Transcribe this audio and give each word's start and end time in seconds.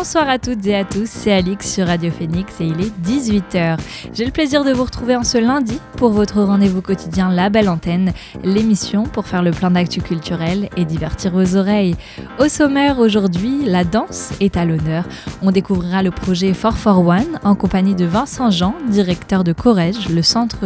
Bonsoir 0.00 0.30
à 0.30 0.38
toutes 0.38 0.66
et 0.66 0.74
à 0.74 0.84
tous, 0.84 1.04
c'est 1.04 1.30
Alix 1.30 1.74
sur 1.74 1.86
Radio 1.86 2.10
Phoenix 2.10 2.58
et 2.58 2.64
il 2.64 2.80
est 2.80 2.90
18h. 3.06 3.78
J'ai 4.14 4.24
le 4.24 4.30
plaisir 4.30 4.64
de 4.64 4.72
vous 4.72 4.84
retrouver 4.84 5.14
en 5.14 5.24
ce 5.24 5.36
lundi 5.36 5.78
pour 5.98 6.10
votre 6.12 6.40
rendez-vous 6.40 6.80
quotidien 6.80 7.30
La 7.30 7.50
Belle 7.50 7.68
Antenne, 7.68 8.14
l'émission 8.42 9.02
pour 9.02 9.26
faire 9.26 9.42
le 9.42 9.50
plein 9.50 9.70
d'actu 9.70 10.00
culturel 10.00 10.70
et 10.78 10.86
divertir 10.86 11.32
vos 11.32 11.54
oreilles. 11.54 11.96
Au 12.38 12.48
sommaire 12.48 12.98
aujourd'hui, 12.98 13.66
la 13.66 13.84
danse 13.84 14.32
est 14.40 14.56
à 14.56 14.64
l'honneur. 14.64 15.04
On 15.42 15.50
découvrira 15.50 16.02
le 16.02 16.10
projet 16.10 16.52
441 16.52 17.38
en 17.44 17.54
compagnie 17.54 17.94
de 17.94 18.06
Vincent 18.06 18.50
Jean, 18.50 18.74
directeur 18.88 19.44
de 19.44 19.52
Corège, 19.52 20.08
le 20.08 20.22
centre 20.22 20.60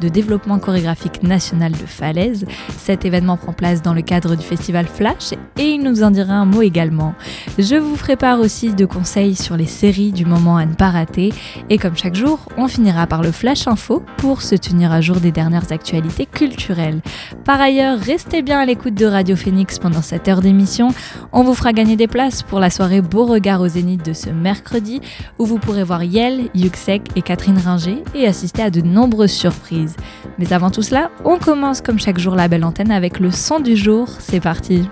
de 0.00 0.08
développement 0.08 0.58
chorégraphique 0.58 1.22
national 1.22 1.72
de 1.72 1.84
Falaise. 1.84 2.46
Cet 2.78 3.04
événement 3.04 3.36
prend 3.36 3.52
place 3.52 3.82
dans 3.82 3.92
le 3.92 4.00
cadre 4.00 4.36
du 4.36 4.42
festival 4.42 4.86
Flash 4.86 5.34
et 5.58 5.72
il 5.72 5.82
nous 5.82 6.02
en 6.02 6.10
dira 6.10 6.32
un 6.32 6.46
mot 6.46 6.62
également. 6.62 7.14
Je 7.58 7.76
vous 7.76 7.96
prépare 7.96 8.40
aussi 8.40 8.69
de 8.76 8.86
conseils 8.86 9.36
sur 9.36 9.56
les 9.56 9.66
séries 9.66 10.12
du 10.12 10.24
moment 10.24 10.56
à 10.56 10.66
ne 10.66 10.74
pas 10.74 10.90
rater. 10.90 11.32
Et 11.68 11.78
comme 11.78 11.96
chaque 11.96 12.14
jour, 12.14 12.40
on 12.56 12.68
finira 12.68 13.06
par 13.06 13.22
le 13.22 13.32
Flash 13.32 13.66
Info 13.66 14.02
pour 14.16 14.42
se 14.42 14.54
tenir 14.54 14.92
à 14.92 15.00
jour 15.00 15.16
des 15.16 15.32
dernières 15.32 15.72
actualités 15.72 16.26
culturelles. 16.26 17.00
Par 17.44 17.60
ailleurs, 17.60 17.98
restez 17.98 18.42
bien 18.42 18.58
à 18.60 18.66
l'écoute 18.66 18.94
de 18.94 19.06
Radio 19.06 19.36
Phoenix 19.36 19.78
pendant 19.78 20.02
cette 20.02 20.28
heure 20.28 20.40
d'émission. 20.40 20.88
On 21.32 21.42
vous 21.42 21.54
fera 21.54 21.72
gagner 21.72 21.96
des 21.96 22.06
places 22.06 22.42
pour 22.42 22.60
la 22.60 22.70
soirée 22.70 23.02
Beauregard 23.02 23.60
au 23.60 23.68
Zénith 23.68 24.04
de 24.04 24.12
ce 24.12 24.30
mercredi 24.30 25.00
où 25.38 25.46
vous 25.46 25.58
pourrez 25.58 25.84
voir 25.84 26.02
Yel, 26.02 26.48
Yuxek 26.54 27.02
et 27.16 27.22
Catherine 27.22 27.58
Ringer 27.58 28.02
et 28.14 28.26
assister 28.26 28.62
à 28.62 28.70
de 28.70 28.80
nombreuses 28.80 29.32
surprises. 29.32 29.96
Mais 30.38 30.52
avant 30.52 30.70
tout 30.70 30.82
cela, 30.82 31.10
on 31.24 31.38
commence 31.38 31.80
comme 31.80 31.98
chaque 31.98 32.18
jour 32.18 32.34
la 32.34 32.48
belle 32.48 32.64
antenne 32.64 32.90
avec 32.90 33.20
le 33.20 33.30
son 33.30 33.60
du 33.60 33.76
jour. 33.76 34.08
C'est 34.18 34.40
parti! 34.40 34.88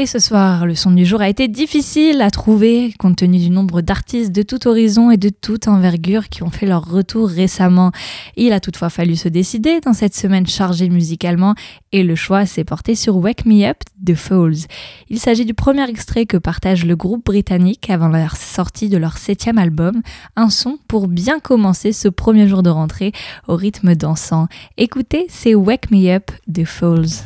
Et 0.00 0.06
ce 0.06 0.20
soir, 0.20 0.64
le 0.64 0.76
son 0.76 0.92
du 0.92 1.04
jour 1.04 1.20
a 1.20 1.28
été 1.28 1.48
difficile 1.48 2.22
à 2.22 2.30
trouver 2.30 2.94
compte 3.00 3.16
tenu 3.16 3.38
du 3.38 3.50
nombre 3.50 3.80
d'artistes 3.80 4.30
de 4.30 4.42
tout 4.42 4.68
horizon 4.68 5.10
et 5.10 5.16
de 5.16 5.28
toute 5.28 5.66
envergure 5.66 6.28
qui 6.28 6.44
ont 6.44 6.50
fait 6.50 6.66
leur 6.66 6.88
retour 6.88 7.28
récemment. 7.28 7.90
Il 8.36 8.52
a 8.52 8.60
toutefois 8.60 8.90
fallu 8.90 9.16
se 9.16 9.26
décider 9.26 9.80
dans 9.80 9.94
cette 9.94 10.14
semaine 10.14 10.46
chargée 10.46 10.88
musicalement 10.88 11.56
et 11.90 12.04
le 12.04 12.14
choix 12.14 12.46
s'est 12.46 12.62
porté 12.62 12.94
sur 12.94 13.16
Wake 13.16 13.44
Me 13.44 13.64
Up 13.68 13.78
de 14.00 14.14
Falls. 14.14 14.68
Il 15.10 15.18
s'agit 15.18 15.44
du 15.44 15.54
premier 15.54 15.88
extrait 15.90 16.26
que 16.26 16.36
partage 16.36 16.86
le 16.86 16.94
groupe 16.94 17.24
britannique 17.24 17.90
avant 17.90 18.06
la 18.06 18.28
sortie 18.28 18.88
de 18.88 18.98
leur 18.98 19.18
septième 19.18 19.58
album, 19.58 20.02
un 20.36 20.48
son 20.48 20.78
pour 20.86 21.08
bien 21.08 21.40
commencer 21.40 21.90
ce 21.90 22.06
premier 22.06 22.46
jour 22.46 22.62
de 22.62 22.70
rentrée 22.70 23.10
au 23.48 23.56
rythme 23.56 23.96
dansant. 23.96 24.46
Écoutez, 24.76 25.26
c'est 25.28 25.56
Wake 25.56 25.90
Me 25.90 26.08
Up 26.14 26.30
de 26.46 26.62
Falls. 26.62 27.24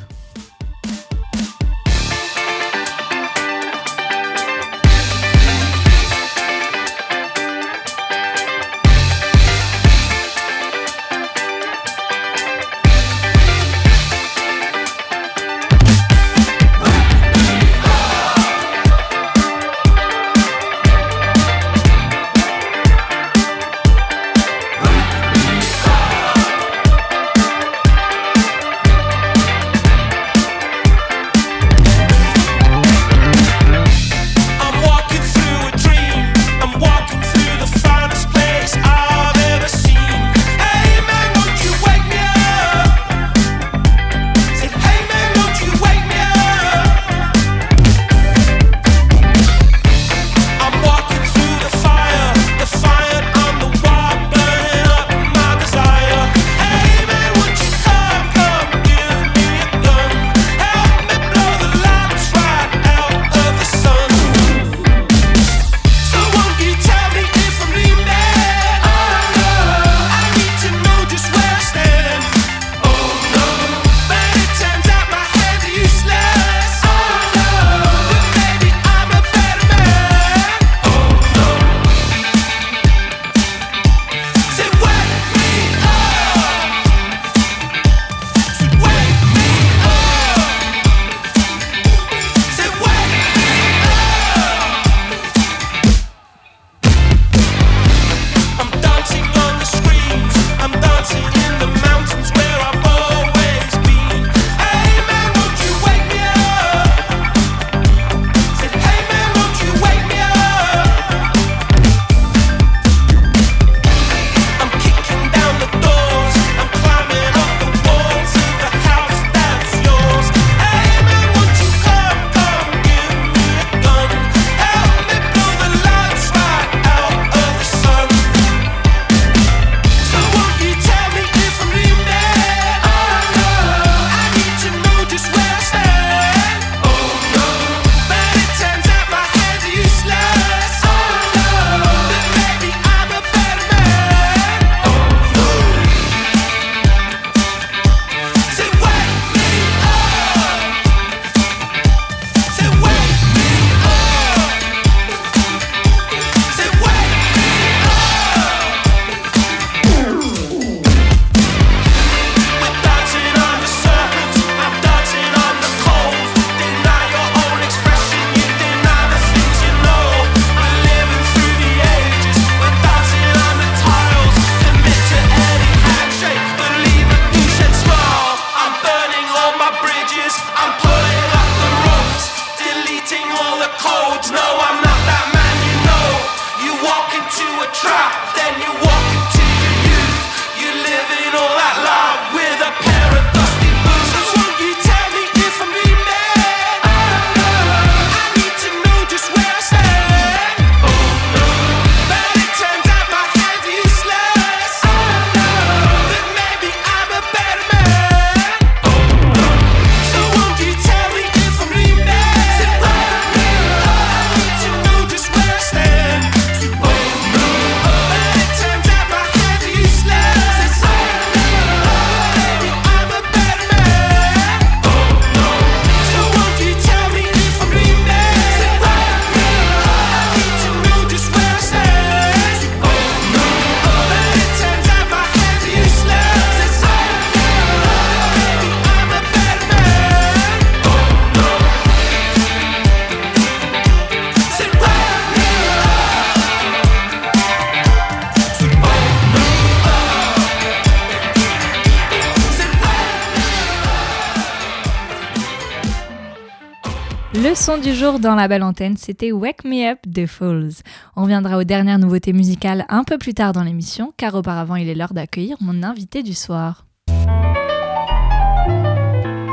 Dans 258.19 258.35
la 258.35 258.49
belle 258.49 258.63
antenne, 258.63 258.97
c'était 258.97 259.33
Wake 259.33 259.65
Me 259.65 259.91
Up 259.91 259.99
de 260.07 260.27
Falls. 260.27 260.83
On 261.17 261.23
reviendra 261.23 261.59
aux 261.59 261.65
dernières 261.65 261.99
nouveautés 261.99 262.33
musicales 262.33 262.85
un 262.89 263.05
peu 263.05 263.19
plus 263.19 263.35
tard 263.35 263.53
dans 263.53 263.63
l'émission, 263.63 264.13
car 264.17 264.35
auparavant 264.35 264.77
il 264.77 264.89
est 264.89 264.95
l'heure 264.95 265.15
d'accueillir 265.15 265.57
mon 265.61 265.83
invité 265.83 266.23
du 266.23 266.35
soir. 266.35 266.87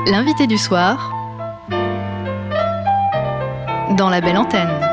L'invité 0.08 0.48
du 0.48 0.58
soir 0.58 1.14
dans 3.98 4.10
la 4.10 4.22
belle 4.22 4.38
antenne. 4.38 4.88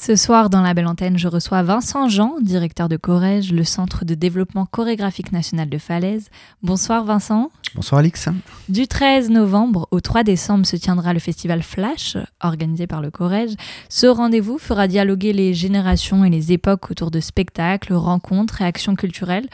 Ce 0.00 0.14
soir, 0.14 0.48
dans 0.48 0.62
la 0.62 0.74
belle 0.74 0.86
antenne, 0.86 1.18
je 1.18 1.26
reçois 1.26 1.64
Vincent 1.64 2.08
Jean, 2.08 2.36
directeur 2.40 2.88
de 2.88 2.96
Corège, 2.96 3.52
le 3.52 3.64
Centre 3.64 4.04
de 4.04 4.14
développement 4.14 4.64
chorégraphique 4.64 5.32
national 5.32 5.68
de 5.68 5.76
Falaise. 5.76 6.30
Bonsoir 6.62 7.04
Vincent. 7.04 7.50
Bonsoir 7.74 7.98
Alix. 7.98 8.28
Du 8.68 8.86
13 8.86 9.28
novembre 9.28 9.88
au 9.90 10.00
3 10.00 10.22
décembre 10.22 10.66
se 10.66 10.76
tiendra 10.76 11.12
le 11.12 11.18
festival 11.18 11.64
Flash, 11.64 12.16
organisé 12.40 12.86
par 12.86 13.02
le 13.02 13.10
Corège. 13.10 13.54
Ce 13.88 14.06
rendez-vous 14.06 14.58
fera 14.58 14.86
dialoguer 14.86 15.32
les 15.32 15.52
générations 15.52 16.24
et 16.24 16.30
les 16.30 16.52
époques 16.52 16.92
autour 16.92 17.10
de 17.10 17.18
spectacles, 17.18 17.92
rencontres 17.92 18.62
et 18.62 18.64
actions 18.64 18.94
culturelles. 18.94 19.48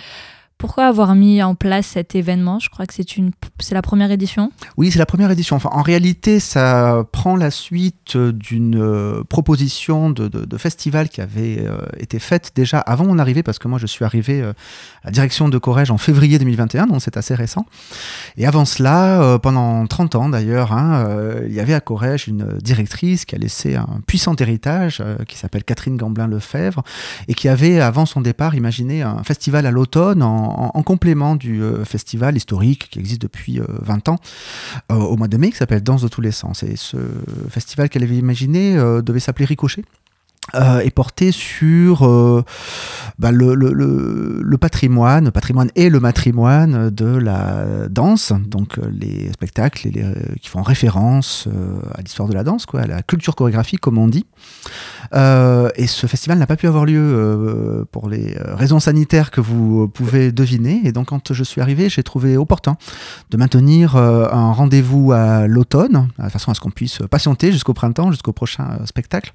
Pourquoi 0.58 0.86
avoir 0.86 1.14
mis 1.14 1.42
en 1.42 1.54
place 1.54 1.86
cet 1.86 2.14
événement? 2.14 2.58
Je 2.58 2.70
crois 2.70 2.86
que 2.86 2.94
c'est 2.94 3.16
une, 3.16 3.32
c'est 3.58 3.74
la 3.74 3.82
première 3.82 4.10
édition. 4.10 4.50
Oui, 4.76 4.90
c'est 4.90 4.98
la 4.98 5.06
première 5.06 5.30
édition. 5.30 5.58
En 5.64 5.82
réalité, 5.82 6.40
ça 6.40 7.04
prend 7.12 7.36
la 7.36 7.50
suite 7.50 8.16
d'une 8.16 8.80
euh, 8.80 9.24
proposition 9.24 10.10
de, 10.10 10.56
festival 10.56 11.08
qui 11.08 11.20
avait 11.20 11.58
euh, 11.58 11.78
été 11.98 12.18
faite 12.18 12.52
déjà 12.54 12.78
avant 12.78 13.04
mon 13.04 13.18
arrivée, 13.18 13.42
parce 13.42 13.58
que 13.58 13.66
moi, 13.68 13.78
je 13.78 13.86
suis 13.86 14.04
arrivé 14.04 14.40
euh, 14.40 14.52
à 15.02 15.06
la 15.06 15.10
direction 15.10 15.48
de 15.48 15.58
Corrège 15.58 15.90
en 15.90 15.98
février 15.98 16.38
2021, 16.38 16.86
donc 16.86 17.02
c'est 17.02 17.16
assez 17.16 17.34
récent. 17.34 17.66
Et 18.36 18.46
avant 18.46 18.64
cela, 18.64 19.38
pendant 19.42 19.86
30 19.86 20.14
ans 20.14 20.28
d'ailleurs, 20.28 20.72
hein, 20.72 21.06
il 21.46 21.52
y 21.52 21.60
avait 21.60 21.74
à 21.74 21.80
Corrège 21.80 22.28
une 22.28 22.58
directrice 22.62 23.24
qui 23.24 23.34
a 23.34 23.38
laissé 23.38 23.74
un 23.74 24.00
puissant 24.06 24.36
héritage, 24.36 25.02
qui 25.28 25.36
s'appelle 25.36 25.64
Catherine 25.64 25.96
Gamblin-Lefebvre, 25.96 26.82
et 27.28 27.34
qui 27.34 27.48
avait, 27.48 27.80
avant 27.80 28.06
son 28.06 28.20
départ, 28.20 28.54
imaginé 28.54 29.02
un 29.02 29.22
festival 29.24 29.66
à 29.66 29.70
l'automne 29.70 30.22
en 30.22 30.53
en, 30.54 30.82
complément 30.82 31.36
du 31.36 31.62
euh, 31.62 31.84
festival 31.84 32.36
historique 32.36 32.88
qui 32.90 32.98
existe 32.98 33.22
depuis 33.22 33.60
20 33.60 34.08
euh, 34.08 34.12
ans 34.12 34.18
euh, 34.92 34.96
au 34.96 35.16
mois 35.16 35.28
de 35.28 35.36
mai 35.36 35.50
qui 35.50 35.56
s'appelle 35.56 35.82
Danse 35.82 36.02
de 36.02 36.08
tous 36.08 36.20
les 36.20 36.32
sens. 36.32 36.62
Et 36.62 36.76
ce 36.76 36.96
festival 37.48 37.88
qu'elle 37.88 38.02
avait 38.02 38.16
imaginé 38.16 38.74
devait 39.02 39.20
s'appeler 39.20 39.44
Ricochet. 39.44 39.84
Euh, 40.52 40.80
est 40.80 40.90
porté 40.90 41.32
sur 41.32 42.06
euh, 42.06 42.44
bah, 43.18 43.32
le, 43.32 43.54
le, 43.54 43.72
le, 43.72 44.58
patrimoine, 44.58 45.24
le 45.24 45.30
patrimoine 45.30 45.70
et 45.74 45.88
le 45.88 46.00
matrimoine 46.00 46.90
de 46.90 47.06
la 47.06 47.88
danse, 47.88 48.32
donc 48.46 48.78
euh, 48.78 48.82
les 48.92 49.32
spectacles 49.32 49.88
les, 49.88 50.04
qui 50.42 50.50
font 50.50 50.62
référence 50.62 51.48
à 51.94 52.02
l'histoire 52.02 52.28
de 52.28 52.34
la 52.34 52.44
danse, 52.44 52.66
quoi, 52.66 52.82
à 52.82 52.86
la 52.86 53.02
culture 53.02 53.34
chorégraphique 53.34 53.80
comme 53.80 53.96
on 53.96 54.06
dit. 54.06 54.26
et 55.14 55.86
ce 55.86 56.06
festival 56.06 56.38
n'a 56.38 56.46
pas 56.46 56.56
pu 56.56 56.66
avoir 56.66 56.84
lieu 56.84 57.86
pour 57.90 58.08
les 58.08 58.36
raisons 58.38 58.80
sanitaires 58.80 59.30
que 59.30 59.40
vous 59.40 59.88
pouvez 59.88 60.30
deviner. 60.30 60.82
Et 60.84 60.92
donc 60.92 61.08
quand 61.08 61.32
je 61.32 61.44
suis 61.44 61.62
arrivé, 61.62 61.88
j'ai 61.88 62.02
trouvé 62.02 62.36
opportun 62.36 62.76
de 63.30 63.36
maintenir 63.36 63.96
un 63.96 64.52
rendez-vous 64.52 65.12
à 65.12 65.46
l'automne, 65.46 66.08
de 66.18 66.28
façon 66.28 66.50
à 66.50 66.54
ce 66.54 66.60
qu'on 66.60 66.70
puisse 66.70 66.98
patienter 67.10 67.50
jusqu'au 67.50 67.74
printemps, 67.74 68.10
jusqu'au 68.10 68.32
prochain 68.32 68.78
spectacle 68.84 69.32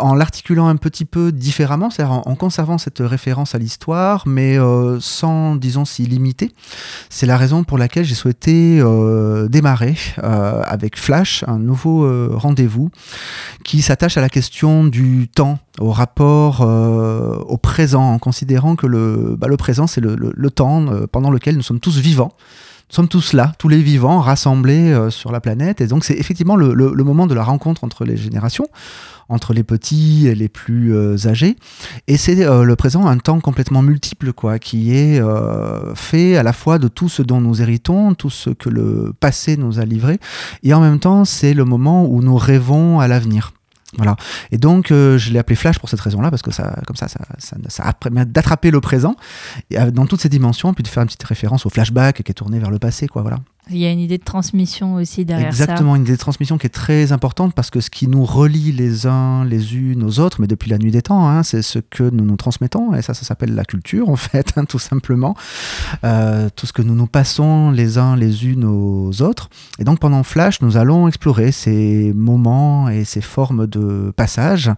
en 0.00 0.14
l'articulant 0.14 0.68
un 0.68 0.76
petit 0.76 1.04
peu 1.04 1.32
différemment, 1.32 1.90
c'est-à-dire 1.90 2.22
en, 2.26 2.34
conservant 2.34 2.78
cette 2.78 2.98
référence 3.00 3.54
à 3.54 3.58
l'histoire, 3.58 4.24
mais 4.26 4.58
euh, 4.58 4.98
sans, 5.00 5.56
disons, 5.56 5.84
s'y 5.84 6.02
limiter. 6.04 6.52
C'est 7.08 7.26
la 7.26 7.36
raison 7.36 7.64
pour 7.64 7.78
laquelle 7.78 8.04
j'ai 8.04 8.14
souhaité 8.14 8.80
euh, 8.80 9.48
démarrer 9.48 9.96
euh, 10.22 10.62
avec 10.64 10.98
Flash 10.98 11.44
un 11.46 11.58
nouveau 11.58 12.08
rendez-vous 12.36 12.90
qui 13.64 13.82
s'attache 13.82 14.16
à 14.16 14.20
la 14.20 14.28
question 14.28 14.84
du 14.84 15.28
temps, 15.28 15.58
au 15.78 15.90
rapport 15.90 16.60
au 16.60 17.56
présent, 17.56 18.12
en 18.12 18.18
considérant 18.18 18.76
que 18.76 18.86
le, 18.86 19.36
bah, 19.38 19.48
le 19.48 19.56
présent, 19.56 19.86
c'est 19.86 20.00
le, 20.00 20.50
temps 20.50 20.86
pendant 21.12 21.30
lequel 21.30 21.56
nous 21.56 21.62
sommes 21.62 21.80
tous 21.80 21.98
vivants 21.98 22.32
sommes 22.94 23.08
tous 23.08 23.32
là, 23.32 23.52
tous 23.58 23.68
les 23.68 23.82
vivants 23.82 24.20
rassemblés 24.20 25.08
sur 25.10 25.32
la 25.32 25.40
planète. 25.40 25.80
Et 25.80 25.86
donc, 25.86 26.04
c'est 26.04 26.14
effectivement 26.14 26.56
le, 26.56 27.04
moment 27.04 27.26
de 27.26 27.34
la 27.34 27.44
rencontre 27.44 27.84
entre 27.84 28.04
les 28.04 28.16
générations 28.16 28.66
entre 29.30 29.54
les 29.54 29.62
petits 29.62 30.26
et 30.26 30.34
les 30.34 30.48
plus 30.48 30.94
euh, 30.94 31.16
âgés. 31.26 31.56
Et 32.08 32.16
c'est 32.16 32.44
euh, 32.44 32.64
le 32.64 32.76
présent 32.76 33.06
un 33.06 33.16
temps 33.16 33.40
complètement 33.40 33.80
multiple, 33.80 34.32
quoi, 34.32 34.58
qui 34.58 34.94
est 34.94 35.20
euh, 35.20 35.94
fait 35.94 36.36
à 36.36 36.42
la 36.42 36.52
fois 36.52 36.78
de 36.78 36.88
tout 36.88 37.08
ce 37.08 37.22
dont 37.22 37.40
nous 37.40 37.62
héritons, 37.62 38.14
tout 38.14 38.30
ce 38.30 38.50
que 38.50 38.68
le 38.68 39.12
passé 39.18 39.56
nous 39.56 39.78
a 39.78 39.84
livré, 39.84 40.18
et 40.62 40.74
en 40.74 40.80
même 40.80 40.98
temps, 40.98 41.24
c'est 41.24 41.54
le 41.54 41.64
moment 41.64 42.06
où 42.06 42.22
nous 42.22 42.36
rêvons 42.36 43.00
à 43.00 43.08
l'avenir. 43.08 43.52
Voilà. 43.96 44.16
Et 44.50 44.58
donc, 44.58 44.88
je 44.88 45.32
l'ai 45.32 45.38
appelé 45.38 45.56
Flash 45.56 45.78
pour 45.78 45.88
cette 45.88 46.00
raison-là, 46.00 46.30
parce 46.30 46.42
que 46.42 46.52
ça, 46.52 46.80
comme 46.86 46.96
ça, 46.96 47.08
ça, 47.08 47.20
ça, 47.38 47.56
ça 47.68 47.92
permet 47.92 48.24
d'attraper 48.24 48.70
le 48.70 48.80
présent 48.80 49.16
et, 49.70 49.78
dans 49.90 50.06
toutes 50.06 50.20
ses 50.20 50.28
dimensions, 50.28 50.72
puis 50.74 50.82
de 50.82 50.88
faire 50.88 51.02
une 51.02 51.08
petite 51.08 51.24
référence 51.24 51.66
au 51.66 51.70
flashback 51.70 52.22
qui 52.22 52.30
est 52.30 52.34
tourné 52.34 52.58
vers 52.58 52.70
le 52.70 52.78
passé, 52.78 53.08
quoi. 53.08 53.22
Voilà. 53.22 53.38
Il 53.70 53.78
y 53.78 53.86
a 53.86 53.90
une 53.90 54.00
idée 54.00 54.18
de 54.18 54.24
transmission 54.24 54.94
aussi 54.94 55.24
derrière 55.24 55.48
Exactement, 55.48 55.66
ça. 55.66 55.72
Exactement, 55.72 55.96
une 55.96 56.02
idée 56.02 56.12
de 56.12 56.18
transmission 56.18 56.58
qui 56.58 56.66
est 56.66 56.70
très 56.70 57.12
importante 57.12 57.54
parce 57.54 57.70
que 57.70 57.80
ce 57.80 57.90
qui 57.90 58.08
nous 58.08 58.24
relie 58.24 58.72
les 58.72 59.06
uns 59.06 59.44
les 59.44 59.76
unes 59.76 60.02
aux 60.02 60.18
autres, 60.20 60.40
mais 60.40 60.46
depuis 60.46 60.70
la 60.70 60.78
nuit 60.78 60.90
des 60.90 61.02
temps, 61.02 61.28
hein, 61.28 61.42
c'est 61.42 61.62
ce 61.62 61.78
que 61.78 62.02
nous 62.02 62.24
nous 62.24 62.36
transmettons, 62.36 62.94
et 62.94 63.02
ça, 63.02 63.14
ça 63.14 63.24
s'appelle 63.24 63.54
la 63.54 63.64
culture 63.64 64.08
en 64.08 64.16
fait, 64.16 64.52
hein, 64.56 64.64
tout 64.64 64.78
simplement. 64.78 65.36
Euh, 66.04 66.48
tout 66.54 66.66
ce 66.66 66.72
que 66.72 66.82
nous 66.82 66.94
nous 66.94 67.06
passons 67.06 67.70
les 67.70 67.98
uns 67.98 68.16
les 68.16 68.46
unes 68.46 68.64
aux 68.64 69.22
autres. 69.22 69.50
Et 69.78 69.84
donc 69.84 70.00
pendant 70.00 70.22
Flash, 70.22 70.60
nous 70.62 70.76
allons 70.76 71.08
explorer 71.08 71.52
ces 71.52 72.12
moments 72.14 72.88
et 72.88 73.04
ces 73.04 73.20
formes 73.20 73.66
de 73.66 74.12
passage 74.16 74.70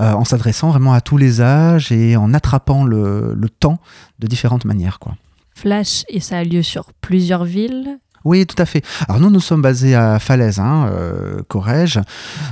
euh, 0.00 0.12
en 0.12 0.24
s'adressant 0.24 0.70
vraiment 0.70 0.92
à 0.92 1.00
tous 1.00 1.16
les 1.16 1.40
âges 1.40 1.92
et 1.92 2.16
en 2.16 2.34
attrapant 2.34 2.84
le, 2.84 3.34
le 3.34 3.48
temps 3.48 3.78
de 4.18 4.26
différentes 4.26 4.64
manières. 4.64 4.98
Quoi. 4.98 5.14
Flash, 5.54 6.04
et 6.08 6.20
ça 6.20 6.38
a 6.38 6.44
lieu 6.44 6.62
sur 6.62 6.92
plusieurs 7.00 7.44
villes 7.44 7.98
oui, 8.28 8.44
tout 8.44 8.60
à 8.60 8.66
fait. 8.66 8.84
Alors 9.08 9.22
nous, 9.22 9.30
nous 9.30 9.40
sommes 9.40 9.62
basés 9.62 9.94
à 9.94 10.18
Falaise, 10.18 10.58
hein, 10.58 10.90
euh, 10.92 11.40
Corrège. 11.48 11.98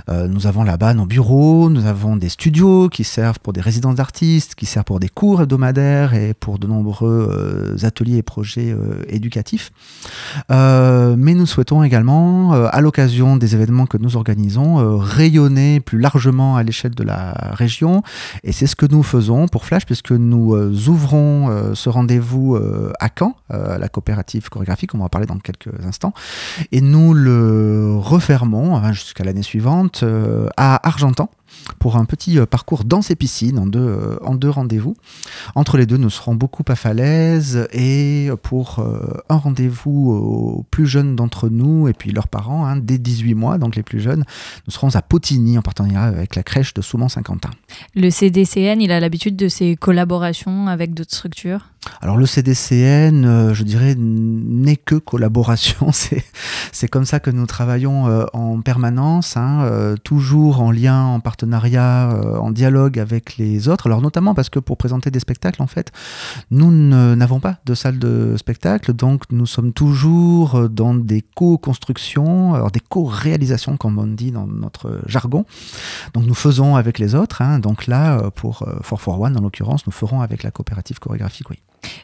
Euh, 0.08 0.26
nous 0.26 0.46
avons 0.46 0.62
là-bas 0.62 0.94
nos 0.94 1.04
bureaux, 1.04 1.68
nous 1.68 1.84
avons 1.84 2.16
des 2.16 2.30
studios 2.30 2.88
qui 2.88 3.04
servent 3.04 3.38
pour 3.40 3.52
des 3.52 3.60
résidences 3.60 3.96
d'artistes, 3.96 4.54
qui 4.54 4.64
servent 4.64 4.86
pour 4.86 5.00
des 5.00 5.10
cours 5.10 5.42
hebdomadaires 5.42 6.14
et 6.14 6.32
pour 6.32 6.58
de 6.58 6.66
nombreux 6.66 7.28
euh, 7.30 7.86
ateliers 7.86 8.16
et 8.16 8.22
projets 8.22 8.74
éducatifs. 9.08 9.70
mais 10.48 11.34
nous 11.34 11.44
souhaitons 11.44 11.82
également, 11.82 12.52
à 12.52 12.80
l'occasion 12.80 13.36
des 13.36 13.54
événements 13.54 13.84
que 13.84 13.98
nous 13.98 14.16
organisons, 14.16 14.98
rayonner 14.98 15.80
plus 15.80 15.98
largement 15.98 16.56
à 16.56 16.62
l'échelle 16.62 16.94
de 16.94 17.04
la 17.04 17.32
région. 17.52 18.02
Et 18.44 18.52
c'est 18.52 18.66
ce 18.66 18.76
que 18.76 18.86
nous 18.86 19.02
faisons 19.02 19.46
pour 19.46 19.66
Flash, 19.66 19.84
puisque 19.84 20.12
nous 20.12 20.54
ouvrons 20.88 21.74
ce 21.74 21.90
rendez-vous 21.90 22.56
à 22.98 23.08
Caen, 23.16 23.34
la 23.50 23.88
coopérative 23.88 24.48
chorégraphique, 24.48 24.94
on 24.94 24.98
va 24.98 25.04
en 25.04 25.08
parler 25.08 25.26
dans 25.26 25.38
quelques 25.38 25.65
instants. 25.84 26.12
Et 26.72 26.80
nous 26.80 27.14
le 27.14 27.94
refermons 27.96 28.76
hein, 28.76 28.92
jusqu'à 28.92 29.24
l'année 29.24 29.42
suivante 29.42 30.04
à 30.56 30.86
Argentan 30.86 31.30
pour 31.78 31.96
un 31.96 32.04
petit 32.04 32.38
euh, 32.38 32.46
parcours 32.46 32.84
dans 32.84 33.02
ces 33.02 33.16
piscines 33.16 33.58
en 33.58 33.66
deux, 33.66 33.78
euh, 33.78 34.16
en 34.22 34.34
deux 34.34 34.50
rendez-vous. 34.50 34.96
Entre 35.54 35.76
les 35.76 35.86
deux, 35.86 35.96
nous 35.96 36.10
serons 36.10 36.34
beaucoup 36.34 36.64
à 36.68 36.74
Falaise 36.74 37.68
et 37.72 38.28
pour 38.42 38.78
euh, 38.78 38.98
un 39.28 39.36
rendez-vous 39.36 40.10
aux 40.10 40.66
plus 40.70 40.86
jeunes 40.86 41.16
d'entre 41.16 41.48
nous 41.48 41.88
et 41.88 41.92
puis 41.92 42.12
leurs 42.12 42.28
parents, 42.28 42.66
hein, 42.66 42.76
dès 42.76 42.98
18 42.98 43.34
mois, 43.34 43.58
donc 43.58 43.76
les 43.76 43.82
plus 43.82 44.00
jeunes, 44.00 44.24
nous 44.66 44.72
serons 44.72 44.94
à 44.94 45.02
Potigny 45.02 45.58
en 45.58 45.62
partenariat 45.62 46.02
avec 46.02 46.36
la 46.36 46.42
crèche 46.42 46.74
de 46.74 46.82
Soumont-Saint-Quentin. 46.82 47.50
Le 47.94 48.10
CDCN, 48.10 48.80
il 48.80 48.92
a 48.92 49.00
l'habitude 49.00 49.36
de 49.36 49.48
ces 49.48 49.76
collaborations 49.76 50.68
avec 50.68 50.94
d'autres 50.94 51.14
structures? 51.14 51.70
Alors 52.00 52.16
le 52.16 52.26
CDCN, 52.26 53.24
euh, 53.24 53.54
je 53.54 53.62
dirais, 53.62 53.94
n'est 53.96 54.76
que 54.76 54.96
collaboration. 54.96 55.90
C'est 56.72 56.88
comme 56.88 57.04
ça 57.04 57.20
que 57.20 57.30
nous 57.30 57.46
travaillons 57.46 58.08
euh, 58.08 58.24
en 58.32 58.60
permanence, 58.60 59.36
hein, 59.36 59.62
euh, 59.62 59.96
toujours 59.96 60.60
en 60.60 60.70
lien, 60.70 61.04
en 61.04 61.20
partenariat, 61.20 61.55
en 61.64 62.50
dialogue 62.50 62.98
avec 62.98 63.36
les 63.36 63.68
autres. 63.68 63.86
Alors 63.86 64.00
notamment 64.00 64.34
parce 64.34 64.48
que 64.48 64.58
pour 64.58 64.76
présenter 64.76 65.10
des 65.10 65.20
spectacles, 65.20 65.62
en 65.62 65.66
fait, 65.66 65.92
nous 66.50 66.70
n'avons 66.70 67.40
pas 67.40 67.58
de 67.64 67.74
salle 67.74 67.98
de 67.98 68.36
spectacle, 68.36 68.92
donc 68.92 69.22
nous 69.30 69.46
sommes 69.46 69.72
toujours 69.72 70.68
dans 70.68 70.94
des 70.94 71.22
co-constructions, 71.34 72.68
des 72.68 72.80
co-réalisations, 72.80 73.76
comme 73.76 73.98
on 73.98 74.06
dit 74.06 74.30
dans 74.30 74.46
notre 74.46 75.00
jargon. 75.06 75.44
Donc 76.14 76.24
nous 76.26 76.34
faisons 76.34 76.76
avec 76.76 76.98
les 76.98 77.14
autres. 77.14 77.42
Hein. 77.42 77.58
donc 77.58 77.86
là, 77.86 78.30
pour 78.34 78.60
441 78.88 79.36
en 79.36 79.42
l'occurrence, 79.42 79.86
nous 79.86 79.92
ferons 79.92 80.20
avec 80.20 80.42
la 80.42 80.50
coopérative 80.50 80.98
chorégraphique, 80.98 81.50
oui. 81.50 81.58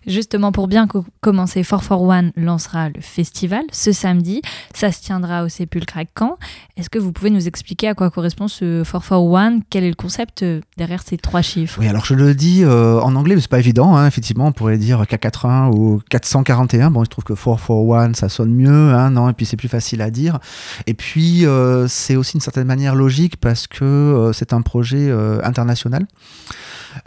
Justement, 0.06 0.52
pour 0.52 0.68
bien 0.68 0.88
commencer, 1.20 1.62
441 1.62 2.32
lancera 2.36 2.88
le 2.88 3.00
festival 3.00 3.62
ce 3.72 3.92
samedi. 3.92 4.42
Ça 4.74 4.90
se 4.90 5.00
tiendra 5.00 5.44
au 5.44 5.48
Sépulcre 5.48 5.96
à 5.96 6.04
Caen. 6.18 6.38
Est-ce 6.76 6.90
que 6.90 6.98
vous 6.98 7.12
pouvez 7.12 7.30
nous 7.30 7.46
expliquer 7.46 7.88
à 7.88 7.94
quoi 7.94 8.10
correspond 8.10 8.48
ce 8.48 8.82
441 8.82 9.60
Quel 9.70 9.84
est 9.84 9.88
le 9.88 9.94
concept 9.94 10.42
euh, 10.42 10.60
derrière 10.76 11.02
ces 11.02 11.18
trois 11.18 11.42
chiffres? 11.42 11.78
Oui, 11.80 11.88
alors 11.88 12.04
je 12.04 12.14
le 12.14 12.34
dis 12.34 12.64
euh, 12.64 13.00
en 13.00 13.14
anglais, 13.14 13.34
mais 13.34 13.40
c'est 13.40 13.50
pas 13.50 13.58
évident. 13.58 13.96
Hein, 13.96 14.06
effectivement, 14.06 14.46
on 14.46 14.52
pourrait 14.52 14.78
dire 14.78 15.02
K81 15.02 15.72
ou 15.72 16.00
441. 16.10 16.90
Bon, 16.90 17.04
je 17.04 17.10
trouve 17.10 17.24
que 17.24 17.34
441, 17.34 18.14
ça 18.14 18.28
sonne 18.28 18.52
mieux, 18.52 18.92
hein, 18.92 19.10
non? 19.10 19.28
Et 19.28 19.32
puis 19.32 19.46
c'est 19.46 19.56
plus 19.56 19.68
facile 19.68 20.02
à 20.02 20.10
dire. 20.10 20.38
Et 20.86 20.94
puis, 20.94 21.46
euh, 21.46 21.86
c'est 21.88 22.16
aussi 22.16 22.32
d'une 22.32 22.40
certaine 22.40 22.66
manière 22.66 22.94
logique 22.94 23.36
parce 23.36 23.66
que 23.66 24.30
c'est 24.34 24.52
un 24.52 24.62
projet 24.62 25.12
international. 25.42 26.06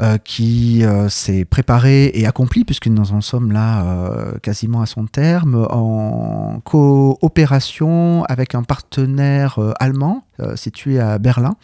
Euh, 0.01 0.17
qui 0.17 0.83
euh, 0.83 1.09
s'est 1.09 1.45
préparé 1.45 2.11
et 2.13 2.25
accompli, 2.25 2.65
puisque 2.65 2.87
nous 2.87 3.13
en 3.13 3.21
sommes 3.21 3.51
là 3.51 3.85
euh, 3.85 4.37
quasiment 4.39 4.81
à 4.81 4.85
son 4.85 5.05
terme, 5.05 5.67
en 5.69 6.59
coopération 6.63 8.25
avec 8.25 8.55
un 8.55 8.63
partenaire 8.63 9.59
allemand 9.79 10.23
situé 10.55 10.99
à 10.99 11.17
Berlin. 11.17 11.55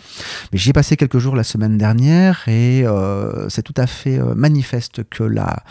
J'y 0.53 0.69
ai 0.69 0.73
passé 0.73 0.95
quelques 0.95 1.17
jours 1.17 1.35
la 1.35 1.43
semaine 1.43 1.77
dernière 1.77 2.47
et 2.47 2.85
c'est 3.49 3.63
tout 3.63 3.73
à 3.75 3.85
fait 3.85 4.17
manifeste 4.33 5.03
que 5.09 5.23
la, 5.23 5.63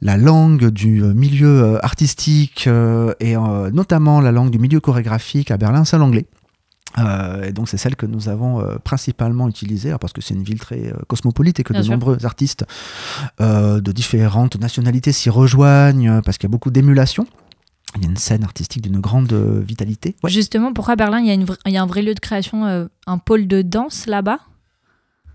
la 0.00 0.16
langue 0.16 0.68
du 0.68 1.02
milieu 1.02 1.84
artistique 1.84 2.66
et 3.20 3.36
notamment 3.72 4.20
la 4.20 4.32
langue 4.32 4.50
du 4.50 4.58
milieu 4.58 4.80
chorégraphique 4.80 5.50
à 5.50 5.58
Berlin, 5.58 5.84
c'est 5.84 5.98
l'anglais. 5.98 6.26
Euh, 6.98 7.44
et 7.44 7.52
donc 7.52 7.68
c'est 7.68 7.76
celle 7.76 7.96
que 7.96 8.06
nous 8.06 8.28
avons 8.28 8.60
euh, 8.60 8.76
principalement 8.82 9.48
utilisée, 9.48 9.94
parce 10.00 10.12
que 10.12 10.20
c'est 10.20 10.34
une 10.34 10.44
ville 10.44 10.60
très 10.60 10.92
euh, 10.92 10.96
cosmopolite 11.08 11.60
et 11.60 11.64
que 11.64 11.72
de 11.72 11.82
nombreux 11.88 12.24
artistes 12.24 12.64
de 13.40 13.92
différentes 13.92 14.58
nationalités 14.60 15.12
s'y 15.12 15.30
rejoignent, 15.30 16.20
parce 16.22 16.38
qu'il 16.38 16.48
y 16.48 16.50
a 16.50 16.52
beaucoup 16.52 16.70
d'émulation. 16.70 17.26
Il 17.96 18.02
y 18.02 18.06
a 18.06 18.10
une 18.10 18.16
scène 18.16 18.42
artistique 18.42 18.82
d'une 18.82 18.98
grande 18.98 19.32
vitalité. 19.32 20.16
Justement, 20.26 20.72
pourquoi 20.72 20.96
Berlin, 20.96 21.20
il 21.20 21.26
y, 21.26 21.30
a 21.30 21.34
il 21.34 21.72
y, 21.72 21.76
a 21.76 21.82
un 21.82 21.86
vrai 21.86 22.02
lieu 22.02 22.14
de 22.14 22.20
création, 22.20 22.88
un 23.06 23.18
pôle 23.18 23.46
de 23.46 23.62
danse 23.62 24.06
là-bas? 24.06 24.40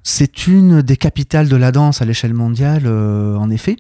C'est 0.10 0.48
une 0.48 0.82
des 0.82 0.98
capitales 0.98 1.50
de 1.50 1.56
la 1.56 1.72
danse 1.72 2.02
à 2.02 2.06
l'échelle 2.06 2.34
mondiale, 2.34 2.82
euh, 2.88 3.36
en 3.36 3.52
effet, 3.52 3.78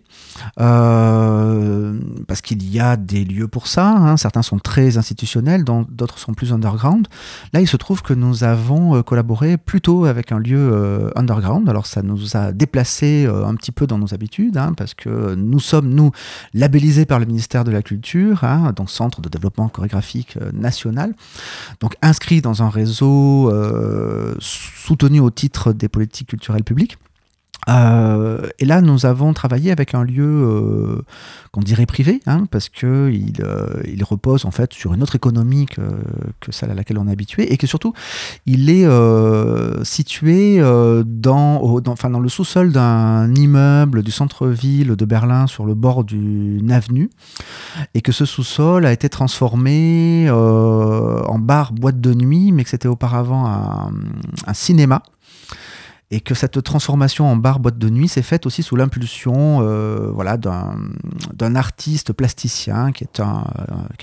euh, 0.60 2.00
parce 2.28 2.42
qu'il 2.42 2.70
y 2.70 2.80
a 2.80 2.98
des 2.98 3.26
lieux 3.26 3.48
pour 3.48 3.66
ça. 3.66 3.90
Hein. 3.90 4.16
Certains 4.16 4.44
sont 4.44 4.60
très 4.60 4.98
institutionnels, 4.98 5.64
d'autres 5.64 6.20
sont 6.20 6.36
plus 6.36 6.54
underground. 6.54 7.08
Là, 7.52 7.62
il 7.62 7.68
se 7.68 7.78
trouve 7.78 8.04
que 8.04 8.14
nous 8.14 8.44
avons 8.44 8.96
euh, 8.96 9.02
collaboré 9.02 9.58
plutôt 9.58 10.06
avec 10.06 10.32
un 10.32 10.38
lieu 10.38 11.12
underground. 11.16 11.68
Alors, 11.68 11.88
ça 11.88 12.04
nous 12.04 12.38
a 12.38 12.52
déplacé 12.52 13.28
un 13.28 13.56
petit 13.56 13.72
peu 13.72 13.88
dans 13.88 13.98
nos 13.98 14.14
habitudes, 14.14 14.58
hein, 14.58 14.74
parce 14.78 14.94
que 14.94 15.34
nous 15.34 15.60
sommes, 15.60 15.90
nous, 15.90 16.12
labellisés 16.54 17.06
par 17.06 17.20
le 17.20 17.26
ministère 17.26 17.64
de 17.64 17.72
la 17.72 17.82
Culture, 17.82 18.44
hein, 18.44 18.72
donc 18.76 18.92
Centre 18.92 19.20
de 19.22 19.30
développement 19.30 19.68
chorégraphique 19.68 20.38
national, 20.54 21.16
donc 21.80 21.96
inscrit 22.04 22.42
dans 22.42 22.62
un 22.62 22.70
réseau 22.70 23.52
soutenu 24.40 25.22
au 25.22 25.32
titre 25.32 25.74
des 25.74 25.90
politiques 25.90 26.19
culturelle 26.26 26.64
publique. 26.64 26.98
Euh, 27.68 28.48
et 28.58 28.66
là, 28.66 28.82
nous 28.82 29.06
avons 29.06 29.34
travaillé 29.34 29.72
avec 29.72 29.94
un 29.94 30.04
lieu 30.04 30.24
euh, 30.24 31.02
qu'on 31.52 31.62
dirait 31.62 31.86
privé, 31.86 32.22
hein, 32.26 32.46
parce 32.50 32.70
que 32.70 33.12
il, 33.12 33.42
euh, 33.42 33.82
il, 33.86 34.04
repose 34.04 34.46
en 34.46 34.52
fait 34.52 34.74
sur 34.74 34.94
une 34.94 35.04
autre 35.04 35.16
économie 35.16 35.66
que, 35.66 35.82
que, 36.40 36.52
celle 36.52 36.72
à 36.72 36.74
laquelle 36.74 36.98
on 36.98 37.08
est 37.08 37.12
habitué, 37.12 37.52
et 37.52 37.58
que 37.58 37.68
surtout, 37.68 37.94
il 38.46 38.70
est 38.70 38.88
situé 39.84 40.60
dans, 40.60 41.80
dans, 41.80 41.92
enfin, 41.92 42.10
dans 42.10 42.20
le 42.20 42.30
sous-sol 42.30 42.72
d'un 42.72 43.34
immeuble 43.36 44.04
du 44.04 44.12
centre-ville 44.12 44.96
de 44.96 45.06
Berlin 45.06 45.46
sur 45.48 45.66
le 45.66 45.76
bord 45.76 46.04
d'une 46.04 46.72
avenue, 46.72 47.10
et 47.94 48.02
que 48.02 48.12
ce 48.12 48.26
sous-sol 48.26 48.86
a 48.86 48.94
été 48.94 49.10
transformé 49.10 50.30
en 50.32 51.40
bar 51.40 51.74
boîte 51.74 52.02
de 52.02 52.14
nuit, 52.14 52.52
mais 52.52 52.64
que 52.64 52.70
c'était 52.70 52.88
auparavant 52.88 53.46
un 53.46 54.54
cinéma 54.54 55.04
et 56.12 56.22
que 56.22 56.34
cette 56.34 56.64
transformation 56.64 57.28
en 57.28 57.36
bar 57.36 57.60
boîte 57.60 57.78
de 57.78 57.88
nuit 57.88 58.08
s'est 58.08 58.24
faite 58.24 58.48
aussi 58.48 58.64
sous 58.64 58.76
l'impulsion 58.76 59.60
euh, 59.62 60.10
voilà, 60.12 60.38
d'un 60.38 61.56
artiste 61.56 62.14
plasticien 62.14 62.92
qui 62.92 63.04
est 63.04 63.20
un 63.20 63.44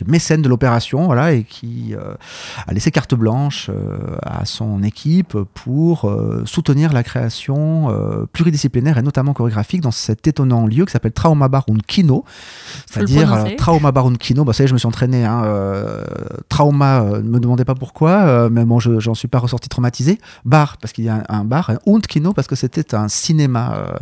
mécène 0.06 0.40
de 0.40 0.48
l'opération 0.48 1.06
voilà, 1.06 1.32
et 1.32 1.42
qui 1.42 1.96
euh, 1.96 2.14
a 2.68 2.72
laissé 2.72 2.92
carte 2.92 3.16
blanche 3.16 3.70
euh, 3.70 4.16
à 4.22 4.44
son 4.44 4.84
équipe 4.84 5.36
pour 5.54 6.12
soutenir 6.44 6.92
la 6.92 7.02
création 7.02 7.88
pluridisciplinaire 8.32 8.98
et 8.98 9.02
notamment 9.02 9.32
chorégraphique 9.32 9.80
dans 9.80 9.90
cet 9.90 10.26
étonnant 10.26 10.66
lieu 10.66 10.84
qui 10.84 10.92
s'appelle 10.92 11.12
Trauma 11.12 11.48
Bar 11.48 11.64
und 11.68 11.82
Kino, 11.86 12.24
c'est-à-dire 12.86 13.56
Trauma 13.56 13.90
Bar 13.90 14.06
und 14.06 14.18
Kino. 14.18 14.44
Bah, 14.44 14.52
ça 14.52 14.62
y 14.62 14.66
est, 14.66 14.68
je 14.68 14.74
me 14.74 14.78
suis 14.78 14.86
entraîné. 14.86 15.24
Hein, 15.24 15.44
trauma, 16.48 17.02
ne 17.02 17.28
me 17.28 17.40
demandez 17.40 17.64
pas 17.64 17.74
pourquoi, 17.74 18.48
mais 18.50 18.64
bon, 18.64 18.78
j'en 18.78 19.14
suis 19.14 19.28
pas 19.28 19.38
ressorti 19.38 19.68
traumatisé. 19.68 20.20
Bar, 20.44 20.76
parce 20.78 20.92
qu'il 20.92 21.04
y 21.04 21.08
a 21.08 21.24
un, 21.28 21.40
un 21.40 21.44
bar, 21.44 21.72
Kino 22.00 22.32
parce 22.32 22.48
que 22.48 22.56
c'était 22.56 22.94
un 22.94 23.08
cinéma 23.08 23.74
euh, 23.76 23.96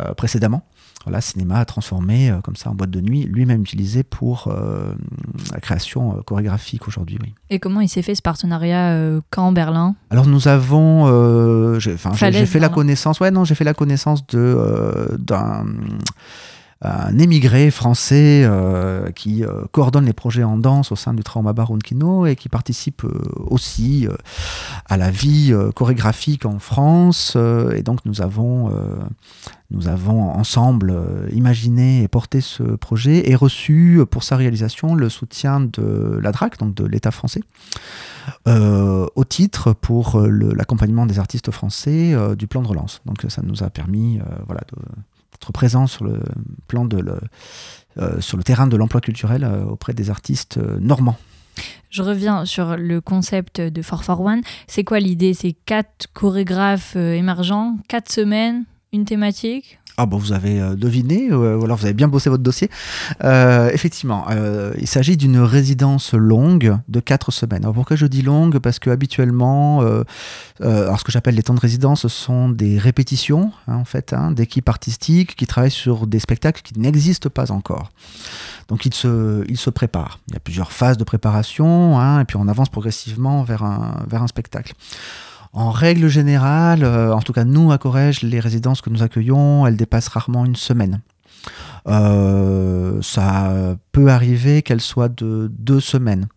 euh, 0.00 0.14
précédemment. 0.14 0.62
Voilà, 1.04 1.20
cinéma 1.20 1.64
transformé 1.64 2.30
euh, 2.30 2.40
comme 2.40 2.56
ça 2.56 2.70
en 2.70 2.74
boîte 2.74 2.90
de 2.90 3.00
nuit, 3.00 3.24
lui-même 3.24 3.62
utilisé 3.62 4.02
pour 4.02 4.52
la 5.52 5.60
création 5.60 6.22
chorégraphique 6.26 6.86
aujourd'hui. 6.86 7.18
Oui. 7.22 7.34
Et 7.50 7.58
comment 7.58 7.80
il 7.80 7.88
s'est 7.88 8.02
fait 8.02 8.14
ce 8.14 8.22
partenariat 8.22 8.96
quand 9.30 9.52
Berlin? 9.52 9.96
Alors 10.10 10.26
nous 10.26 10.48
avons, 10.48 11.78
j'ai 11.78 11.96
fait 11.96 12.58
la 12.60 12.68
connaissance, 12.68 13.20
ouais 13.20 13.30
non, 13.30 13.44
j'ai 13.44 13.54
fait 13.54 13.64
la 13.64 13.74
connaissance 13.74 14.26
de 14.26 15.16
d'un 15.18 15.64
un 16.80 17.18
émigré 17.18 17.72
français 17.72 18.44
euh, 18.44 19.10
qui 19.10 19.44
euh, 19.44 19.64
coordonne 19.72 20.04
les 20.04 20.12
projets 20.12 20.44
en 20.44 20.56
danse 20.56 20.92
au 20.92 20.96
sein 20.96 21.12
du 21.12 21.24
Trauma 21.24 21.52
Bar 21.52 21.72
Kino 21.82 22.24
et 22.24 22.36
qui 22.36 22.48
participe 22.48 23.02
euh, 23.02 23.20
aussi 23.36 24.06
à 24.86 24.96
la 24.96 25.10
vie 25.10 25.52
chorégraphique 25.74 26.46
en 26.46 26.58
France. 26.60 27.36
et 27.74 27.82
donc 27.82 28.04
nous 28.04 28.22
avons, 28.22 28.70
nous 29.70 29.88
avons 29.88 30.30
ensemble 30.30 30.94
imaginé 31.32 32.02
et 32.02 32.08
porté 32.08 32.40
ce 32.40 32.62
projet 32.62 33.28
et 33.28 33.34
reçu 33.34 34.00
pour 34.10 34.22
sa 34.22 34.36
réalisation 34.36 34.94
le 34.94 35.08
soutien 35.08 35.60
de 35.60 36.18
la 36.22 36.32
DRAC, 36.32 36.58
donc 36.58 36.74
de 36.74 36.84
l'État 36.84 37.10
français. 37.10 37.42
au 38.46 39.24
titre 39.24 39.72
pour 39.72 40.20
l'accompagnement 40.20 41.06
des 41.06 41.18
artistes 41.18 41.50
français 41.50 42.14
du 42.36 42.46
plan 42.46 42.62
de 42.62 42.68
relance. 42.68 43.00
Donc 43.04 43.24
ça 43.28 43.42
nous 43.42 43.62
a 43.62 43.70
permis 43.70 44.20
voilà, 44.46 44.62
de, 44.72 44.82
être 45.38 45.52
présent 45.52 45.86
euh, 47.98 48.20
sur 48.20 48.36
le 48.36 48.42
terrain 48.44 48.66
de 48.66 48.76
l'emploi 48.76 49.00
culturel 49.00 49.44
euh, 49.44 49.64
auprès 49.64 49.92
des 49.92 50.10
artistes 50.10 50.58
euh, 50.58 50.78
normands. 50.80 51.16
Je 51.90 52.02
reviens 52.02 52.44
sur 52.44 52.76
le 52.76 53.00
concept 53.00 53.60
de 53.60 53.82
441. 53.82 54.42
C'est 54.68 54.84
quoi 54.84 55.00
l'idée? 55.00 55.34
C'est 55.34 55.56
quatre 55.64 56.06
chorégraphes 56.12 56.94
émergents, 56.94 57.76
quatre 57.88 58.12
semaines, 58.12 58.64
une 58.92 59.04
thématique? 59.04 59.80
Ah 60.00 60.06
bon, 60.06 60.16
vous 60.16 60.32
avez 60.32 60.60
euh, 60.60 60.76
deviné, 60.76 61.28
euh, 61.28 61.56
ou 61.56 61.64
alors 61.64 61.76
vous 61.76 61.84
avez 61.84 61.92
bien 61.92 62.06
bossé 62.06 62.30
votre 62.30 62.44
dossier. 62.44 62.70
Euh, 63.24 63.68
effectivement, 63.72 64.26
il 64.78 64.86
s'agit 64.86 65.16
d'une 65.16 65.40
résidence 65.40 66.14
longue 66.14 66.78
de 66.86 67.00
4 67.00 67.32
semaines. 67.32 67.64
Alors 67.64 67.74
pourquoi 67.74 67.96
je 67.96 68.06
dis 68.06 68.22
longue? 68.22 68.60
Parce 68.60 68.78
que 68.78 68.90
habituellement, 68.90 69.80
alors 70.60 71.00
ce 71.00 71.04
que 71.04 71.10
j'appelle 71.10 71.34
les 71.34 71.42
temps 71.42 71.54
de 71.54 71.60
résidence, 71.60 72.02
ce 72.02 72.08
sont 72.08 72.48
des 72.48 72.78
répétitions, 72.78 73.50
hein, 73.66 73.74
en 73.74 73.84
fait, 73.84 74.12
hein, 74.12 74.30
d'équipes 74.30 74.68
artistiques 74.68 75.34
qui 75.34 75.46
travaillent 75.48 75.70
sur 75.72 76.06
des 76.06 76.20
spectacles 76.20 76.62
qui 76.62 76.78
n'existent 76.78 77.30
pas 77.30 77.50
encore. 77.50 77.90
Donc 78.68 78.86
il 78.86 78.94
se, 78.94 79.44
il 79.48 79.56
se 79.56 79.70
prépare. 79.70 80.20
Il 80.28 80.34
y 80.34 80.36
a 80.36 80.40
plusieurs 80.40 80.70
phases 80.70 80.96
de 80.96 81.04
préparation, 81.04 81.98
hein, 81.98 82.20
et 82.20 82.24
puis 82.24 82.36
on 82.36 82.46
avance 82.46 82.68
progressivement 82.68 83.42
vers 83.42 83.64
un, 83.64 84.04
vers 84.08 84.22
un 84.22 84.28
spectacle. 84.28 84.74
En 85.52 85.70
règle 85.70 86.08
générale, 86.08 86.84
euh, 86.84 87.14
en 87.14 87.20
tout 87.20 87.32
cas 87.32 87.44
nous 87.44 87.72
à 87.72 87.78
Corrège, 87.78 88.22
les 88.22 88.40
résidences 88.40 88.80
que 88.80 88.90
nous 88.90 89.02
accueillons, 89.02 89.66
elles 89.66 89.76
dépassent 89.76 90.08
rarement 90.08 90.44
une 90.44 90.56
semaine. 90.56 91.00
Euh, 91.86 93.00
ça 93.00 93.76
peut 93.92 94.08
arriver 94.08 94.62
qu'elles 94.62 94.80
soient 94.80 95.08
de 95.08 95.50
deux 95.58 95.80
semaines. 95.80 96.28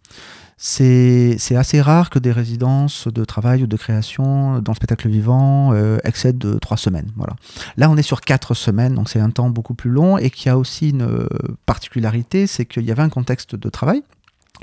C'est 0.58 1.38
assez 1.56 1.82
rare 1.82 2.12
que 2.12 2.20
des 2.20 2.32
résidences 2.32 3.08
de 3.08 3.25
travail 3.25 3.63
ou 3.63 3.68
de 3.68 3.75
création 3.75 4.60
dans 4.60 4.74
le 4.74 4.75
spectacle 4.75 5.10
vivant 5.10 5.74
euh, 5.74 5.98
excèdent 6.03 6.38
de 6.38 6.60
trois 6.60 6.77
semaines. 6.77 7.12
Voilà. 7.18 7.34
Là, 7.77 7.89
on 7.89 7.98
est 7.98 8.03
sur 8.03 8.22
quatre 8.22 8.53
semaines, 8.53 8.94
donc 8.94 9.10
c'est 9.10 9.20
un 9.20 9.32
temps 9.32 9.50
beaucoup 9.50 9.74
plus 9.74 9.89
long 9.89 10.20
et 10.20 10.30
qui 10.30 10.50
a 10.50 10.60
aussi 10.60 10.91
une 10.91 11.27
particularité, 11.65 12.46
c'est 12.46 12.65
qu'il 12.65 12.84
y 12.84 12.91
avait 12.91 13.01
un 13.01 13.10
contexte 13.10 13.56
de 13.56 13.70
travail 13.70 14.03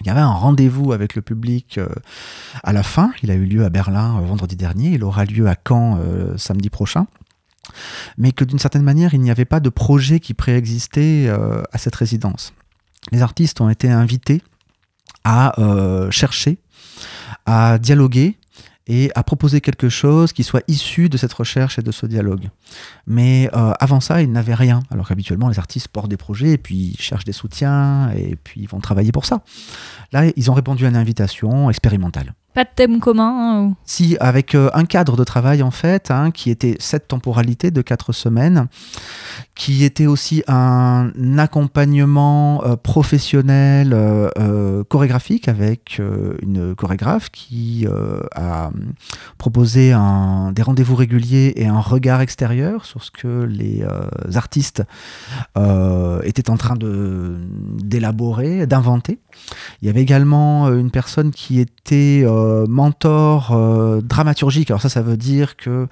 il 0.00 0.06
y 0.06 0.10
avait 0.10 0.20
un 0.20 0.32
rendez-vous 0.32 0.92
avec 0.92 1.14
le 1.14 1.22
public 1.22 1.78
euh, 1.78 1.88
à 2.62 2.72
la 2.72 2.82
fin. 2.82 3.12
Il 3.22 3.30
a 3.30 3.34
eu 3.34 3.44
lieu 3.44 3.64
à 3.64 3.70
Berlin 3.70 4.18
euh, 4.18 4.26
vendredi 4.26 4.56
dernier. 4.56 4.90
Il 4.90 5.04
aura 5.04 5.24
lieu 5.24 5.48
à 5.48 5.56
Caen 5.66 5.98
euh, 5.98 6.36
samedi 6.36 6.70
prochain. 6.70 7.06
Mais 8.16 8.32
que 8.32 8.44
d'une 8.44 8.58
certaine 8.58 8.82
manière, 8.82 9.12
il 9.12 9.20
n'y 9.20 9.30
avait 9.30 9.44
pas 9.44 9.60
de 9.60 9.68
projet 9.68 10.20
qui 10.20 10.32
préexistait 10.32 11.28
à 11.28 11.76
cette 11.76 11.94
résidence. 11.94 12.54
Les 13.12 13.20
artistes 13.20 13.60
ont 13.60 13.68
été 13.68 13.90
invités 13.90 14.42
à 15.22 15.54
chercher, 16.10 16.56
à 17.44 17.78
dialoguer 17.78 18.38
et 18.88 19.10
à 19.14 19.22
proposer 19.22 19.60
quelque 19.60 19.88
chose 19.88 20.32
qui 20.32 20.42
soit 20.42 20.62
issu 20.66 21.08
de 21.08 21.16
cette 21.16 21.32
recherche 21.32 21.78
et 21.78 21.82
de 21.82 21.92
ce 21.92 22.06
dialogue. 22.06 22.48
Mais 23.06 23.50
euh, 23.54 23.72
avant 23.78 24.00
ça, 24.00 24.22
ils 24.22 24.32
n'avaient 24.32 24.54
rien. 24.54 24.80
Alors 24.90 25.06
qu'habituellement, 25.08 25.48
les 25.48 25.58
artistes 25.58 25.88
portent 25.88 26.10
des 26.10 26.16
projets 26.16 26.52
et 26.52 26.58
puis 26.58 26.94
ils 26.94 27.00
cherchent 27.00 27.24
des 27.24 27.32
soutiens 27.32 28.10
et 28.16 28.36
puis 28.36 28.62
ils 28.62 28.68
vont 28.68 28.80
travailler 28.80 29.12
pour 29.12 29.26
ça. 29.26 29.42
Là, 30.12 30.24
ils 30.36 30.50
ont 30.50 30.54
répondu 30.54 30.86
à 30.86 30.88
une 30.88 30.96
invitation 30.96 31.68
expérimentale. 31.70 32.34
Pas 32.54 32.64
de 32.64 32.70
thème 32.74 32.98
commun 32.98 33.68
hein, 33.68 33.76
Si, 33.84 34.16
avec 34.20 34.54
euh, 34.54 34.70
un 34.72 34.86
cadre 34.86 35.16
de 35.16 35.24
travail 35.24 35.62
en 35.62 35.70
fait, 35.70 36.10
hein, 36.10 36.30
qui 36.30 36.50
était 36.50 36.76
cette 36.80 37.06
temporalité 37.06 37.70
de 37.70 37.82
quatre 37.82 38.12
semaines, 38.12 38.68
qui 39.54 39.84
était 39.84 40.06
aussi 40.06 40.42
un 40.48 41.12
accompagnement 41.36 42.64
euh, 42.64 42.74
professionnel 42.74 43.92
euh, 43.92 44.82
chorégraphique 44.84 45.46
avec 45.46 46.00
une 46.42 46.74
chorégraphe 46.74 47.28
qui 47.30 47.86
a 48.34 48.70
proposé 49.36 49.90
des 50.52 50.62
rendez-vous 50.62 50.96
réguliers 50.96 51.52
et 51.56 51.66
un 51.66 51.80
regard 51.80 52.20
extérieur 52.20 52.84
sur 52.84 53.04
ce 53.04 53.10
que 53.10 53.44
les 53.44 53.84
artistes 54.34 54.82
étaient 55.56 56.50
en 56.50 56.56
train 56.56 56.76
d'élaborer, 56.78 58.66
d'inventer. 58.66 59.18
Il 59.82 59.86
y 59.86 59.90
avait 59.90 60.02
également 60.02 60.68
une 60.72 60.90
personne 60.90 61.30
qui 61.30 61.60
était 61.60 62.24
mentor 62.68 63.52
euh, 63.52 64.00
dramaturgique. 64.00 64.70
Alors 64.70 64.80
ça, 64.80 64.88
ça 64.88 65.02
veut 65.02 65.16
dire 65.16 65.56
que 65.56 65.88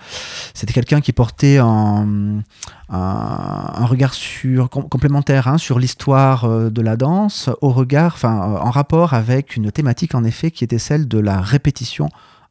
c'était 0.55 0.73
quelqu'un 0.73 1.01
qui 1.01 1.13
portait 1.13 1.59
un, 1.59 2.43
regard 2.89 4.15
sur, 4.15 4.69
complémentaire 4.71 5.49
hein, 5.49 5.59
sur 5.59 5.79
l'histoire 5.79 6.45
euh, 6.45 6.71
de 6.71 6.83
la 6.83 6.97
danse, 6.97 7.51
au 7.61 7.71
regard, 7.71 8.15
enfin, 8.15 8.59
en 8.61 8.71
rapport 8.71 9.15
avec 9.15 9.57
une 9.57 9.71
thématique 9.71 10.15
en 10.15 10.25
effet 10.25 10.51
qui 10.51 10.65
était 10.65 10.79
celle 10.79 11.09
de 11.09 11.19
la 11.19 11.41
répétition 11.41 12.09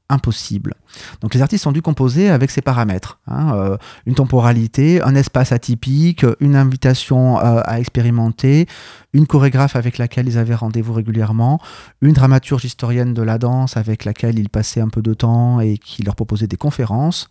impossible. 0.09 0.75
Donc 1.21 1.33
les 1.33 1.41
artistes 1.41 1.65
ont 1.67 1.71
dû 1.71 1.81
composer 1.81 2.29
avec 2.29 2.51
ces 2.51 2.61
paramètres. 2.61 3.19
Hein, 3.27 3.55
euh, 3.55 3.77
une 4.05 4.13
temporalité, 4.13 5.01
un 5.01 5.15
espace 5.15 5.51
atypique, 5.51 6.25
une 6.39 6.55
invitation 6.55 7.39
euh, 7.39 7.61
à 7.63 7.79
expérimenter, 7.79 8.67
une 9.13 9.27
chorégraphe 9.27 9.75
avec 9.75 9.97
laquelle 9.97 10.27
ils 10.27 10.37
avaient 10.37 10.55
rendez-vous 10.55 10.93
régulièrement, 10.93 11.59
une 12.01 12.13
dramaturge 12.13 12.65
historienne 12.65 13.13
de 13.13 13.21
la 13.21 13.37
danse 13.37 13.77
avec 13.77 14.05
laquelle 14.05 14.37
ils 14.37 14.49
passaient 14.49 14.81
un 14.81 14.89
peu 14.89 15.01
de 15.01 15.13
temps 15.13 15.59
et 15.59 15.77
qui 15.77 16.03
leur 16.03 16.15
proposait 16.15 16.47
des 16.47 16.57
conférences, 16.57 17.29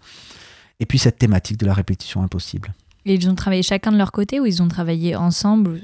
et 0.81 0.87
puis 0.87 0.99
cette 0.99 1.19
thématique 1.19 1.59
de 1.59 1.67
la 1.67 1.75
répétition 1.75 2.23
impossible. 2.23 2.73
Et 3.07 3.15
ils 3.15 3.29
ont 3.29 3.35
travaillé 3.35 3.63
chacun 3.63 3.93
de 3.93 3.99
leur 3.99 4.13
côté 4.13 4.41
ou 4.41 4.47
ils 4.47 4.63
ont 4.63 4.69
travaillé 4.69 5.15
ensemble 5.15 5.81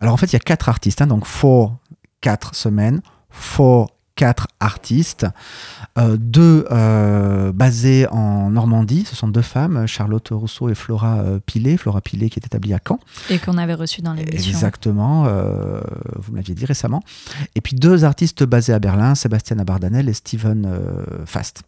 Alors 0.00 0.14
en 0.14 0.16
fait, 0.16 0.26
il 0.26 0.34
y 0.34 0.36
a 0.36 0.40
quatre 0.40 0.68
artistes, 0.68 1.00
hein, 1.00 1.06
donc 1.06 1.24
four, 1.24 1.78
quatre 2.20 2.54
semaines, 2.54 3.00
four, 3.30 3.93
quatre 4.16 4.48
artistes, 4.60 5.26
euh, 5.98 6.16
deux 6.18 6.66
euh, 6.70 7.52
basés 7.52 8.06
en 8.08 8.50
Normandie, 8.50 9.04
ce 9.04 9.16
sont 9.16 9.28
deux 9.28 9.42
femmes, 9.42 9.86
Charlotte 9.86 10.28
Rousseau 10.30 10.68
et 10.68 10.74
Flora 10.74 11.18
euh, 11.18 11.40
Pilet, 11.44 11.76
Flora 11.76 12.00
Pilet 12.00 12.30
qui 12.30 12.38
est 12.38 12.46
établie 12.46 12.74
à 12.74 12.78
Caen. 12.86 13.00
Et 13.30 13.38
qu'on 13.38 13.58
avait 13.58 13.74
reçu 13.74 14.02
dans 14.02 14.12
l'émission. 14.12 14.50
Exactement, 14.50 15.24
vous 15.24 16.32
me 16.32 16.36
l'aviez 16.36 16.54
dit 16.54 16.64
récemment. 16.64 17.02
Et 17.54 17.60
puis 17.60 17.74
deux 17.74 18.04
artistes 18.04 18.44
basés 18.44 18.72
à 18.72 18.78
Berlin, 18.78 19.14
Sébastien 19.14 19.58
Abardanel 19.58 20.08
et 20.08 20.14
Steven 20.14 20.68
Fast. 21.26 21.62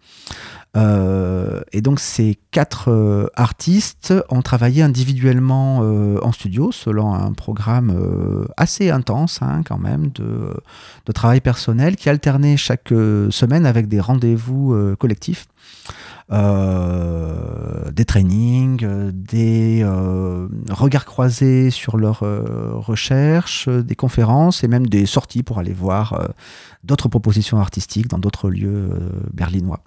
Euh, 0.76 1.60
et 1.72 1.80
donc 1.80 2.00
ces 2.00 2.36
quatre 2.50 2.90
euh, 2.90 3.28
artistes 3.34 4.12
ont 4.28 4.42
travaillé 4.42 4.82
individuellement 4.82 5.80
euh, 5.82 6.18
en 6.22 6.32
studio 6.32 6.70
selon 6.70 7.14
un 7.14 7.32
programme 7.32 8.46
assez 8.56 8.90
intense 8.90 9.40
hein, 9.42 9.62
quand 9.64 9.78
même 9.78 10.10
de, 10.10 10.54
de, 11.06 11.12
travail 11.12 11.40
personnel 11.40 11.96
qui 11.96 12.10
alternait 12.10 12.56
chaque 12.58 12.88
semaine 12.88 13.64
avec 13.64 13.88
des 13.88 14.00
rendez-vous 14.00 14.96
collectifs. 14.98 15.46
des 16.30 18.04
trainings, 18.04 18.86
des 19.12 19.84
regards 20.70 21.04
croisés 21.04 21.70
sur 21.70 21.96
leurs 21.96 22.20
recherches, 22.20 23.68
des 23.68 23.94
conférences 23.94 24.64
et 24.64 24.68
même 24.68 24.86
des 24.86 25.06
sorties 25.06 25.42
pour 25.42 25.58
aller 25.58 25.72
voir 25.72 26.30
d'autres 26.84 27.08
propositions 27.08 27.58
artistiques 27.58 28.08
dans 28.08 28.18
d'autres 28.18 28.50
lieux 28.50 28.90
berlinois. 29.32 29.82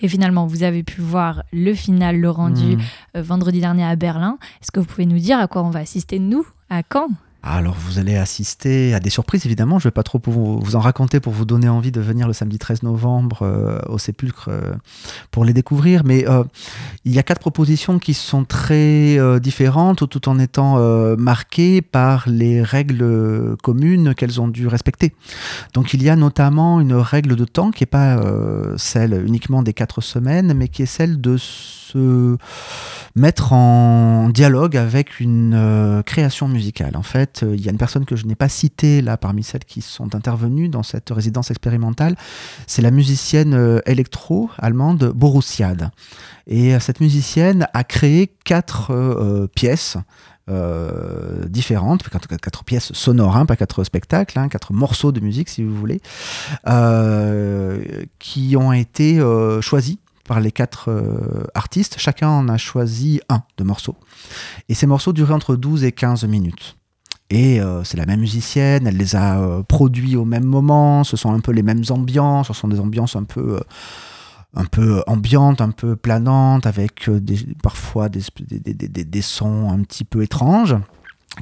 Et 0.00 0.08
finalement, 0.08 0.46
vous 0.46 0.62
avez 0.62 0.82
pu 0.82 1.00
voir 1.00 1.42
le 1.52 1.74
final, 1.74 2.18
le 2.18 2.30
rendu 2.30 2.76
hmm. 2.76 2.80
euh, 3.16 3.22
vendredi 3.22 3.60
dernier 3.60 3.84
à 3.84 3.96
Berlin. 3.96 4.38
Est-ce 4.60 4.70
que 4.70 4.80
vous 4.80 4.86
pouvez 4.86 5.06
nous 5.06 5.18
dire 5.18 5.38
à 5.38 5.46
quoi 5.46 5.62
on 5.62 5.70
va 5.70 5.80
assister, 5.80 6.18
nous, 6.18 6.46
à 6.68 6.82
Caen? 6.90 7.08
Alors 7.42 7.74
vous 7.74 7.98
allez 7.98 8.16
assister 8.16 8.92
à 8.92 9.00
des 9.00 9.08
surprises 9.08 9.46
évidemment, 9.46 9.78
je 9.78 9.86
ne 9.86 9.90
vais 9.90 9.94
pas 9.94 10.02
trop 10.02 10.20
vous, 10.26 10.76
en 10.76 10.80
raconter 10.80 11.20
pour 11.20 11.32
vous 11.32 11.46
donner 11.46 11.68
envie 11.68 11.90
de 11.90 12.00
venir 12.00 12.26
le 12.26 12.34
samedi 12.34 12.58
13 12.58 12.82
novembre 12.82 13.38
euh, 13.42 13.78
au 13.88 13.96
Sépulcre 13.96 14.48
euh, 14.48 14.74
pour 15.30 15.46
les 15.46 15.54
découvrir, 15.54 16.04
mais 16.04 16.28
euh, 16.28 16.44
il 17.06 17.12
y 17.12 17.18
a 17.18 17.22
quatre 17.22 17.40
propositions 17.40 17.98
qui 17.98 18.12
sont 18.12 18.44
très 18.44 19.18
différentes 19.40 20.08
tout 20.08 20.28
en 20.28 20.38
étant 20.38 20.78
marquées 21.16 21.82
par 21.82 22.28
les 22.28 22.62
règles 22.62 23.56
communes 23.62 24.14
qu'elles 24.14 24.40
ont 24.40 24.48
dû 24.48 24.66
respecter. 24.66 25.14
Donc 25.74 25.94
il 25.94 26.02
y 26.02 26.10
a 26.10 26.16
notamment 26.16 26.80
une 26.80 26.94
règle 26.94 27.36
de 27.36 27.44
temps 27.44 27.70
qui 27.70 27.82
n'est 27.82 27.86
pas 27.86 28.20
celle 28.76 29.24
uniquement 29.26 29.62
des 29.62 29.72
quatre 29.72 30.00
semaines, 30.00 30.52
mais 30.54 30.68
qui 30.68 30.82
est 30.82 30.86
celle 30.86 31.20
de 31.20 31.36
se 31.92 32.36
mettre 33.16 33.52
en 33.52 34.28
dialogue 34.28 34.76
avec 34.76 35.20
une 35.20 35.54
euh, 35.54 36.02
création 36.02 36.48
musicale. 36.48 36.96
En 36.96 37.02
fait, 37.02 37.42
euh, 37.42 37.54
il 37.56 37.64
y 37.64 37.68
a 37.68 37.72
une 37.72 37.78
personne 37.78 38.04
que 38.04 38.16
je 38.16 38.26
n'ai 38.26 38.34
pas 38.34 38.48
citée 38.48 39.02
là 39.02 39.16
parmi 39.16 39.42
celles 39.42 39.64
qui 39.64 39.82
sont 39.82 40.14
intervenues 40.14 40.68
dans 40.68 40.82
cette 40.82 41.10
résidence 41.10 41.50
expérimentale. 41.50 42.16
C'est 42.66 42.82
la 42.82 42.90
musicienne 42.90 43.54
euh, 43.54 43.80
électro-allemande 43.86 45.12
Borussiad. 45.14 45.90
Et 46.46 46.78
cette 46.80 47.00
musicienne 47.00 47.68
a 47.74 47.84
créé 47.84 48.34
quatre 48.44 49.48
pièces 49.54 49.96
différentes, 51.46 52.08
quatre, 52.08 52.64
pièces 52.64 52.92
sonores, 52.92 53.36
hein, 53.36 53.46
pas 53.46 53.54
quatre 53.54 53.84
spectacles, 53.84 54.36
hein, 54.36 54.48
quatre 54.48 54.72
morceaux 54.72 55.12
de 55.12 55.20
musique 55.20 55.48
si 55.48 55.62
vous 55.62 55.76
voulez, 55.76 56.00
qui 58.18 58.56
ont 58.56 58.72
été 58.72 59.20
choisis 59.60 59.98
par 60.30 60.38
les 60.38 60.52
quatre 60.52 60.92
euh, 60.92 61.42
artistes. 61.56 61.96
Chacun 61.98 62.28
en 62.28 62.48
a 62.48 62.56
choisi 62.56 63.20
un 63.28 63.42
de 63.56 63.64
morceaux. 63.64 63.96
Et 64.68 64.74
ces 64.74 64.86
morceaux 64.86 65.12
duraient 65.12 65.34
entre 65.34 65.56
12 65.56 65.82
et 65.82 65.90
15 65.90 66.24
minutes. 66.26 66.76
Et 67.30 67.60
euh, 67.60 67.82
c'est 67.82 67.96
la 67.96 68.06
même 68.06 68.20
musicienne, 68.20 68.86
elle 68.86 68.96
les 68.96 69.16
a 69.16 69.40
euh, 69.40 69.64
produits 69.64 70.14
au 70.14 70.24
même 70.24 70.44
moment, 70.44 71.02
ce 71.02 71.16
sont 71.16 71.34
un 71.34 71.40
peu 71.40 71.50
les 71.50 71.64
mêmes 71.64 71.82
ambiances, 71.90 72.46
ce 72.46 72.52
sont 72.52 72.68
des 72.68 72.78
ambiances 72.78 73.16
un 73.16 73.24
peu, 73.24 73.58
un 74.54 74.66
peu 74.66 75.02
ambiantes, 75.08 75.60
un 75.60 75.72
peu 75.72 75.96
planantes, 75.96 76.64
avec 76.64 77.10
parfois 77.60 78.08
des, 78.08 78.22
des, 78.38 79.22
sons 79.22 79.68
un 79.68 79.82
petit 79.82 80.04
peu 80.04 80.22
étranges 80.22 80.76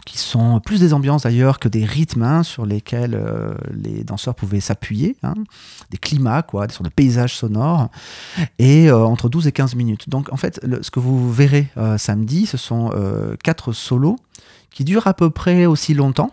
qui 0.05 0.19
sont 0.19 0.61
plus 0.61 0.81
des 0.81 0.93
ambiances 0.93 1.23
d'ailleurs 1.23 1.59
que 1.59 1.69
des 1.69 1.85
rythmes 1.85 2.23
hein, 2.23 2.43
sur 2.43 2.67
lesquels 2.67 3.15
euh, 3.15 3.55
les 3.71 4.05
danseurs 4.05 4.35
pouvaient 4.35 4.61
s'appuyer, 4.61 5.17
hein. 5.23 5.35
des 5.91 5.99
climats, 5.99 6.43
quoi, 6.43 6.67
des 6.67 6.75
sortes 6.75 6.85
de 6.85 6.95
paysages 6.95 7.35
sonores, 7.35 7.89
et 8.59 8.91
euh, 8.91 9.05
entre 9.05 9.29
12 9.29 9.47
et 9.47 9.53
15 9.53 9.75
minutes. 9.75 10.09
Donc 10.09 10.33
en 10.33 10.37
fait, 10.37 10.61
ce 10.83 10.91
que 10.91 11.01
vous 11.01 11.33
verrez 11.33 11.69
euh, 11.77 11.97
samedi, 11.97 12.47
ce 12.47 12.57
sont 12.57 12.91
quatre 13.43 13.73
solos 13.73 14.17
qui 14.71 14.85
durent 14.85 15.07
à 15.07 15.15
peu 15.15 15.31
près 15.31 15.67
aussi 15.67 15.95
longtemps, 15.95 16.31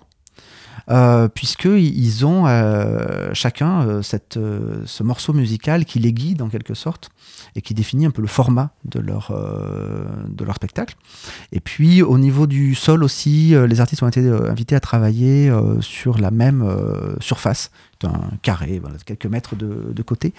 puisqu'ils 1.34 2.26
ont 2.26 2.46
chacun 3.34 4.02
ce 4.02 5.04
morceau 5.04 5.34
musical 5.34 5.86
qui 5.86 6.00
les 6.00 6.14
guide 6.14 6.42
en 6.42 6.50
quelque 6.50 6.74
sorte 6.74 7.10
et 7.56 7.62
qui 7.62 7.74
définit 7.74 8.06
un 8.06 8.12
peu 8.12 8.22
le 8.22 8.28
format 8.28 8.72
de 8.84 9.00
leur, 9.00 9.32
de 10.28 10.44
leur 10.44 10.56
spectacle. 10.56 10.96
Et 11.54 11.62
puis 11.62 12.02
au 12.02 12.18
niveau 12.18 12.48
du 12.48 12.76
sol 12.76 13.04
aussi, 13.04 13.56
les 13.68 13.80
artistes 13.80 14.04
ont 14.04 14.08
été 14.08 14.28
invités 14.28 14.76
à 14.76 14.82
travailler 14.82 15.50
sur 15.80 16.18
la 16.18 16.32
même 16.32 16.70
surface 17.22 17.72
un 18.06 18.38
carré, 18.42 18.82
quelques 19.06 19.26
mètres 19.26 19.56
de, 19.56 20.02
côté. 20.04 20.34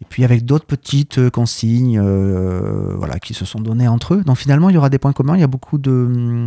Et 0.00 0.04
puis 0.08 0.24
avec 0.24 0.44
d'autres 0.44 0.64
petites 0.64 1.18
euh, 1.18 1.28
consignes 1.28 2.00
euh, 2.00 2.94
voilà, 2.96 3.18
qui 3.18 3.34
se 3.34 3.44
sont 3.44 3.60
données 3.60 3.88
entre 3.88 4.14
eux. 4.14 4.22
Donc 4.24 4.38
finalement, 4.38 4.70
il 4.70 4.74
y 4.74 4.78
aura 4.78 4.88
des 4.88 4.98
points 4.98 5.12
communs. 5.12 5.36
Il 5.36 5.40
y 5.40 5.44
a 5.44 5.48
beaucoup 5.48 5.78
de... 5.78 6.46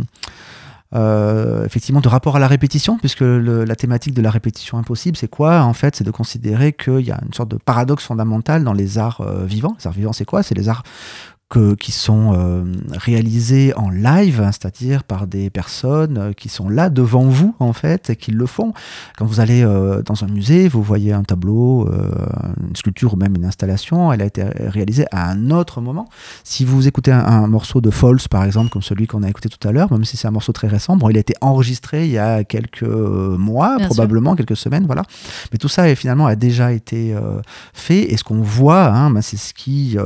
Euh, 0.96 1.64
effectivement 1.66 2.00
de 2.00 2.08
rapport 2.08 2.36
à 2.36 2.38
la 2.38 2.48
répétition, 2.48 2.98
puisque 2.98 3.20
la 3.20 3.76
thématique 3.76 4.14
de 4.14 4.22
la 4.22 4.30
répétition 4.30 4.78
impossible, 4.78 5.16
c'est 5.16 5.28
quoi? 5.28 5.60
En 5.60 5.74
fait, 5.74 5.94
c'est 5.96 6.04
de 6.04 6.10
considérer 6.10 6.72
qu'il 6.72 7.00
y 7.00 7.10
a 7.10 7.20
une 7.24 7.34
sorte 7.34 7.50
de 7.50 7.58
paradoxe 7.58 8.04
fondamental 8.04 8.64
dans 8.64 8.72
les 8.72 8.96
arts 8.96 9.22
vivants. 9.44 9.76
Les 9.78 9.86
arts 9.86 9.92
vivants, 9.92 10.12
c'est 10.12 10.24
quoi? 10.24 10.42
C'est 10.42 10.54
les 10.54 10.68
arts 10.68 10.84
qui 11.78 11.92
sont 11.92 12.34
euh, 12.34 12.64
réalisés 12.90 13.72
en 13.76 13.88
live, 13.88 14.42
c'est-à-dire 14.46 15.04
par 15.04 15.28
des 15.28 15.48
personnes 15.48 16.18
euh, 16.18 16.32
qui 16.32 16.48
sont 16.48 16.68
là 16.68 16.90
devant 16.90 17.24
vous 17.24 17.54
en 17.60 17.72
fait 17.72 18.10
et 18.10 18.16
qui 18.16 18.32
le 18.32 18.46
font. 18.46 18.72
Quand 19.16 19.26
vous 19.26 19.38
allez 19.38 19.62
euh, 19.62 20.02
dans 20.02 20.24
un 20.24 20.26
musée, 20.26 20.66
vous 20.66 20.82
voyez 20.82 21.12
un 21.12 21.22
tableau, 21.22 21.88
une 21.88 22.74
sculpture 22.74 23.14
ou 23.14 23.16
même 23.16 23.36
une 23.36 23.44
installation, 23.44 24.12
elle 24.12 24.22
a 24.22 24.24
été 24.24 24.42
réalisée 24.42 25.06
à 25.12 25.30
un 25.30 25.50
autre 25.50 25.80
moment. 25.80 26.08
Si 26.42 26.64
vous 26.64 26.88
écoutez 26.88 27.12
un, 27.12 27.46
morceau 27.46 27.80
de 27.80 27.90
Falls 27.90 28.28
par 28.28 28.44
exemple, 28.44 28.70
comme 28.70 28.82
celui 28.82 29.06
qu'on 29.06 29.22
a 29.22 29.28
écouté 29.28 29.48
tout 29.48 29.68
à 29.68 29.72
l'heure, 29.72 29.90
même 29.92 30.04
si 30.04 30.16
c'est 30.16 30.26
un 30.26 30.32
morceau 30.32 30.52
très 30.52 30.66
récent, 30.66 30.96
bon, 30.96 31.08
il 31.10 31.16
a 31.16 31.20
été 31.20 31.34
enregistré 31.40 32.06
il 32.06 32.12
y 32.12 32.18
a 32.18 32.42
quelques 32.42 32.82
mois, 32.82 33.76
probablement 33.78 34.34
quelques 34.34 34.56
semaines, 34.56 34.84
voilà. 34.86 35.02
Mais 35.52 35.58
tout 35.58 35.68
ça 35.68 35.94
finalement 35.94 36.26
a 36.26 36.34
déjà 36.34 36.72
été 36.72 37.16
fait 37.72 38.12
et 38.12 38.16
ce 38.16 38.24
qu'on 38.24 38.42
voit, 38.42 38.86
hein, 38.86 39.10
ben, 39.10 39.22
c'est 39.22 39.36
ce 39.36 39.54
qui 39.54 39.96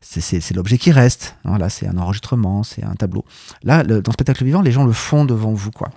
c'est 0.00 0.54
l'objet 0.54 0.78
qui 0.78 0.92
reste. 0.92 1.36
Voilà, 1.44 1.68
c'est 1.68 1.86
un 1.86 1.98
enregistrement, 1.98 2.62
c'est 2.62 2.84
un 2.84 2.94
tableau. 2.94 3.24
Là, 3.62 3.82
dans 3.84 3.96
le 3.96 4.12
spectacle 4.12 4.44
vivant, 4.44 4.62
les 4.62 4.72
gens 4.72 4.84
le 4.84 4.92
font 4.92 5.24
devant 5.24 5.52
vous, 5.52 5.70
quoi. 5.70 5.90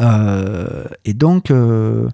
Euh, 0.00 0.84
et 1.04 1.14
donc, 1.14 1.50
euh, 1.50 2.08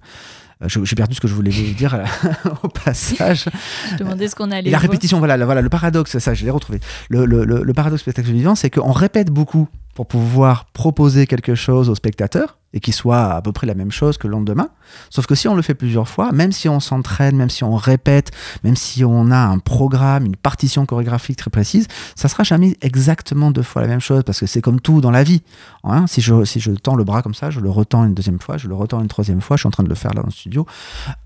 j'ai 0.67 0.97
perdu 0.97 1.15
ce 1.15 1.21
que 1.21 1.29
je 1.29 1.35
voulais 1.35 1.51
vous 1.51 1.75
dire 1.75 2.05
au 2.63 2.69
passage. 2.69 3.47
je 3.93 3.97
demandais 3.97 4.29
ce 4.29 4.35
qu'on 4.37 4.51
allait. 4.51 4.71
la 4.71 4.79
répétition, 4.79 5.19
voilà, 5.19 5.43
voilà, 5.45 5.61
le 5.61 5.69
paradoxe, 5.69 6.19
ça, 6.19 6.35
je 6.35 6.45
l'ai 6.45 6.51
retrouvé. 6.51 6.81
Le, 7.09 7.25
le, 7.25 7.45
le, 7.45 7.63
le 7.63 7.73
paradoxe 7.73 8.03
spectacle 8.03 8.31
vivant, 8.31 8.55
c'est 8.55 8.71
qu'on 8.71 8.93
répète 8.93 9.31
beaucoup 9.31 9.69
pour 9.95 10.07
pouvoir 10.07 10.67
proposer 10.67 11.27
quelque 11.27 11.55
chose 11.55 11.89
au 11.89 11.95
spectateur 11.95 12.59
et 12.75 12.81
qui 12.81 12.93
soit 12.93 13.35
à 13.35 13.43
peu 13.43 13.53
près 13.53 13.67
la 13.67 13.75
même 13.75 13.91
chose 13.91 14.17
que 14.17 14.27
le 14.27 14.33
lendemain. 14.33 14.69
Sauf 15.11 15.27
que 15.27 15.35
si 15.35 15.49
on 15.49 15.55
le 15.55 15.63
fait 15.63 15.75
plusieurs 15.75 16.09
fois, 16.09 16.33
même 16.33 16.53
si 16.53 16.69
on 16.69 16.81
s'entraîne, 16.81 17.37
même 17.37 17.51
si 17.51 17.65
on 17.65 17.77
répète, 17.77 18.31
même 18.65 18.77
si 18.77 19.05
on 19.05 19.31
a 19.31 19.37
un 19.37 19.59
programme, 19.59 20.27
une 20.27 20.37
partition 20.37 20.87
chorégraphique 20.87 21.37
très 21.37 21.51
précise, 21.51 21.87
ça 22.15 22.29
sera 22.29 22.45
jamais 22.45 22.77
exactement 22.81 23.51
deux 23.51 23.63
fois 23.63 23.83
la 23.83 23.89
même 23.89 24.01
chose 24.01 24.23
parce 24.25 24.41
que 24.41 24.47
c'est 24.47 24.61
comme 24.61 24.81
tout 24.81 25.01
dans 25.01 25.11
la 25.11 25.23
vie. 25.23 25.43
Hein. 25.85 26.07
si, 26.07 26.21
je, 26.21 26.45
si 26.45 26.61
je 26.61 26.71
tends 26.73 26.95
le 26.95 27.05
bras 27.05 27.23
comme 27.23 27.35
ça, 27.35 27.51
je 27.51 27.61
le 27.61 27.71
retends 27.71 28.05
une 28.05 28.15
deuxième 28.15 28.41
fois, 28.41 28.57
je 28.57 28.69
le 28.69 28.75
retends 28.75 29.01
une 29.01 29.09
troisième 29.09 29.41
fois, 29.41 29.57
je 29.57 29.63
suis 29.63 29.69
en 29.69 29.73
train 29.73 29.83
de 29.83 29.89
le 29.89 29.95
faire 29.95 30.15
là 30.15 30.23
dans 30.23 30.29
le 30.29 30.33
studio. 30.33 30.67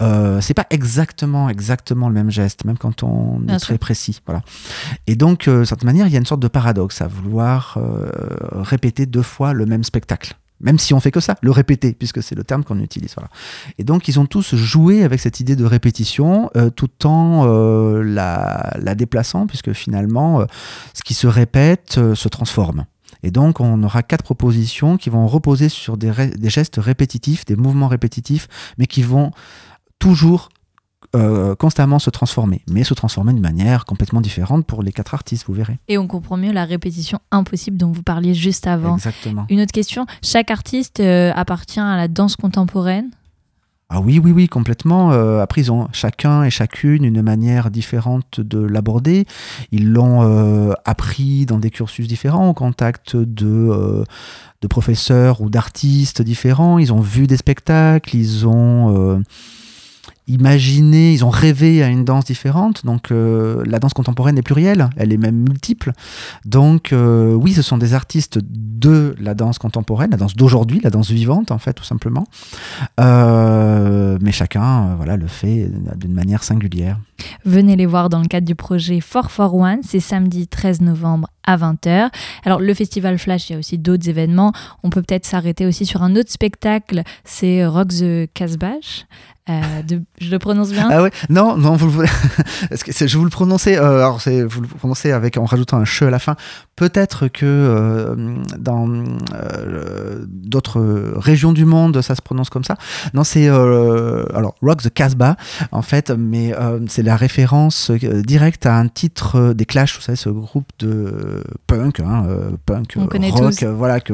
Euh, 0.03 0.41
c'est 0.41 0.55
pas 0.55 0.67
exactement, 0.71 1.49
exactement 1.49 2.09
le 2.09 2.15
même 2.15 2.31
geste, 2.31 2.65
même 2.65 2.79
quand 2.79 3.03
on 3.03 3.47
est 3.49 3.59
très 3.59 3.79
précis. 3.79 4.21
Voilà. 4.27 4.43
Et 5.07 5.15
donc, 5.15 5.49
euh, 5.49 5.61
de 5.61 5.65
cette 5.65 5.85
manière, 5.85 6.07
il 6.07 6.13
y 6.13 6.17
a 6.17 6.19
une 6.19 6.27
sorte 6.27 6.41
de 6.41 6.49
paradoxe 6.49 7.01
à 7.01 7.07
vouloir 7.07 7.79
euh, 7.79 8.09
répéter 8.57 9.07
deux 9.07 9.23
fois 9.23 9.53
le 9.53 9.67
même 9.67 9.85
spectacle. 9.85 10.35
Même 10.61 10.79
si 10.79 10.95
on 10.95 11.01
fait 11.01 11.11
que 11.11 11.21
ça, 11.21 11.37
le 11.43 11.51
répéter, 11.51 11.93
puisque 11.93 12.23
c'est 12.23 12.35
le 12.35 12.43
terme 12.43 12.65
qu'on 12.65 12.81
utilise. 12.81 13.15
Et 13.79 13.85
donc, 13.85 14.09
ils 14.09 14.19
ont 14.19 14.27
tous 14.27 14.55
joué 14.55 15.05
avec 15.05 15.21
cette 15.21 15.41
idée 15.41 15.55
de 15.55 15.65
répétition, 15.65 16.51
euh, 16.57 16.71
tout 16.71 17.07
en 17.07 17.45
euh, 17.47 18.03
la, 18.03 18.75
la, 18.81 18.95
déplaçant, 18.95 19.47
puisque 19.47 19.73
finalement, 19.73 20.41
euh, 20.41 20.45
ce 20.95 21.03
qui 21.03 21.13
se 21.13 21.27
répète 21.27 22.01
se 22.15 22.29
transforme. 22.29 22.87
Et 23.23 23.31
donc, 23.31 23.61
on 23.61 23.83
aura 23.83 24.03
quatre 24.03 24.23
propositions 24.23 24.97
qui 24.97 25.11
vont 25.11 25.27
reposer 25.27 25.69
sur 25.69 25.97
des 25.97 26.13
gestes 26.45 26.77
répétitifs, 26.79 27.45
des 27.45 27.57
mouvements 27.57 27.89
répétitifs, 27.89 28.49
mais 28.79 28.87
qui 28.87 29.03
vont 29.03 29.33
toujours 29.99 30.49
euh, 31.15 31.55
constamment 31.55 31.99
se 31.99 32.11
transformer, 32.11 32.63
mais 32.69 32.85
se 32.85 32.95
transformer 32.95 33.33
d'une 33.33 33.43
manière 33.43 33.85
complètement 33.85 34.21
différente 34.21 34.67
pour 34.67 34.83
les 34.83 34.93
quatre 34.93 35.15
artistes, 35.15 35.45
vous 35.47 35.55
verrez. 35.55 35.79
Et 35.89 35.99
on 35.99 36.07
comprend 36.07 36.37
mieux 36.37 36.53
la 36.53 36.65
répétition 36.65 37.19
impossible 37.31 37.77
dont 37.77 37.93
vous 37.93 38.03
parliez 38.03 38.35
juste 38.35 38.67
avant. 38.67 38.97
Exactement. 38.97 39.47
Une 39.49 39.61
autre 39.61 39.73
question, 39.73 40.07
chaque 40.23 40.51
artiste 40.51 41.01
euh, 41.01 41.33
appartient 41.35 41.81
à 41.81 41.97
la 41.97 42.09
danse 42.09 42.37
contemporaine? 42.37 43.11
Ah 43.89 44.01
oui, 44.01 44.19
oui, 44.19 44.33
oui, 44.33 44.49
complètement. 44.49 45.13
Euh, 45.13 45.41
après, 45.41 45.61
ils 45.61 45.71
ont 45.71 45.87
chacun 45.93 46.43
et 46.43 46.51
chacune 46.51 47.05
une 47.05 47.23
manière 47.23 47.71
différente 47.71 48.41
de 48.41 48.59
l'aborder. 48.59 49.27
Ils 49.71 49.93
l'ont 49.93 50.73
appris 50.85 51.47
dans 51.47 51.59
des 51.59 51.71
cursus 51.71 52.09
différents, 52.09 52.49
au 52.49 52.55
contact 52.55 53.15
de, 53.15 54.05
de 54.61 54.67
professeurs 54.67 55.41
ou 55.41 55.51
d'artistes 55.51 56.21
différents. 56.21 56.79
Ils 56.81 56.93
ont 56.93 57.01
vu 57.01 57.29
des 57.29 57.37
spectacles, 57.37 58.17
ils 58.17 58.45
ont 58.49 59.23
imaginé, 60.27 61.13
ils 61.13 61.25
ont 61.25 61.31
rêvé 61.31 61.83
à 61.83 61.89
une 61.89 62.05
danse 62.05 62.25
différente. 62.25 62.85
Donc 62.85 63.11
euh, 63.11 63.63
la 63.67 63.79
danse 63.79 63.95
contemporaine 63.95 64.37
est 64.39 64.43
plurielle, 64.43 64.91
elle 64.97 65.13
est 65.13 65.17
même 65.17 65.37
multiple. 65.37 65.93
Donc 66.45 66.93
euh, 66.93 67.33
oui, 67.35 67.53
ce 67.53 67.63
sont 67.63 67.79
des 67.79 67.95
artistes 67.95 68.39
de 68.43 69.15
la 69.21 69.35
danse 69.35 69.59
contemporaine, 69.59 70.11
la 70.11 70.17
danse 70.17 70.35
d'aujourd'hui, 70.35 70.81
la 70.83 70.91
danse 70.91 71.11
vivante 71.11 71.51
en 71.51 71.59
fait 71.59 71.75
tout 71.75 71.85
simplement. 71.85 72.27
Euh, 73.01 74.19
mais 74.21 74.33
chacun 74.33 74.97
voilà 74.97 75.17
le 75.17 75.27
fait 75.27 75.71
d'une 75.97 76.15
manière 76.15 76.43
singulière. 76.43 76.99
Venez 77.45 77.77
les 77.77 77.87
voir 77.87 78.09
dans 78.09 78.21
le 78.21 78.27
cadre 78.27 78.47
du 78.47 78.55
projet 78.55 79.01
For 79.01 79.31
For 79.31 79.55
One, 79.55 79.81
c'est 79.83 80.01
samedi 80.01 80.49
13 80.49 80.81
novembre 80.81 81.29
à 81.45 81.57
20h. 81.57 82.11
Alors 82.45 82.61
le 82.61 82.75
festival 82.75 83.19
Flash, 83.19 83.49
il 83.49 83.53
y 83.53 83.57
a 83.57 83.59
aussi 83.59 83.79
d'autres 83.79 84.09
événements. 84.09 84.53
On 84.83 84.91
peut 84.91 85.03
peut-être 85.03 85.25
s'arrêter 85.25 85.67
aussi 85.67 85.87
sur 85.87 86.03
un 86.03 86.17
autre 86.17 86.31
spectacle, 86.31 87.03
c'est 87.25 87.65
Rock 87.65 87.89
the 87.89 88.29
Casbah 88.35 88.75
euh, 89.49 89.99
je 90.21 90.31
le 90.31 90.39
prononce 90.41 90.73
bien? 90.73 90.89
Ah 90.91 91.03
ouais. 91.03 91.13
Non, 91.29 91.57
non, 91.57 91.77
vous 91.77 92.01
le... 92.01 92.07
je 93.07 93.17
vous 93.17 93.25
le 93.25 93.31
prononçais, 93.31 93.79
euh, 93.79 93.99
alors 93.99 94.21
c'est 94.21 94.43
vous 94.43 94.61
le 94.61 94.67
prononcez 94.67 95.13
avec 95.13 95.37
en 95.37 95.45
rajoutant 95.45 95.79
un 95.79 95.85
che 95.85 96.03
à 96.03 96.11
la 96.11 96.19
fin. 96.19 96.35
Peut-être 96.75 97.29
que 97.29 97.45
euh, 97.47 98.17
dans 98.59 98.89
d'autres 100.27 100.81
régions 101.17 101.53
du 101.53 101.65
monde, 101.65 102.03
ça 102.03 102.17
se 102.17 102.23
prononce 102.23 102.51
comme 102.51 102.65
ça. 102.65 102.77
Non, 103.15 103.23
c'est 103.23 103.49
alors 103.49 104.57
Rock 104.63 104.83
the 104.83 104.93
Casbah 104.93 105.37
en 105.71 105.83
fait, 105.83 106.11
mais 106.11 106.53
c'est 106.89 107.03
la 107.03 107.17
référence 107.17 107.91
directe 107.93 108.67
à 108.67 108.77
un 108.77 108.89
titre 108.89 109.53
des 109.53 109.65
Clash, 109.65 109.97
vous 109.97 110.03
savez, 110.03 110.17
ce 110.17 110.29
groupe 110.29 110.69
de 110.81 111.45
punk, 111.67 112.01
hein, 112.01 112.25
punk, 112.67 112.95
on 112.97 113.07
rock, 113.31 113.63
voilà, 113.63 114.01
que 114.01 114.13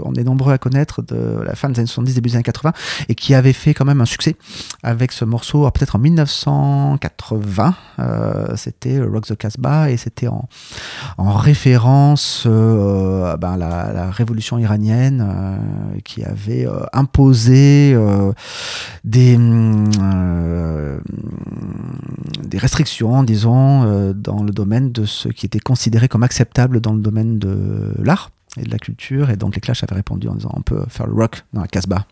on, 0.00 0.14
est 0.14 0.24
nombreux 0.24 0.52
à 0.52 0.58
connaître 0.58 1.02
de 1.02 1.40
la 1.44 1.54
fin 1.54 1.68
des 1.68 1.78
années 1.78 1.86
70, 1.86 2.14
début 2.14 2.30
des 2.30 2.36
années 2.36 2.42
80, 2.42 2.72
et 3.08 3.14
qui 3.14 3.34
avait 3.34 3.52
fait 3.52 3.74
quand 3.74 3.84
même 3.84 4.00
un 4.00 4.06
succès 4.06 4.36
avec 4.82 5.12
ce 5.12 5.24
morceau, 5.24 5.68
peut-être 5.70 5.96
en 5.96 5.98
1980. 5.98 7.74
Euh, 7.98 8.56
c'était 8.56 9.00
Rock 9.00 9.26
the 9.26 9.36
Casbah 9.36 9.90
et 9.90 9.96
c'était 9.96 10.28
en, 10.28 10.46
référence 11.18 12.44
euh, 12.46 13.36
ben, 13.36 13.52
à 13.52 13.92
la, 13.92 14.10
révolution 14.10 14.58
iranienne 14.58 15.26
euh, 15.26 16.00
qui 16.04 16.22
avait 16.22 16.66
imposé 16.92 17.96
des, 19.04 19.38
des 22.44 22.58
restrictions, 22.58 23.22
disons, 23.22 24.12
dans 24.12 24.42
le 24.42 24.50
domaine 24.52 24.92
de 24.92 25.04
ce 25.04 25.28
qui 25.28 25.46
était 25.46 25.58
considéré 25.58 26.08
comme 26.08 26.22
acceptable 26.22 26.80
dans 26.80 26.92
le 26.92 27.00
domaine 27.00 27.38
de 27.38 27.94
l'art 27.98 28.30
et 28.56 28.62
de 28.62 28.70
la 28.70 28.78
culture. 28.78 29.30
Et 29.30 29.36
donc 29.36 29.54
les 29.54 29.60
Clash 29.60 29.82
avaient 29.82 29.96
répondu 29.96 30.28
en 30.28 30.34
disant 30.34 30.50
on 30.54 30.62
peut 30.62 30.84
faire 30.88 31.06
le 31.06 31.14
rock 31.14 31.44
dans 31.52 31.62
la 31.62 31.68
Casbah. 31.68 32.06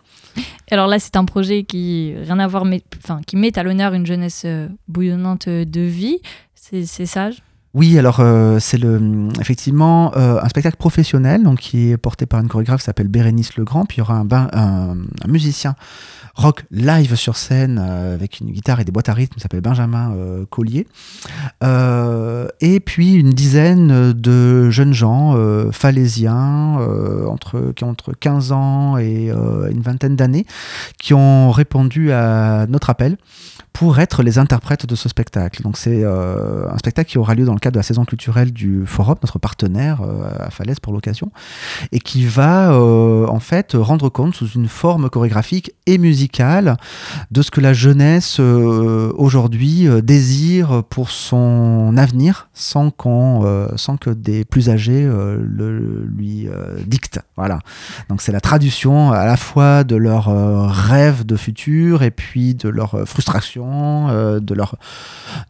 Alors 0.71 0.87
là, 0.87 0.99
c'est 0.99 1.17
un 1.17 1.25
projet 1.25 1.65
qui 1.65 2.15
rien 2.17 2.39
à 2.39 2.47
voir, 2.47 2.65
mais 2.65 2.83
enfin 2.97 3.21
qui 3.27 3.37
met 3.37 3.59
à 3.59 3.63
l'honneur 3.63 3.93
une 3.93 4.07
jeunesse 4.07 4.43
euh, 4.47 4.69
bouillonnante 4.89 5.49
de 5.49 5.81
vie. 5.81 6.21
C'est 6.55 6.87
sage. 6.87 7.43
Oui, 7.75 7.99
alors 7.99 8.21
euh, 8.21 8.59
c'est 8.61 8.81
effectivement 9.41 10.13
euh, 10.15 10.39
un 10.43 10.49
spectacle 10.51 10.77
professionnel 10.77 11.43
donc 11.43 11.61
qui 11.61 11.91
est 11.91 11.97
porté 11.97 12.27
par 12.27 12.41
une 12.41 12.49
chorégraphe 12.49 12.81
qui 12.81 12.85
s'appelle 12.85 13.09
Bérénice 13.09 13.57
Legrand, 13.57 13.87
puis 13.87 13.97
il 13.97 14.01
y 14.01 14.03
aura 14.03 14.23
un, 14.53 14.97
musicien 15.27 15.75
rock 16.35 16.65
live 16.71 17.15
sur 17.15 17.39
scène 17.39 17.81
euh, 17.83 18.15
avec 18.15 18.41
une 18.41 18.51
guitare 18.51 18.81
et 18.81 18.85
des 18.85 18.93
boîtes 18.93 19.09
à 19.09 19.15
rythme, 19.15 19.37
qui 19.37 19.41
s'appelle 19.41 19.63
Benjamin 19.63 20.15
Collier. 20.51 20.87
Et 21.63 22.81
puis 22.81 23.15
une 23.15 23.31
dizaine 23.31 24.13
de 24.13 24.69
jeunes 24.69 24.93
gens 24.93 25.35
falaisiens 25.73 26.79
entre, 27.27 27.73
qui 27.75 27.85
ont 27.85 27.91
entre 27.91 28.13
15 28.13 28.53
ans 28.53 28.99
et 28.99 29.31
une 29.31 29.81
vingtaine 29.81 30.17
d'années 30.17 30.47
qui 30.99 31.15
ont 31.15 31.51
répondu 31.51 32.13
à 32.13 32.67
notre 32.69 32.91
appel 32.91 33.17
pour 33.73 33.99
être 33.99 34.23
les 34.23 34.39
interprètes 34.39 34.87
de 34.87 34.95
ce 34.95 35.09
spectacle. 35.09 35.63
Donc 35.63 35.77
c'est 35.77 36.05
un 36.05 36.77
spectacle 36.79 37.11
qui 37.11 37.19
aura 37.19 37.35
lieu 37.35 37.45
dans 37.45 37.55
le 37.55 37.59
cadre 37.59 37.75
de 37.75 37.79
la 37.79 37.83
saison 37.83 38.05
culturelle 38.05 38.53
du 38.53 38.85
Forum, 38.87 39.17
notre 39.23 39.39
partenaire 39.39 40.01
à 40.39 40.51
Falaise 40.51 40.81
pour 40.81 40.93
l'occasion, 40.93 41.33
et 41.91 41.99
qui 41.99 42.27
va 42.27 42.77
en 42.77 43.41
fait 43.41 43.73
rendre 43.75 44.09
compte 44.09 44.35
sous 44.35 44.49
une 44.49 44.69
forme 44.69 45.09
chorégraphique 45.11 45.73
et 45.87 45.99
musicale 45.99 46.77
de 47.31 47.43
ce 47.43 47.51
que 47.51 47.61
la 47.61 47.73
jeunesse 47.73 48.39
aujourd'hui 48.41 49.89
désire 50.03 50.83
pour 50.89 51.11
son 51.11 51.95
avenir 51.97 52.49
sans 52.53 52.91
que 52.91 54.11
des 54.11 54.45
plus 54.45 54.69
âgés 54.69 55.05
le 55.05 56.05
lui 56.05 56.49
dictent. 56.87 57.21
Voilà. 57.37 57.59
Donc 58.09 58.21
c'est 58.21 58.33
la 58.33 58.41
traduction 58.41 59.13
à 59.13 59.25
la 59.25 59.37
fois 59.37 59.85
de 59.85 59.97
leurs 59.97 60.27
rêves 60.71 61.25
de 61.25 61.37
futur 61.37 62.03
et 62.03 62.11
puis 62.11 62.55
de 62.55 62.69
leur 62.69 63.07
frustration, 63.07 63.62
de 63.63 64.55
leur 64.55 64.77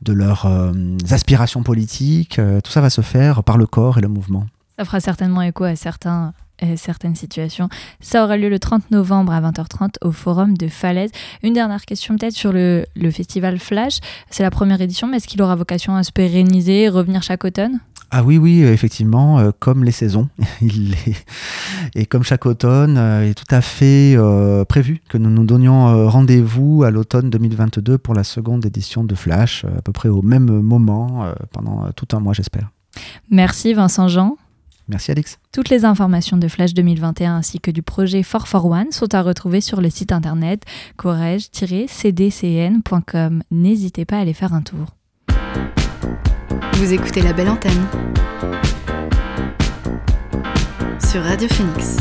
de 0.02 0.12
leurs 0.12 0.46
euh, 0.46 0.72
aspirations 1.10 1.62
politiques. 1.62 2.38
Euh, 2.38 2.60
tout 2.60 2.70
ça 2.70 2.80
va 2.80 2.90
se 2.90 3.00
faire 3.00 3.44
par 3.44 3.58
le 3.58 3.66
corps 3.66 3.98
et 3.98 4.00
le 4.00 4.08
mouvement. 4.08 4.46
Ça 4.78 4.84
fera 4.84 5.00
certainement 5.00 5.42
écho 5.42 5.64
à 5.64 5.76
certains 5.76 6.32
certaines 6.76 7.16
situations. 7.16 7.68
Ça 7.98 8.22
aura 8.22 8.36
lieu 8.36 8.48
le 8.48 8.60
30 8.60 8.92
novembre 8.92 9.32
à 9.32 9.40
20h30 9.40 9.94
au 10.00 10.12
Forum 10.12 10.56
de 10.56 10.68
Falaise. 10.68 11.10
Une 11.42 11.54
dernière 11.54 11.84
question 11.84 12.16
peut-être 12.16 12.36
sur 12.36 12.52
le, 12.52 12.86
le 12.94 13.10
festival 13.10 13.58
Flash. 13.58 13.98
C'est 14.30 14.44
la 14.44 14.52
première 14.52 14.80
édition, 14.80 15.08
mais 15.08 15.16
est-ce 15.16 15.26
qu'il 15.26 15.42
aura 15.42 15.56
vocation 15.56 15.96
à 15.96 16.04
se 16.04 16.12
pérenniser 16.12 16.88
revenir 16.88 17.24
chaque 17.24 17.44
automne? 17.44 17.80
Ah 18.14 18.22
oui, 18.22 18.36
oui, 18.36 18.62
effectivement, 18.62 19.38
euh, 19.38 19.52
comme 19.58 19.84
les 19.84 19.90
saisons. 19.90 20.28
il 20.60 20.92
est... 20.92 21.24
Et 21.94 22.04
comme 22.04 22.22
chaque 22.22 22.44
automne, 22.44 22.98
euh, 22.98 23.24
il 23.24 23.30
est 23.30 23.34
tout 23.34 23.46
à 23.50 23.62
fait 23.62 24.14
euh, 24.16 24.66
prévu 24.66 25.00
que 25.08 25.16
nous 25.16 25.30
nous 25.30 25.44
donnions 25.44 26.08
rendez-vous 26.08 26.82
à 26.84 26.90
l'automne 26.90 27.30
2022 27.30 27.96
pour 27.96 28.12
la 28.12 28.22
seconde 28.22 28.66
édition 28.66 29.02
de 29.02 29.14
Flash, 29.14 29.64
à 29.64 29.80
peu 29.80 29.92
près 29.92 30.10
au 30.10 30.20
même 30.20 30.60
moment, 30.60 31.32
pendant 31.52 31.90
tout 31.92 32.14
un 32.14 32.20
mois, 32.20 32.34
j'espère. 32.34 32.70
Merci 33.30 33.72
Vincent 33.72 34.08
Jean. 34.08 34.36
Merci 34.88 35.12
Alix. 35.12 35.38
Toutes 35.52 35.70
les 35.70 35.86
informations 35.86 36.36
de 36.36 36.48
Flash 36.48 36.74
2021 36.74 37.36
ainsi 37.36 37.60
que 37.60 37.70
du 37.70 37.82
projet 37.82 38.22
441 38.22 38.90
sont 38.90 39.14
à 39.14 39.22
retrouver 39.22 39.62
sur 39.62 39.80
le 39.80 39.88
site 39.88 40.12
internet 40.12 40.64
corège-cdcn.com. 40.98 43.42
N'hésitez 43.50 44.04
pas 44.04 44.18
à 44.18 44.20
aller 44.20 44.34
faire 44.34 44.52
un 44.52 44.60
tour. 44.60 44.88
Vous 46.74 46.92
écoutez 46.92 47.22
la 47.22 47.32
belle 47.32 47.48
antenne 47.48 47.86
sur 50.98 51.22
Radio 51.22 51.48
Phoenix. 51.48 51.96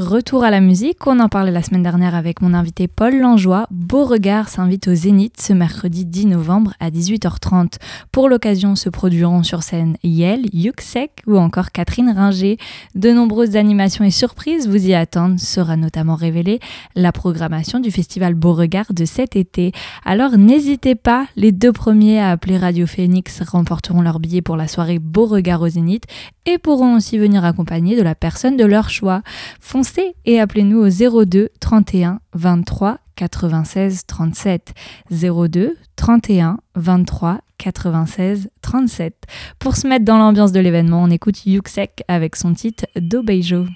Retour 0.00 0.44
à 0.44 0.50
la 0.50 0.62
musique, 0.62 1.06
on 1.06 1.20
en 1.20 1.28
parlait 1.28 1.50
la 1.50 1.62
semaine 1.62 1.82
dernière 1.82 2.14
avec 2.14 2.40
mon 2.40 2.54
invité 2.54 2.88
Paul 2.88 3.20
Langeois. 3.20 3.66
Beauregard 3.70 4.48
s'invite 4.48 4.88
au 4.88 4.94
Zénith 4.94 5.38
ce 5.38 5.52
mercredi 5.52 6.06
10 6.06 6.24
novembre 6.24 6.72
à 6.80 6.90
18h30. 6.90 7.74
Pour 8.10 8.30
l'occasion 8.30 8.76
se 8.76 8.88
produiront 8.88 9.42
sur 9.42 9.62
scène 9.62 9.98
Yel, 10.02 10.46
Yuxek 10.54 11.22
ou 11.26 11.36
encore 11.36 11.70
Catherine 11.70 12.14
Ringer. 12.16 12.56
De 12.94 13.12
nombreuses 13.12 13.56
animations 13.56 14.02
et 14.02 14.10
surprises 14.10 14.66
vous 14.66 14.86
y 14.86 14.94
attendent. 14.94 15.38
Sera 15.38 15.76
notamment 15.76 16.14
révélée 16.14 16.60
la 16.94 17.12
programmation 17.12 17.78
du 17.78 17.90
festival 17.90 18.32
Beauregard 18.32 18.94
de 18.94 19.04
cet 19.04 19.36
été. 19.36 19.72
Alors 20.06 20.38
n'hésitez 20.38 20.94
pas, 20.94 21.26
les 21.36 21.52
deux 21.52 21.72
premiers 21.72 22.20
à 22.20 22.30
appeler 22.30 22.56
Radio 22.56 22.86
Phoenix 22.86 23.42
remporteront 23.42 24.00
leur 24.00 24.18
billet 24.18 24.40
pour 24.40 24.56
la 24.56 24.66
soirée 24.66 24.98
Beauregard 24.98 25.60
au 25.60 25.68
Zénith 25.68 26.04
et 26.46 26.56
pourront 26.56 26.96
aussi 26.96 27.18
venir 27.18 27.44
accompagner 27.44 27.98
de 27.98 28.02
la 28.02 28.14
personne 28.14 28.56
de 28.56 28.64
leur 28.64 28.88
choix. 28.88 29.20
Foncez 29.60 29.89
et 30.24 30.40
appelez-nous 30.40 30.78
au 30.78 31.24
02 31.24 31.50
31 31.60 32.20
23 32.34 32.98
96 33.16 34.06
37 34.06 34.72
02 35.10 35.76
31 35.96 36.58
23 36.74 37.40
96 37.58 38.50
37. 38.62 39.26
Pour 39.58 39.76
se 39.76 39.86
mettre 39.86 40.04
dans 40.04 40.18
l'ambiance 40.18 40.52
de 40.52 40.60
l'événement, 40.60 41.02
on 41.02 41.10
écoute 41.10 41.44
Yuxek 41.44 42.02
avec 42.08 42.36
son 42.36 42.54
titre 42.54 42.86
Dobeijo. 42.96 43.66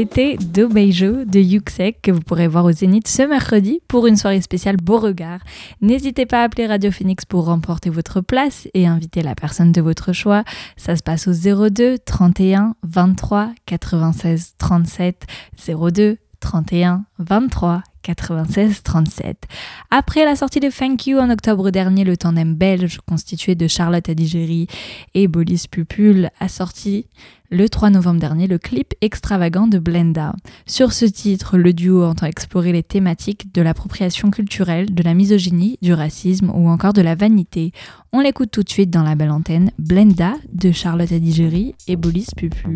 C'était 0.00 0.38
Dobeijo 0.38 1.26
de 1.26 1.40
Yuxek 1.40 2.00
que 2.00 2.10
vous 2.10 2.22
pourrez 2.22 2.48
voir 2.48 2.64
au 2.64 2.72
Zénith 2.72 3.06
ce 3.06 3.20
mercredi 3.20 3.82
pour 3.86 4.06
une 4.06 4.16
soirée 4.16 4.40
spéciale 4.40 4.78
Beauregard. 4.78 5.40
N'hésitez 5.82 6.24
pas 6.24 6.40
à 6.40 6.44
appeler 6.44 6.66
Radio 6.66 6.90
Phoenix 6.90 7.26
pour 7.26 7.44
remporter 7.44 7.90
votre 7.90 8.22
place 8.22 8.66
et 8.72 8.86
inviter 8.86 9.20
la 9.20 9.34
personne 9.34 9.72
de 9.72 9.82
votre 9.82 10.14
choix. 10.14 10.42
Ça 10.78 10.96
se 10.96 11.02
passe 11.02 11.28
au 11.28 11.32
02 11.68 11.98
31 11.98 12.76
23 12.82 13.50
96 13.66 14.54
37 14.56 15.26
02 15.68 16.16
31 16.40 17.04
23 17.18 17.82
96 18.14 18.82
37. 18.82 19.46
Après 19.90 20.24
la 20.24 20.34
sortie 20.34 20.60
de 20.60 20.68
Thank 20.68 21.06
You 21.06 21.18
en 21.18 21.30
octobre 21.30 21.70
dernier, 21.70 22.04
le 22.04 22.16
tandem 22.16 22.54
belge 22.54 22.98
constitué 23.06 23.54
de 23.54 23.68
Charlotte 23.68 24.08
Adigéry 24.08 24.66
et 25.14 25.28
Bolis 25.28 25.66
Pupul 25.70 26.30
a 26.40 26.48
sorti 26.48 27.06
le 27.50 27.68
3 27.68 27.90
novembre 27.90 28.20
dernier 28.20 28.46
le 28.46 28.58
clip 28.58 28.94
extravagant 29.00 29.66
de 29.66 29.78
Blenda. 29.78 30.34
Sur 30.66 30.92
ce 30.92 31.04
titre, 31.04 31.56
le 31.56 31.72
duo 31.72 32.04
entend 32.04 32.26
explorer 32.26 32.72
les 32.72 32.82
thématiques 32.82 33.52
de 33.54 33.62
l'appropriation 33.62 34.30
culturelle, 34.30 34.94
de 34.94 35.02
la 35.02 35.14
misogynie, 35.14 35.78
du 35.82 35.92
racisme 35.92 36.50
ou 36.50 36.68
encore 36.68 36.92
de 36.92 37.02
la 37.02 37.14
vanité. 37.14 37.72
On 38.12 38.20
l'écoute 38.20 38.50
tout 38.50 38.62
de 38.62 38.70
suite 38.70 38.90
dans 38.90 39.02
la 39.02 39.14
belle 39.14 39.30
antenne, 39.30 39.70
Blenda 39.78 40.34
de 40.52 40.72
Charlotte 40.72 41.12
Adigéry 41.12 41.74
et 41.86 41.96
Bolis 41.96 42.28
Pupul. 42.36 42.74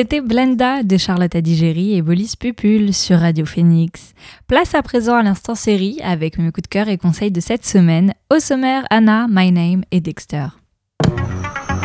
C'était 0.00 0.22
Blenda 0.22 0.82
de 0.82 0.96
Charlotte 0.96 1.34
Adigéry 1.34 1.94
et 1.94 2.00
Bolis 2.00 2.32
Pupul 2.34 2.94
sur 2.94 3.18
Radio 3.18 3.44
Phoenix. 3.44 4.14
Place 4.46 4.74
à 4.74 4.80
présent 4.80 5.14
à 5.16 5.22
l'instant 5.22 5.54
série 5.54 5.98
avec 6.02 6.38
mes 6.38 6.46
coups 6.52 6.62
de 6.62 6.68
cœur 6.68 6.88
et 6.88 6.96
conseils 6.96 7.30
de 7.30 7.40
cette 7.40 7.66
semaine. 7.66 8.14
Au 8.34 8.38
sommaire, 8.40 8.84
Anna, 8.88 9.26
My 9.28 9.52
Name 9.52 9.82
et 9.90 10.00
Dexter. 10.00 10.46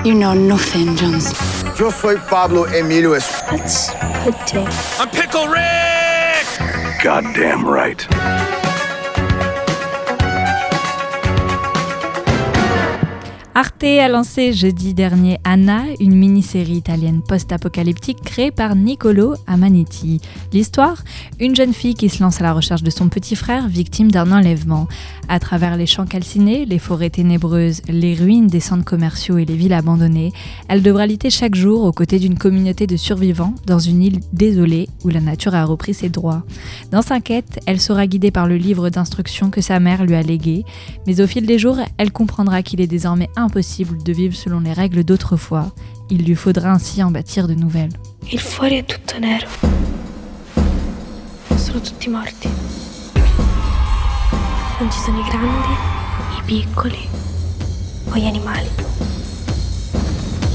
You 0.05 0.13
know 0.13 0.34
nothing, 0.34 0.95
Jones. 0.97 1.34
Yo 1.78 1.91
soy 1.91 2.16
Pablo 2.30 2.66
Emilio 2.68 3.16
Es- 3.16 3.43
That's 3.49 3.91
pretty. 4.24 4.59
I'm 4.97 5.09
Pickle 5.09 5.49
Rick! 5.49 7.03
Goddamn 7.03 7.66
right. 7.68 8.07
Arte 13.58 13.86
a 13.86 14.10
lancé 14.10 14.51
jeudi 14.51 14.93
dernier 14.93 15.39
Anna, 15.45 15.84
une 16.01 16.14
mini-série 16.14 16.74
italienne 16.74 17.22
post-apocalyptique 17.26 18.22
créée 18.22 18.51
par 18.51 18.76
Niccolo 18.76 19.36
Amanetti. 19.47 20.20
L'histoire 20.51 21.01
Une 21.39 21.56
jeune 21.56 21.72
fille 21.72 21.93
qui 21.93 22.10
se 22.10 22.22
lance 22.22 22.41
à 22.41 22.43
la 22.43 22.51
recherche 22.51 22.84
de 22.84 22.89
son 22.89 23.08
petit 23.08 23.38
frère 23.38 23.70
victime 23.70 24.12
d'un 24.12 24.34
enlèvement. 24.34 24.89
À 25.30 25.39
travers 25.39 25.78
les 25.78 25.86
champs 25.86 26.06
calcinés, 26.06 26.66
les 26.66 26.80
forêts 26.80 27.10
ténébreuses, 27.10 27.82
les 27.88 28.16
ruines 28.16 28.47
des 28.47 28.60
centres 28.60 28.84
commerciaux 28.84 29.38
et 29.38 29.45
les 29.45 29.56
villes 29.56 29.72
abandonnées, 29.72 30.34
elle 30.68 30.84
devra 30.84 31.08
lutter 31.08 31.30
chaque 31.30 31.56
jour 31.56 31.86
aux 31.86 31.93
côtés 31.93 32.20
d'une 32.20 32.38
communauté 32.38 32.88
de 32.88 32.97
survivants 32.97 33.56
dans 33.66 33.80
une 33.80 34.01
île 34.01 34.20
désolée 34.34 34.89
où 35.06 35.08
la 35.08 35.22
nature 35.22 35.56
a 35.56 35.64
repris 35.64 35.93
ses 35.93 36.10
droits. 36.10 36.43
Dans 36.91 37.01
sa 37.01 37.22
quête, 37.22 37.62
elle 37.68 37.80
sera 37.80 38.06
guidée 38.06 38.32
par 38.32 38.47
le 38.47 38.58
livre 38.58 38.89
d'instructions 38.89 39.49
que 39.49 39.62
sa 39.62 39.80
mère 39.80 40.03
lui 40.03 40.16
a 40.16 40.22
légué, 40.22 40.66
mais 41.08 41.22
au 41.22 41.28
fil 41.28 41.45
des 41.45 41.58
jours, 41.58 41.78
elle 41.97 42.12
comprendra 42.12 42.62
qu'il 42.62 42.82
est 42.82 42.88
désormais 42.88 43.30
impossible 43.38 43.45
impossible 43.46 44.02
de 44.04 44.14
vivre 44.14 44.36
selon 44.36 44.60
les 44.60 44.74
règles 44.74 45.04
d'autrefois. 45.04 45.72
Il 46.10 46.26
lui 46.26 46.36
faudra 46.36 46.72
ainsi 46.72 47.02
en 47.02 47.12
bâtir 47.12 47.48
de 47.48 47.54
nouvelles. 47.56 47.93
Il 48.32 48.39
fuori 48.39 48.78
è 48.78 48.86
tutto 48.86 49.18
nero. 49.20 49.48
Sono 51.56 51.80
tutti 51.80 52.10
morti. 52.10 52.50
Non 54.80 54.91
ci 54.91 55.00
sono 55.00 55.20
i 55.20 55.24
grandi, 55.24 55.74
i 56.38 56.41
piccoli 56.46 57.08
o 58.12 58.16
gli 58.18 58.26
animali. 58.26 58.70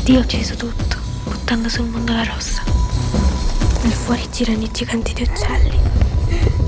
Dio 0.04 0.18
ha 0.18 0.22
ucciso 0.22 0.54
tutto, 0.56 0.96
buttando 1.24 1.68
sul 1.68 1.86
mondo 1.86 2.12
la 2.12 2.24
rossa. 2.24 2.62
Nel 3.82 3.92
fuori 3.92 4.28
girano 4.32 4.62
i 4.62 4.70
giganti 4.70 5.14
di 5.14 5.22
uccelli 5.22 5.78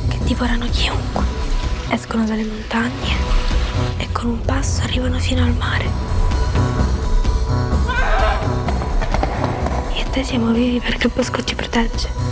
che 0.08 0.18
divorano 0.24 0.66
chiunque. 0.70 1.22
Escono 1.90 2.24
dalle 2.24 2.44
montagne 2.44 3.51
e 4.02 4.10
con 4.10 4.30
un 4.30 4.40
passo 4.40 4.82
arrivano 4.82 5.18
fino 5.20 5.44
al 5.44 5.54
mare. 5.54 5.84
Io 9.94 10.00
e 10.00 10.10
te 10.10 10.24
siamo 10.24 10.50
vivi 10.50 10.80
perché 10.80 11.06
il 11.06 11.12
bosco 11.14 11.42
ci 11.44 11.54
protegge. 11.54 12.31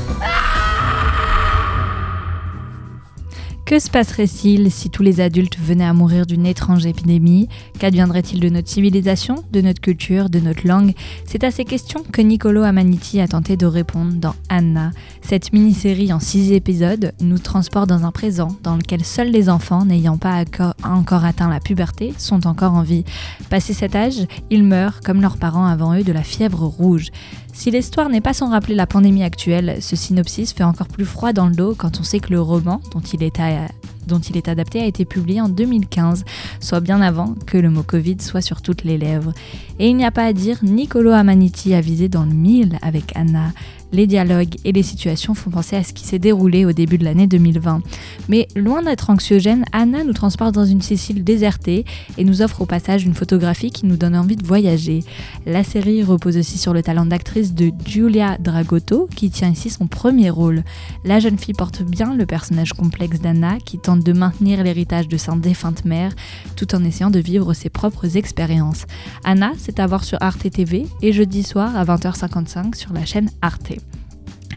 Que 3.70 3.78
se 3.78 3.88
passerait-il 3.88 4.68
si 4.72 4.90
tous 4.90 5.04
les 5.04 5.20
adultes 5.20 5.56
venaient 5.56 5.84
à 5.84 5.92
mourir 5.92 6.26
d'une 6.26 6.44
étrange 6.44 6.86
épidémie? 6.86 7.48
Qu'adviendrait-il 7.78 8.40
de 8.40 8.48
notre 8.48 8.66
civilisation, 8.66 9.44
de 9.52 9.60
notre 9.60 9.80
culture, 9.80 10.28
de 10.28 10.40
notre 10.40 10.66
langue? 10.66 10.92
C'est 11.24 11.44
à 11.44 11.52
ces 11.52 11.64
questions 11.64 12.02
que 12.02 12.20
Niccolo 12.20 12.64
Amaniti 12.64 13.20
a 13.20 13.28
tenté 13.28 13.56
de 13.56 13.66
répondre 13.66 14.14
dans 14.14 14.34
Anna. 14.48 14.90
Cette 15.22 15.52
mini-série 15.52 16.12
en 16.12 16.18
six 16.18 16.50
épisodes 16.50 17.12
nous 17.20 17.38
transporte 17.38 17.88
dans 17.88 18.04
un 18.04 18.10
présent 18.10 18.48
dans 18.64 18.74
lequel 18.74 19.04
seuls 19.04 19.30
les 19.30 19.48
enfants 19.48 19.84
n'ayant 19.84 20.18
pas 20.18 20.42
encore 20.82 21.24
atteint 21.24 21.48
la 21.48 21.60
puberté 21.60 22.12
sont 22.18 22.48
encore 22.48 22.74
en 22.74 22.82
vie. 22.82 23.04
Passé 23.50 23.72
cet 23.72 23.94
âge, 23.94 24.26
ils 24.50 24.64
meurent 24.64 25.00
comme 25.00 25.20
leurs 25.20 25.36
parents 25.36 25.66
avant 25.66 25.94
eux 25.94 26.02
de 26.02 26.10
la 26.10 26.24
fièvre 26.24 26.64
rouge. 26.64 27.12
Si 27.60 27.70
l'histoire 27.70 28.08
n'est 28.08 28.22
pas 28.22 28.32
sans 28.32 28.48
rappeler 28.48 28.74
la 28.74 28.86
pandémie 28.86 29.22
actuelle, 29.22 29.76
ce 29.82 29.94
synopsis 29.94 30.54
fait 30.54 30.64
encore 30.64 30.88
plus 30.88 31.04
froid 31.04 31.34
dans 31.34 31.46
le 31.46 31.54
dos 31.54 31.74
quand 31.76 32.00
on 32.00 32.02
sait 32.02 32.18
que 32.18 32.30
le 32.30 32.40
roman 32.40 32.80
dont 32.94 33.00
il 33.00 33.22
est, 33.22 33.38
à- 33.38 33.68
dont 34.10 34.18
il 34.18 34.36
est 34.36 34.48
adapté 34.48 34.80
a 34.80 34.86
été 34.86 35.04
publié 35.04 35.40
en 35.40 35.48
2015, 35.48 36.24
soit 36.60 36.80
bien 36.80 37.00
avant 37.00 37.34
que 37.46 37.56
le 37.56 37.70
mot 37.70 37.82
Covid 37.82 38.16
soit 38.20 38.42
sur 38.42 38.60
toutes 38.60 38.84
les 38.84 38.98
lèvres. 38.98 39.32
Et 39.78 39.88
il 39.88 39.96
n'y 39.96 40.04
a 40.04 40.10
pas 40.10 40.24
à 40.24 40.32
dire, 40.32 40.58
Niccolo 40.62 41.12
Amaniti 41.12 41.72
a 41.72 41.80
visé 41.80 42.08
dans 42.08 42.24
le 42.24 42.34
mille 42.34 42.78
avec 42.82 43.16
Anna. 43.16 43.52
Les 43.92 44.06
dialogues 44.06 44.54
et 44.64 44.70
les 44.70 44.84
situations 44.84 45.34
font 45.34 45.50
penser 45.50 45.74
à 45.74 45.82
ce 45.82 45.92
qui 45.92 46.04
s'est 46.04 46.20
déroulé 46.20 46.64
au 46.64 46.72
début 46.72 46.96
de 46.96 47.04
l'année 47.04 47.26
2020. 47.26 47.82
Mais 48.28 48.46
loin 48.54 48.82
d'être 48.82 49.10
anxiogène, 49.10 49.64
Anna 49.72 50.04
nous 50.04 50.12
transporte 50.12 50.54
dans 50.54 50.64
une 50.64 50.80
Sicile 50.80 51.24
désertée 51.24 51.84
et 52.16 52.24
nous 52.24 52.40
offre 52.42 52.62
au 52.62 52.66
passage 52.66 53.04
une 53.04 53.14
photographie 53.14 53.70
qui 53.70 53.86
nous 53.86 53.96
donne 53.96 54.16
envie 54.16 54.36
de 54.36 54.46
voyager. 54.46 55.02
La 55.44 55.64
série 55.64 56.04
repose 56.04 56.36
aussi 56.36 56.56
sur 56.56 56.72
le 56.72 56.82
talent 56.82 57.04
d'actrice 57.04 57.52
de 57.52 57.72
Giulia 57.84 58.38
Dragotto, 58.38 59.08
qui 59.14 59.30
tient 59.30 59.50
ici 59.50 59.70
son 59.70 59.88
premier 59.88 60.30
rôle. 60.30 60.62
La 61.04 61.18
jeune 61.18 61.38
fille 61.38 61.54
porte 61.54 61.82
bien 61.82 62.14
le 62.14 62.26
personnage 62.26 62.72
complexe 62.72 63.20
d'Anna, 63.20 63.58
qui 63.58 63.78
tente 63.78 63.99
de 64.02 64.12
maintenir 64.12 64.62
l'héritage 64.62 65.08
de 65.08 65.16
sa 65.16 65.34
défunte 65.36 65.84
mère, 65.84 66.12
tout 66.56 66.74
en 66.74 66.84
essayant 66.84 67.10
de 67.10 67.20
vivre 67.20 67.54
ses 67.54 67.70
propres 67.70 68.16
expériences. 68.16 68.86
Anna, 69.24 69.52
c'est 69.58 69.80
à 69.80 69.86
voir 69.86 70.04
sur 70.04 70.18
Arte 70.20 70.50
TV 70.50 70.86
et 71.02 71.12
jeudi 71.12 71.42
soir 71.42 71.76
à 71.76 71.84
20h55 71.84 72.74
sur 72.74 72.92
la 72.92 73.04
chaîne 73.04 73.30
Arte. 73.42 73.72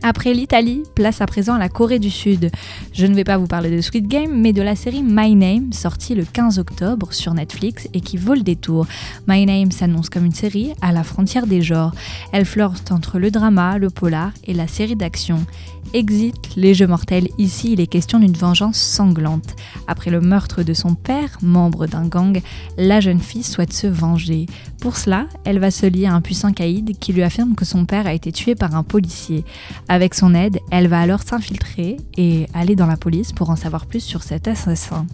Après 0.06 0.34
l'Italie, 0.34 0.84
place 0.96 1.22
à 1.22 1.26
présent 1.26 1.54
à 1.54 1.60
la 1.60 1.70
Corée 1.70 1.98
du 1.98 2.10
Sud. 2.10 2.52
Je 2.92 3.06
ne 3.06 3.16
vais 3.16 3.24
pas 3.24 3.38
vous 3.38 3.48
parler 3.48 3.74
de 3.74 3.80
Squid 3.80 4.06
Game, 4.06 4.38
mais 4.38 4.52
de 4.52 4.62
la 4.62 4.76
série 4.76 5.02
My 5.02 5.34
Name, 5.34 5.72
sortie 5.72 6.14
le 6.14 6.26
15 6.26 6.60
octobre 6.60 7.14
sur 7.14 7.34
Netflix 7.34 7.88
et 7.94 8.02
qui 8.02 8.18
vaut 8.18 8.34
le 8.34 8.42
détour. 8.42 8.86
My 9.30 9.46
Name 9.46 9.72
s'annonce 9.72 10.10
comme 10.10 10.26
une 10.26 10.34
série 10.34 10.74
à 10.82 10.92
la 10.92 11.06
frontière 11.06 11.48
des 11.48 11.62
genres. 11.62 11.94
Elle 12.34 12.44
flirte 12.44 12.92
entre 12.92 13.18
le 13.18 13.32
drama, 13.32 13.78
le 13.78 13.90
polar 13.90 14.32
et 14.44 14.54
la 14.54 14.68
série 14.68 14.98
d'action. 14.98 15.46
Exit 15.94 16.56
les 16.56 16.74
jeux 16.74 16.88
mortels, 16.88 17.28
ici 17.38 17.74
il 17.74 17.80
est 17.80 17.88
question 17.88 18.20
d'une 18.20 18.34
vengeance 18.34 18.78
sanglante. 18.78 19.56
Après 19.88 20.10
le 20.10 20.22
meurtre 20.22 20.64
de 20.64 20.74
son 20.74 20.96
père, 20.96 21.38
membre 21.42 21.86
d'un 21.86 22.08
gang, 22.08 22.42
la 22.78 23.00
jeune 23.00 23.20
fille 23.20 23.44
souhaite 23.44 23.74
se 23.74 23.88
venger. 23.88 24.48
Pour 24.82 24.98
cela, 24.98 25.28
elle 25.46 25.60
va 25.60 25.72
se 25.72 25.86
lier 25.86 26.08
à 26.08 26.14
un 26.14 26.22
puissant 26.22 26.52
caïd 26.52 26.98
qui 27.00 27.14
lui 27.14 27.24
affirme 27.24 27.56
que 27.56 27.66
son 27.66 27.86
père 27.86 28.08
a 28.08 28.14
été 28.14 28.32
tué 28.32 28.56
par 28.56 28.76
un 28.76 28.84
policier. 28.84 29.46
Avec 29.88 30.14
son 30.14 30.34
aide, 30.34 30.60
elle 30.72 30.88
va 30.88 31.00
alors 31.00 31.22
s'infiltrer 31.22 31.98
et 32.18 32.48
aller 32.54 32.76
dans 32.76 32.88
la 32.88 32.98
police 32.98 33.32
pour 33.32 33.50
en 33.50 33.56
savoir 33.56 33.86
plus 33.86 34.02
sur 34.02 34.24
cet 34.24 34.48
assassin. 34.48 35.06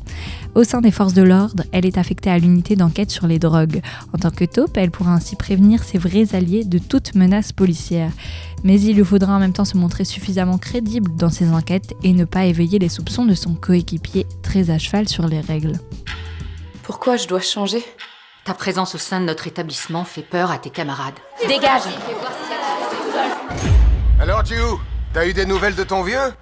Au 0.56 0.64
sein 0.64 0.82
des 0.82 0.92
forces 0.92 1.14
de 1.14 1.22
l'ordre, 1.22 1.64
elle 1.72 1.86
est 1.86 1.98
affectée 1.98 2.30
à 2.30 2.40
l'unité 2.40 2.76
d'enquête 2.76 3.12
sur 3.12 3.28
les 3.28 3.40
drogues. 3.40 3.82
En 4.14 4.18
tant 4.18 4.32
que 4.32 4.46
taupe, 4.46 4.78
elle 4.78 4.92
pourra 4.92 5.14
ainsi 5.14 5.36
prévenir 5.36 5.84
ses 5.84 5.98
vrais 5.98 6.36
alliés 6.36 6.64
de 6.64 6.80
toute 6.80 7.16
menace 7.16 7.52
policière. 7.52 8.12
Mais 8.64 8.80
il 8.80 8.96
lui 8.96 9.06
faudra 9.06 9.34
en 9.34 9.40
même 9.40 9.54
temps 9.54 9.66
se 9.66 9.78
montrer 9.78 10.06
suffisamment 10.06 10.58
crédible 10.58 11.16
dans 11.16 11.30
ses 11.30 11.52
enquêtes 11.52 11.94
et 12.04 12.14
ne 12.14 12.26
pas 12.26 12.46
éveiller 12.46 12.80
les 12.80 12.90
soupçons 12.90 13.26
de 13.26 13.34
son 13.34 13.54
coéquipier 13.54 14.26
très 14.44 14.70
à 14.70 14.78
cheval 14.78 15.08
sur 15.08 15.28
les 15.28 15.40
règles. 15.42 15.80
Pourquoi 16.84 17.18
je 17.18 17.28
dois 17.28 17.42
changer? 17.42 17.84
Ta 18.46 18.54
présence 18.54 18.96
au 18.96 18.98
sein 18.98 19.22
de 19.22 19.26
notre 19.26 19.48
établissement 19.48 20.04
fait 20.04 20.24
peur 20.24 20.52
à 20.52 20.58
tes 20.58 20.70
camarades. 20.70 21.20
Dégage. 21.48 21.84
Alors, 24.20 24.44
Jiu, 24.44 24.56
t'as 25.14 25.28
eu 25.28 25.34
des 25.34 25.46
nouvelles 25.46 25.76
de 25.76 25.84
ton 25.84 26.04
vieux? 26.04 26.34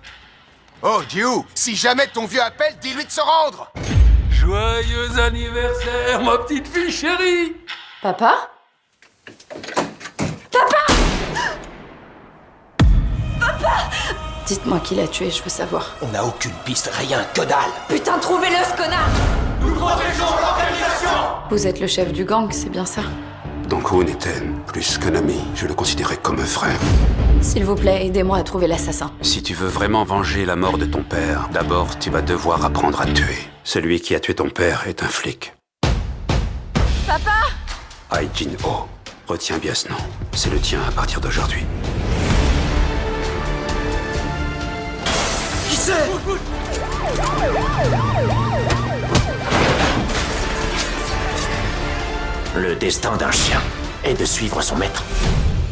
Oh, 0.81 1.01
Jiu, 1.09 1.43
si 1.53 1.75
jamais 1.75 2.07
ton 2.07 2.25
vieux 2.25 2.41
appelle, 2.41 2.75
dis-lui 2.81 3.05
de 3.05 3.11
se 3.11 3.21
rendre. 3.21 3.71
Joyeux 4.31 5.19
anniversaire, 5.19 6.21
ma 6.23 6.37
petite 6.37 6.67
fille 6.67 6.91
chérie. 6.91 7.55
Papa? 8.01 8.51
Dites-moi 14.45 14.79
qui 14.79 14.95
l'a 14.95 15.07
tué, 15.07 15.29
je 15.29 15.43
veux 15.43 15.49
savoir. 15.49 15.95
On 16.01 16.07
n'a 16.07 16.23
aucune 16.23 16.53
piste, 16.63 16.89
rien, 16.93 17.19
que 17.33 17.41
dalle 17.41 17.71
Putain, 17.89 18.17
trouvez-le, 18.17 18.55
ce 18.63 18.81
connard 18.81 19.09
Vous 21.49 21.67
êtes 21.67 21.79
le 21.81 21.87
chef 21.87 22.13
du 22.13 22.23
gang, 22.23 22.47
c'est 22.51 22.69
bien 22.69 22.85
ça 22.85 23.01
Donc 23.67 23.91
Hoon 23.91 24.07
était 24.07 24.41
plus 24.67 24.97
qu'un 24.97 25.15
ami. 25.15 25.39
Je 25.53 25.67
le 25.67 25.73
considérais 25.73 26.17
comme 26.17 26.39
un 26.39 26.45
frère. 26.45 26.79
S'il 27.41 27.65
vous 27.65 27.75
plaît, 27.75 28.05
aidez-moi 28.05 28.37
à 28.37 28.43
trouver 28.43 28.67
l'assassin. 28.67 29.11
Si 29.21 29.43
tu 29.43 29.53
veux 29.53 29.67
vraiment 29.67 30.05
venger 30.05 30.45
la 30.45 30.55
mort 30.55 30.77
de 30.77 30.85
ton 30.85 31.03
père, 31.03 31.49
d'abord 31.51 31.99
tu 31.99 32.09
vas 32.09 32.21
devoir 32.21 32.63
apprendre 32.63 33.01
à 33.01 33.05
tuer. 33.05 33.37
Celui 33.65 33.99
qui 33.99 34.15
a 34.15 34.19
tué 34.21 34.33
ton 34.35 34.49
père 34.49 34.85
est 34.87 35.03
un 35.03 35.07
flic. 35.07 35.53
Papa 37.05 38.17
Ai 38.17 38.29
Jin 38.33 38.51
Ho. 38.63 38.87
Retiens 39.27 39.57
bien 39.57 39.73
ce 39.73 39.89
nom. 39.89 39.97
C'est 40.31 40.49
le 40.49 40.59
tien 40.59 40.79
à 40.87 40.91
partir 40.91 41.19
d'aujourd'hui. 41.19 41.65
Le 52.55 52.75
destin 52.75 53.15
d'un 53.17 53.31
chien 53.31 53.61
est 54.03 54.19
de 54.19 54.25
suivre 54.25 54.61
son 54.61 54.75
maître. 54.75 55.03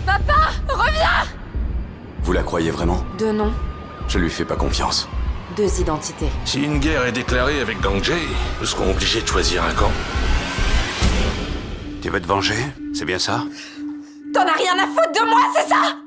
Papa 0.05 0.51
Reviens 0.69 1.25
Vous 2.23 2.33
la 2.33 2.43
croyez 2.43 2.71
vraiment? 2.71 3.03
Deux 3.17 3.31
noms, 3.31 3.51
Je 4.07 4.19
lui 4.19 4.29
fais 4.29 4.45
pas 4.45 4.55
confiance. 4.55 5.07
deux 5.57 5.79
identités. 5.81 6.29
Si 6.45 6.61
une 6.61 6.79
guerre 6.79 7.05
est 7.05 7.11
déclarée 7.11 7.59
avec 7.61 7.79
Gang 7.81 8.03
J, 8.03 8.11
nous 8.59 8.65
serons 8.65 8.91
obligés 8.91 9.21
de 9.21 9.27
choisir 9.27 9.63
un 9.63 9.73
camp. 9.73 9.91
Tu 12.01 12.09
veux 12.09 12.21
te 12.21 12.27
venger? 12.27 12.57
C'est 12.93 13.05
bien 13.05 13.19
ça? 13.19 13.43
T'en 14.33 14.41
as 14.41 14.53
rien 14.53 14.73
à 14.77 14.85
foutre 14.87 15.11
de 15.19 15.27
moi, 15.27 15.39
c'est 15.55 15.67
ça? 15.67 15.97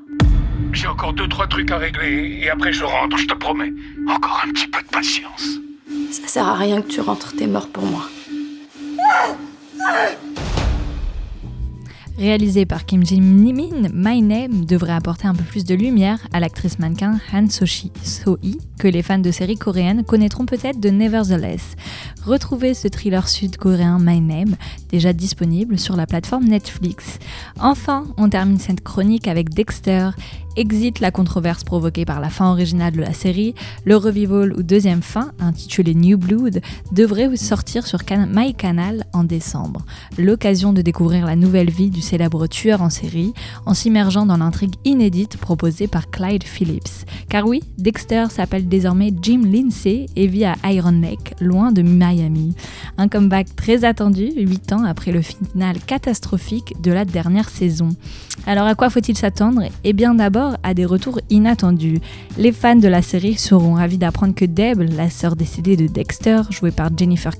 J'ai 0.71 0.87
encore 0.87 1.13
deux, 1.13 1.27
trois 1.27 1.47
trucs 1.47 1.71
à 1.71 1.77
régler, 1.77 2.39
et 2.41 2.49
après 2.49 2.71
je 2.71 2.83
rentre, 2.83 3.17
je 3.17 3.25
te 3.25 3.33
promets. 3.33 3.73
Encore 4.07 4.41
un 4.45 4.51
petit 4.51 4.67
peu 4.67 4.81
de 4.81 4.87
patience. 4.87 5.59
Ça 6.11 6.27
sert 6.27 6.47
à 6.47 6.55
rien 6.55 6.81
que 6.81 6.87
tu 6.87 7.01
rentres, 7.01 7.35
t'es 7.35 7.47
mort 7.47 7.67
pour 7.67 7.85
moi. 7.85 8.03
Réalisé 12.17 12.65
par 12.65 12.85
Kim 12.85 13.05
Ji-min, 13.05 13.87
My 13.93 14.21
Name 14.21 14.65
devrait 14.65 14.91
apporter 14.91 15.27
un 15.27 15.33
peu 15.33 15.43
plus 15.43 15.63
de 15.63 15.73
lumière 15.73 16.19
à 16.33 16.41
l'actrice 16.41 16.77
mannequin 16.77 17.17
Han 17.31 17.47
So-hee, 17.49 18.57
que 18.77 18.89
les 18.89 19.01
fans 19.01 19.19
de 19.19 19.31
séries 19.31 19.57
coréennes 19.57 20.03
connaîtront 20.03 20.45
peut-être 20.45 20.81
de 20.81 20.89
Nevertheless. 20.89 21.75
Retrouvez 22.29 22.75
ce 22.75 22.87
thriller 22.87 23.27
sud-coréen 23.27 23.97
My 23.99 24.21
Name, 24.21 24.55
déjà 24.91 25.13
disponible 25.13 25.79
sur 25.79 25.95
la 25.95 26.05
plateforme 26.05 26.45
Netflix. 26.45 27.17
Enfin, 27.59 28.05
on 28.17 28.29
termine 28.29 28.59
cette 28.59 28.81
chronique 28.83 29.27
avec 29.27 29.49
Dexter. 29.49 30.11
Exit 30.55 30.99
la 30.99 31.09
controverse 31.09 31.63
provoquée 31.63 32.05
par 32.05 32.19
la 32.19 32.29
fin 32.29 32.51
originale 32.51 32.91
de 32.91 32.99
la 32.99 33.13
série, 33.13 33.55
le 33.85 33.95
revival 33.95 34.51
ou 34.53 34.61
deuxième 34.61 35.01
fin, 35.01 35.31
intitulé 35.39 35.93
New 35.95 36.17
Blood, 36.17 36.59
devrait 36.91 37.33
sortir 37.37 37.87
sur 37.87 38.03
Can- 38.03 38.27
MyCanal 38.27 39.05
en 39.13 39.23
décembre. 39.23 39.85
L'occasion 40.17 40.73
de 40.73 40.81
découvrir 40.81 41.25
la 41.25 41.37
nouvelle 41.37 41.69
vie 41.69 41.89
du 41.89 42.01
célèbre 42.01 42.45
tueur 42.47 42.81
en 42.81 42.89
série 42.89 43.33
en 43.65 43.73
s'immergeant 43.73 44.25
dans 44.25 44.37
l'intrigue 44.37 44.75
inédite 44.85 45.37
proposée 45.37 45.87
par 45.87 46.09
Clyde 46.09 46.43
Phillips. 46.43 47.05
Car 47.29 47.47
oui, 47.47 47.61
Dexter 47.77 48.25
s'appelle 48.29 48.67
désormais 48.67 49.13
Jim 49.21 49.43
Lindsay 49.45 50.07
et 50.15 50.27
vit 50.27 50.45
à 50.45 50.55
Iron 50.65 50.99
Lake, 50.99 51.35
loin 51.39 51.71
de 51.71 51.83
Un 52.97 53.07
comeback 53.07 53.55
très 53.55 53.85
attendu, 53.85 54.31
8 54.35 54.73
ans 54.73 54.83
après 54.83 55.11
le 55.11 55.21
final 55.21 55.77
catastrophique 55.79 56.73
de 56.81 56.91
la 56.91 57.05
dernière 57.05 57.49
saison. 57.49 57.89
Alors 58.45 58.65
à 58.65 58.75
quoi 58.75 58.89
faut-il 58.89 59.17
s'attendre? 59.17 59.63
Eh 59.83 59.93
bien 59.93 60.13
d'abord 60.15 60.57
à 60.63 60.73
des 60.73 60.85
retours 60.85 61.19
inattendus. 61.29 61.99
Les 62.37 62.51
fans 62.51 62.75
de 62.75 62.87
la 62.87 63.01
série 63.01 63.35
seront 63.35 63.75
ravis 63.75 63.97
d'apprendre 63.97 64.33
que 64.33 64.45
Deb, 64.45 64.81
la 64.81 65.09
sœur 65.09 65.35
décédée 65.35 65.75
de 65.75 65.87
Dexter, 65.87 66.41
jouée 66.49 66.71
par 66.71 66.89
Jennifer 66.95 67.33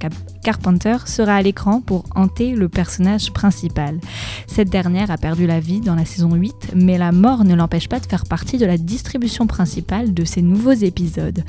Carpenter, 0.44 0.98
sera 1.06 1.36
à 1.36 1.42
l'écran 1.42 1.82
pour 1.82 2.04
hanter 2.16 2.54
le 2.54 2.70
personnage 2.70 3.32
principal. 3.32 4.00
Cette 4.48 4.70
dernière 4.70 5.12
a 5.12 5.18
perdu 5.18 5.48
la 5.48 5.60
vie 5.60 5.82
dans 5.82 5.96
la 5.96 6.06
saison 6.06 6.34
8, 6.34 6.72
mais 6.76 6.98
la 6.98 7.12
mort 7.12 7.44
ne 7.44 7.56
l'empêche 7.56 7.88
pas 7.88 8.00
de 8.00 8.06
faire 8.06 8.26
partie 8.26 8.58
de 8.58 8.66
la 8.66 8.78
distribution 8.78 9.48
principale 9.48 10.14
de 10.14 10.26
ces 10.26 10.42
nouveaux 10.42 10.72
épisodes. 10.72 11.44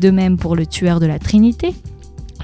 De 0.00 0.10
même 0.10 0.38
pour 0.38 0.56
le 0.56 0.66
tueur 0.66 0.98
de 0.98 1.06
la 1.06 1.18
Trinité, 1.18 1.74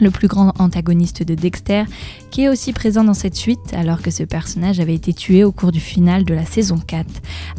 le 0.00 0.10
plus 0.10 0.28
grand 0.28 0.52
antagoniste 0.60 1.22
de 1.22 1.34
Dexter, 1.34 1.84
qui 2.30 2.42
est 2.42 2.48
aussi 2.48 2.72
présent 2.72 3.02
dans 3.04 3.14
cette 3.14 3.34
suite 3.36 3.74
alors 3.74 4.02
que 4.02 4.10
ce 4.10 4.22
personnage 4.22 4.78
avait 4.80 4.94
été 4.94 5.12
tué 5.12 5.42
au 5.44 5.52
cours 5.52 5.72
du 5.72 5.80
final 5.80 6.24
de 6.24 6.32
la 6.34 6.44
saison 6.46 6.78
4. 6.78 7.06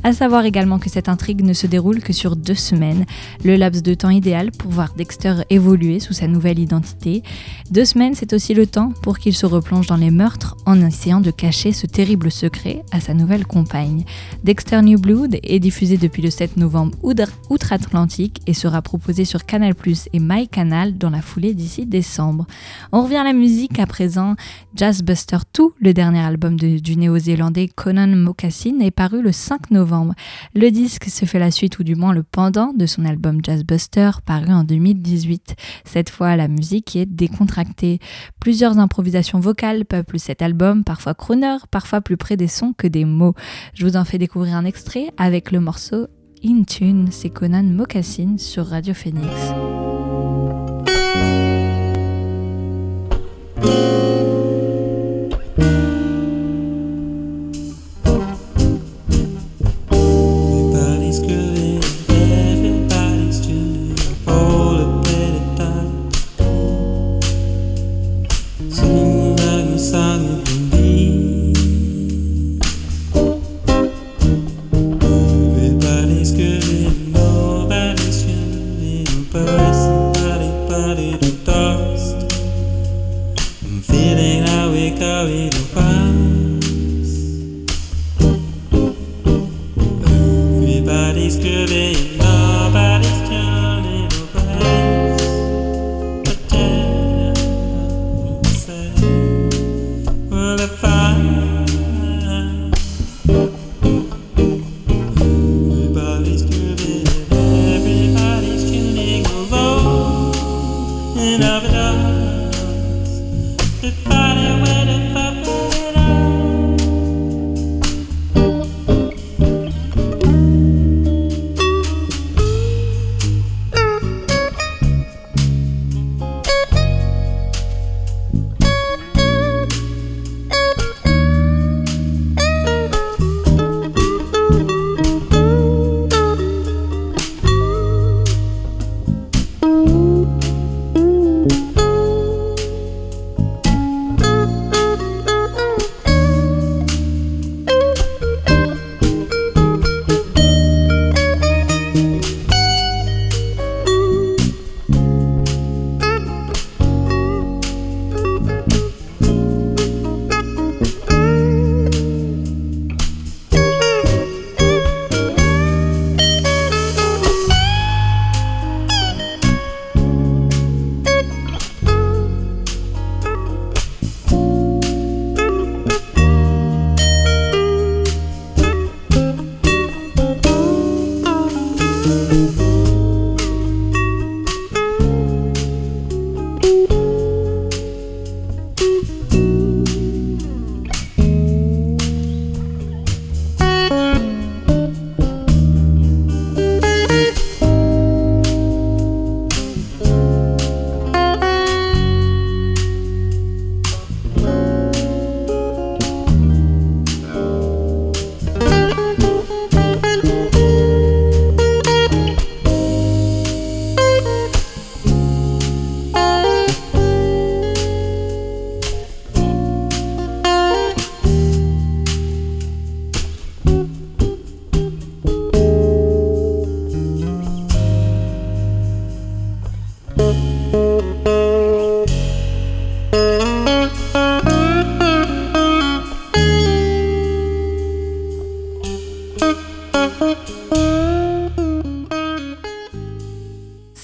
À 0.04 0.14
savoir 0.14 0.46
également 0.46 0.80
que 0.80 0.90
cette 0.90 1.10
intrigue 1.10 1.42
ne 1.44 1.54
se 1.54 1.68
déroule 1.68 2.00
que 2.02 2.14
sur 2.14 2.36
deux 2.36 2.56
semaines, 2.56 3.06
le 3.44 3.56
laps 3.58 3.84
de 3.84 3.94
temps 3.94 4.10
idéal 4.10 4.52
pour 4.52 4.72
voir 4.72 4.94
Dexter 4.96 5.36
évoluer 5.50 6.00
sous 6.00 6.14
sa 6.14 6.28
nouvelle 6.28 6.60
identité. 6.60 7.22
Deux 7.70 7.86
semaines, 7.86 8.16
c'est 8.16 8.34
aussi 8.34 8.54
le 8.54 8.66
temps 8.66 8.94
pour 9.04 9.20
qu'il 9.20 9.36
se 9.36 9.46
replonge 9.46 9.88
dans 9.88 9.98
les 9.98 10.12
meurtres 10.12 10.56
en 10.66 10.80
essayant 10.86 11.20
de 11.22 11.32
cacher 11.32 11.72
ce 11.74 11.86
terrible 11.86 12.32
secret 12.32 12.84
à 12.92 13.00
sa 13.02 13.14
nouvelle 13.14 13.46
compagne. 13.46 14.06
Dexter 14.44 14.82
New 14.82 15.00
Blood 15.00 15.38
est 15.44 15.60
diffusé 15.60 15.98
depuis 15.98 16.22
le 16.22 16.30
7 16.30 16.58
novembre 16.58 16.98
outre- 17.04 17.34
outre-Atlantique 17.50 18.42
et 18.48 18.54
sera 18.54 18.82
proposé 18.82 19.26
sur 19.26 19.46
Canal+ 19.46 19.74
et 20.14 20.20
MyCanal 20.20 20.98
dans 20.98 21.10
la 21.10 21.22
foulée 21.22 21.54
d'ici 21.54 21.86
décembre. 21.86 22.46
On 22.92 23.04
revient 23.04 23.18
à 23.18 23.24
la 23.24 23.34
musique 23.34 23.80
à 23.80 23.86
présent. 23.86 24.36
Jazzbuster 24.76 25.38
2, 25.54 25.64
le 25.80 25.94
dernier 25.94 26.20
album 26.20 26.56
du 26.56 26.98
néo-zélandais 26.98 27.68
Conan 27.68 28.16
Mocassin, 28.16 28.80
est 28.80 28.92
paru 28.92 29.22
le 29.22 29.32
5 29.32 29.72
novembre. 29.72 30.14
Le 30.56 30.72
disque 30.72 31.06
se 31.06 31.26
fait 31.26 31.40
la 31.40 31.52
suite 31.52 31.80
ou 31.80 31.84
du 31.84 31.96
moins 31.96 32.14
le 32.14 32.24
pendant 32.24 32.74
de 32.74 32.86
son 32.86 33.06
album 33.06 33.40
Jazzbuster 33.44 34.12
paru 34.26 34.52
en 34.52 34.64
2018. 34.64 35.56
Cette 35.86 36.10
fois, 36.10 36.36
la 36.36 36.48
musique 36.48 36.96
est 36.96 37.06
décontractée. 37.06 38.00
Plusieurs 38.40 38.80
improvisations 38.80 39.40
vocales 39.40 39.86
peuplent 39.86 40.20
cet 40.20 40.42
album, 40.42 40.84
parfois 40.84 41.14
crooner, 41.14 41.58
parfois 41.70 42.02
plus 42.02 42.18
près 42.18 42.38
des 42.38 42.48
sons 42.48 42.74
que 42.78 42.88
des 42.88 43.06
mots. 43.06 43.34
Je 43.74 43.86
vous 43.86 43.98
en 43.98 44.06
fais 44.06 44.18
découvrir 44.18 44.56
un 44.56 44.66
extrait 44.66 45.12
avec 45.18 45.52
le 45.52 45.60
morceau 45.60 46.08
In 46.44 46.64
Tune, 46.64 47.10
c'est 47.12 47.30
Conan 47.30 47.64
Mocassin 47.64 48.38
sur 48.38 48.66
Radio 48.66 48.96
Phoenix. 48.96 49.30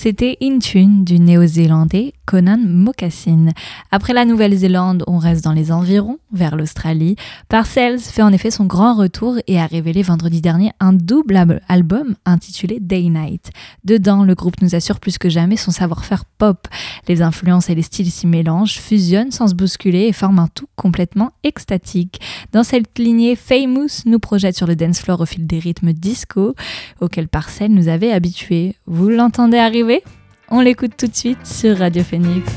C'était 0.07 0.37
In 0.41 0.59
Tune 0.59 1.03
du 1.03 1.19
néo-zélandais 1.19 2.13
Conan 2.27 2.59
Mocassin. 2.59 3.53
Après 3.89 4.11
la 4.11 4.25
Nouvelle-Zélande, 4.25 5.05
on 5.07 5.17
reste 5.17 5.45
dans 5.45 5.53
les 5.53 5.71
environs, 5.71 6.19
vers 6.33 6.57
l'Australie. 6.57 7.15
Parcells 7.47 7.99
fait 7.99 8.21
en 8.21 8.33
effet 8.33 8.51
son 8.51 8.65
grand 8.65 8.95
retour 8.95 9.37
et 9.47 9.57
a 9.57 9.65
révélé 9.65 10.01
vendredi 10.03 10.41
dernier 10.41 10.73
un 10.81 10.91
double 10.91 11.61
album 11.69 12.15
intitulé 12.25 12.79
Day 12.81 13.03
Night. 13.03 13.51
Dedans, 13.85 14.25
le 14.25 14.35
groupe 14.35 14.61
nous 14.61 14.75
assure 14.75 14.99
plus 14.99 15.17
que 15.17 15.29
jamais 15.29 15.55
son 15.55 15.71
savoir-faire 15.71 16.25
pop. 16.25 16.67
Les 17.07 17.21
influences 17.21 17.69
et 17.69 17.75
les 17.75 17.81
styles 17.81 18.11
s'y 18.11 18.27
mélangent, 18.27 18.77
fusionnent 18.77 19.31
sans 19.31 19.47
se 19.47 19.55
bousculer 19.55 20.07
et 20.07 20.13
forment 20.13 20.39
un 20.39 20.49
tout 20.49 20.67
complètement 20.75 21.31
extatique. 21.43 22.19
Dans 22.51 22.65
cette 22.65 22.99
lignée, 22.99 23.37
Famous 23.37 24.03
nous 24.05 24.19
projette 24.19 24.57
sur 24.57 24.67
le 24.67 24.75
dance 24.75 24.99
floor 24.99 25.21
au 25.21 25.25
fil 25.25 25.47
des 25.47 25.59
rythmes 25.59 25.93
disco 25.93 26.55
auxquels 26.99 27.29
Parcel 27.29 27.71
nous 27.71 27.87
avait 27.87 28.11
habitués. 28.11 28.75
Vous 28.85 29.07
l'entendez 29.07 29.57
arriver? 29.57 30.03
On 30.49 30.61
l'écoute 30.61 30.95
tout 30.95 31.07
de 31.07 31.15
suite 31.15 31.45
sur 31.45 31.77
Radio 31.77 32.03
Phoenix. 32.03 32.49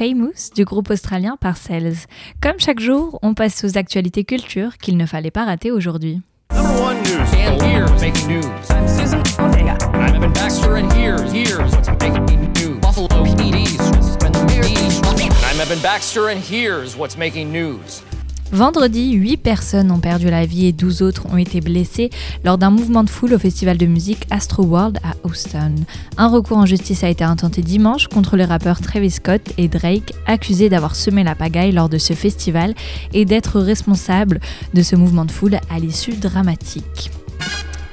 Famous 0.00 0.48
du 0.56 0.64
groupe 0.64 0.88
australien 0.88 1.36
Parcells. 1.38 2.06
Comme 2.40 2.58
chaque 2.58 2.80
jour, 2.80 3.18
on 3.20 3.34
passe 3.34 3.64
aux 3.64 3.76
actualités 3.76 4.24
culture 4.24 4.78
qu'il 4.78 4.96
ne 4.96 5.04
fallait 5.04 5.30
pas 5.30 5.44
rater 5.44 5.70
aujourd'hui. 5.70 6.22
number 6.50 6.80
one 6.80 6.96
news. 7.02 7.28
And 7.34 7.60
here's 7.60 8.00
making 8.00 8.26
news. 8.26 8.46
I'm 8.70 8.88
Susan 8.88 9.18
Ortega. 9.38 9.76
I'm 9.92 10.14
Evan 10.14 10.32
Baxter, 10.32 10.78
and 10.78 10.90
here's 10.90 11.30
here's 16.38 16.96
what's 16.96 17.18
making 17.18 17.52
news. 17.52 18.02
Vendredi, 18.52 19.12
8 19.12 19.36
personnes 19.36 19.92
ont 19.92 20.00
perdu 20.00 20.28
la 20.28 20.44
vie 20.44 20.66
et 20.66 20.72
12 20.72 21.02
autres 21.02 21.26
ont 21.32 21.36
été 21.36 21.60
blessées 21.60 22.10
lors 22.44 22.58
d'un 22.58 22.70
mouvement 22.70 23.04
de 23.04 23.10
foule 23.10 23.34
au 23.34 23.38
festival 23.38 23.78
de 23.78 23.86
musique 23.86 24.26
Astro 24.30 24.64
World 24.64 24.98
à 25.04 25.14
Houston. 25.24 25.76
Un 26.16 26.28
recours 26.28 26.58
en 26.58 26.66
justice 26.66 27.04
a 27.04 27.08
été 27.08 27.22
intenté 27.22 27.62
dimanche 27.62 28.08
contre 28.08 28.36
les 28.36 28.44
rappeurs 28.44 28.80
Travis 28.80 29.12
Scott 29.12 29.42
et 29.56 29.68
Drake, 29.68 30.14
accusés 30.26 30.68
d'avoir 30.68 30.96
semé 30.96 31.22
la 31.22 31.36
pagaille 31.36 31.72
lors 31.72 31.88
de 31.88 31.98
ce 31.98 32.12
festival 32.12 32.74
et 33.12 33.24
d'être 33.24 33.60
responsables 33.60 34.40
de 34.74 34.82
ce 34.82 34.96
mouvement 34.96 35.24
de 35.24 35.30
foule 35.30 35.60
à 35.70 35.78
l'issue 35.78 36.14
dramatique. 36.14 37.12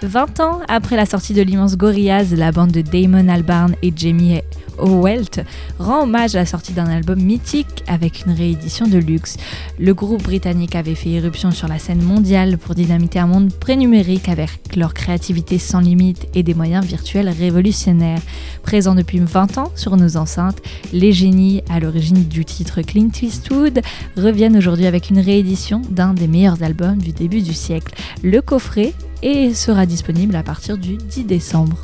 20 0.03 0.39
ans 0.41 0.59
après 0.67 0.95
la 0.95 1.07
sortie 1.07 1.33
de 1.33 1.41
l'immense 1.41 1.75
Gorillaz, 1.75 2.35
la 2.35 2.51
bande 2.51 2.71
de 2.71 2.81
Damon 2.81 3.29
Albarn 3.29 3.75
et 3.81 3.91
Jamie 3.95 4.41
Owelt 4.77 5.43
rend 5.79 6.03
hommage 6.03 6.35
à 6.35 6.39
la 6.39 6.45
sortie 6.45 6.73
d'un 6.73 6.85
album 6.85 7.19
mythique 7.19 7.83
avec 7.87 8.25
une 8.25 8.33
réédition 8.33 8.87
de 8.87 8.99
luxe. 8.99 9.37
Le 9.79 9.95
groupe 9.95 10.21
britannique 10.21 10.75
avait 10.75 10.93
fait 10.93 11.09
irruption 11.09 11.49
sur 11.49 11.67
la 11.67 11.79
scène 11.79 12.03
mondiale 12.03 12.59
pour 12.59 12.75
dynamiter 12.75 13.17
un 13.17 13.25
monde 13.25 13.51
pré-numérique 13.51 14.29
avec 14.29 14.75
leur 14.75 14.93
créativité 14.93 15.57
sans 15.57 15.79
limite 15.79 16.27
et 16.35 16.43
des 16.43 16.53
moyens 16.53 16.85
virtuels 16.85 17.29
révolutionnaires. 17.29 18.21
Présents 18.61 18.93
depuis 18.93 19.19
20 19.19 19.57
ans 19.57 19.71
sur 19.75 19.97
nos 19.97 20.15
enceintes, 20.15 20.61
les 20.93 21.11
génies 21.11 21.63
à 21.69 21.79
l'origine 21.79 22.23
du 22.23 22.45
titre 22.45 22.81
Clint 22.81 23.09
Eastwood 23.21 23.81
reviennent 24.15 24.57
aujourd'hui 24.57 24.85
avec 24.85 25.09
une 25.09 25.19
réédition 25.19 25.81
d'un 25.89 26.13
des 26.13 26.27
meilleurs 26.27 26.61
albums 26.61 26.97
du 26.99 27.13
début 27.13 27.41
du 27.41 27.53
siècle. 27.53 27.95
Le 28.21 28.41
coffret 28.41 28.93
et 29.21 29.53
sera 29.53 29.85
disponible 29.85 30.35
à 30.35 30.43
partir 30.43 30.77
du 30.77 30.97
10 30.97 31.25
décembre. 31.25 31.77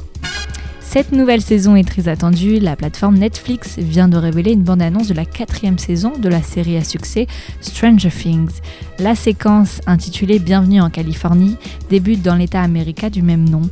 Cette 0.93 1.11
nouvelle 1.11 1.41
saison 1.41 1.75
est 1.75 1.87
très 1.87 2.07
attendue. 2.07 2.59
La 2.59 2.75
plateforme 2.75 3.17
Netflix 3.17 3.79
vient 3.79 4.07
de 4.07 4.15
révéler 4.15 4.51
une 4.51 4.61
bande-annonce 4.61 5.07
de 5.07 5.15
la 5.15 5.25
quatrième 5.25 5.79
saison 5.79 6.13
de 6.19 6.29
la 6.29 6.43
série 6.43 6.77
à 6.77 6.83
succès 6.83 7.25
Stranger 7.61 8.11
Things. 8.11 8.61
La 8.99 9.15
séquence 9.15 9.81
intitulée 9.87 10.37
Bienvenue 10.37 10.81
en 10.81 10.91
Californie 10.91 11.57
débute 11.89 12.21
dans 12.21 12.35
l'état 12.35 12.61
américain 12.61 13.09
du 13.09 13.23
même 13.23 13.49
nom. 13.49 13.63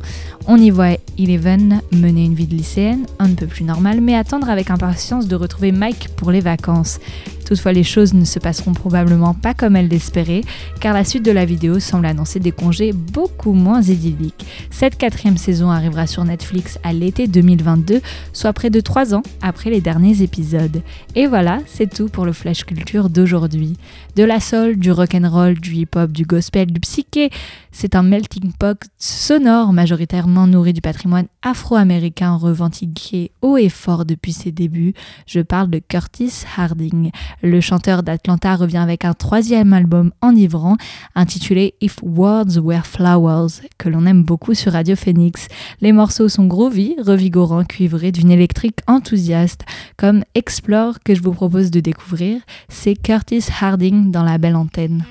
On 0.48 0.56
y 0.56 0.70
voit 0.70 0.96
Eleven 1.16 1.80
mener 1.92 2.24
une 2.24 2.34
vie 2.34 2.48
de 2.48 2.56
lycéenne 2.56 3.06
un 3.20 3.32
peu 3.34 3.46
plus 3.46 3.62
normale, 3.62 4.00
mais 4.00 4.16
attendre 4.16 4.50
avec 4.50 4.70
impatience 4.70 5.28
de 5.28 5.36
retrouver 5.36 5.70
Mike 5.70 6.08
pour 6.16 6.32
les 6.32 6.40
vacances. 6.40 6.98
Toutefois, 7.52 7.72
les 7.74 7.84
choses 7.84 8.14
ne 8.14 8.24
se 8.24 8.38
passeront 8.38 8.72
probablement 8.72 9.34
pas 9.34 9.52
comme 9.52 9.76
elle 9.76 9.88
l'espérait, 9.88 10.40
car 10.80 10.94
la 10.94 11.04
suite 11.04 11.22
de 11.22 11.30
la 11.30 11.44
vidéo 11.44 11.80
semble 11.80 12.06
annoncer 12.06 12.40
des 12.40 12.50
congés 12.50 12.94
beaucoup 12.94 13.52
moins 13.52 13.82
idylliques. 13.82 14.46
Cette 14.70 14.96
quatrième 14.96 15.36
saison 15.36 15.70
arrivera 15.70 16.06
sur 16.06 16.24
Netflix 16.24 16.78
à 16.82 16.94
l'été 16.94 17.26
2022, 17.26 18.00
soit 18.32 18.54
près 18.54 18.70
de 18.70 18.80
trois 18.80 19.14
ans 19.14 19.22
après 19.42 19.68
les 19.68 19.82
derniers 19.82 20.22
épisodes. 20.22 20.80
Et 21.14 21.26
voilà, 21.26 21.58
c'est 21.66 21.92
tout 21.92 22.08
pour 22.08 22.24
le 22.24 22.32
Flash 22.32 22.64
Culture 22.64 23.10
d'aujourd'hui. 23.10 23.76
De 24.16 24.24
la 24.24 24.40
soul, 24.40 24.76
du 24.76 24.90
rock'n'roll, 24.90 25.60
du 25.60 25.74
hip-hop, 25.74 26.10
du 26.10 26.24
gospel, 26.24 26.72
du 26.72 26.80
psyché, 26.80 27.28
c'est 27.72 27.96
un 27.96 28.02
melting 28.02 28.52
pot 28.52 28.78
sonore 28.98 29.72
majoritairement 29.72 30.46
nourri 30.46 30.72
du 30.72 30.80
patrimoine 30.80 31.26
afro-américain 31.42 32.36
revendiqué 32.36 33.32
haut 33.40 33.56
et 33.56 33.70
fort 33.70 34.04
depuis 34.04 34.32
ses 34.32 34.52
débuts. 34.52 34.94
Je 35.26 35.40
parle 35.40 35.70
de 35.70 35.78
Curtis 35.80 36.44
Harding. 36.56 37.10
Le 37.42 37.60
chanteur 37.60 38.02
d'Atlanta 38.02 38.54
revient 38.54 38.76
avec 38.76 39.04
un 39.04 39.14
troisième 39.14 39.72
album 39.72 40.12
enivrant 40.20 40.76
intitulé 41.14 41.74
If 41.80 41.98
Words 42.02 42.58
Were 42.58 42.86
Flowers, 42.86 43.62
que 43.78 43.88
l'on 43.88 44.06
aime 44.06 44.22
beaucoup 44.22 44.54
sur 44.54 44.72
Radio 44.72 44.94
Phoenix. 44.94 45.48
Les 45.80 45.92
morceaux 45.92 46.28
sont 46.28 46.46
groovy, 46.46 46.96
revigorants, 47.04 47.64
cuivrés 47.64 48.12
d'une 48.12 48.30
électrique 48.30 48.80
enthousiaste, 48.86 49.64
comme 49.96 50.24
Explore 50.34 51.00
que 51.04 51.14
je 51.14 51.22
vous 51.22 51.32
propose 51.32 51.70
de 51.70 51.80
découvrir. 51.80 52.40
C'est 52.68 52.94
Curtis 52.94 53.44
Harding 53.60 54.10
dans 54.10 54.22
la 54.22 54.38
belle 54.38 54.56
antenne. 54.56 55.04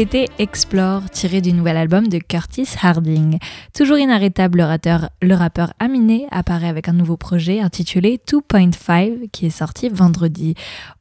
C'était 0.00 0.30
Explore, 0.38 1.10
tiré 1.10 1.42
du 1.42 1.52
nouvel 1.52 1.76
album 1.76 2.08
de 2.08 2.16
Curtis 2.16 2.66
Harding. 2.80 3.36
Toujours 3.74 3.98
inarrêtable, 3.98 4.66
le, 4.66 5.26
le 5.28 5.34
rappeur 5.34 5.74
Aminé 5.78 6.26
apparaît 6.30 6.68
avec 6.70 6.88
un 6.88 6.94
nouveau 6.94 7.18
projet 7.18 7.60
intitulé 7.60 8.18
2.5 8.26 9.28
qui 9.30 9.44
est 9.44 9.50
sorti 9.50 9.90
vendredi. 9.90 10.54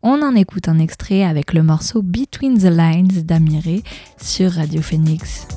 On 0.03 0.21
en 0.21 0.35
écoute 0.35 0.67
un 0.67 0.79
extrait 0.79 1.23
avec 1.23 1.53
le 1.53 1.63
morceau 1.63 2.01
Between 2.01 2.57
the 2.57 2.63
Lines 2.63 3.23
d'Amiré 3.23 3.83
sur 4.17 4.51
Radio 4.51 4.81
Phoenix. 4.81 5.47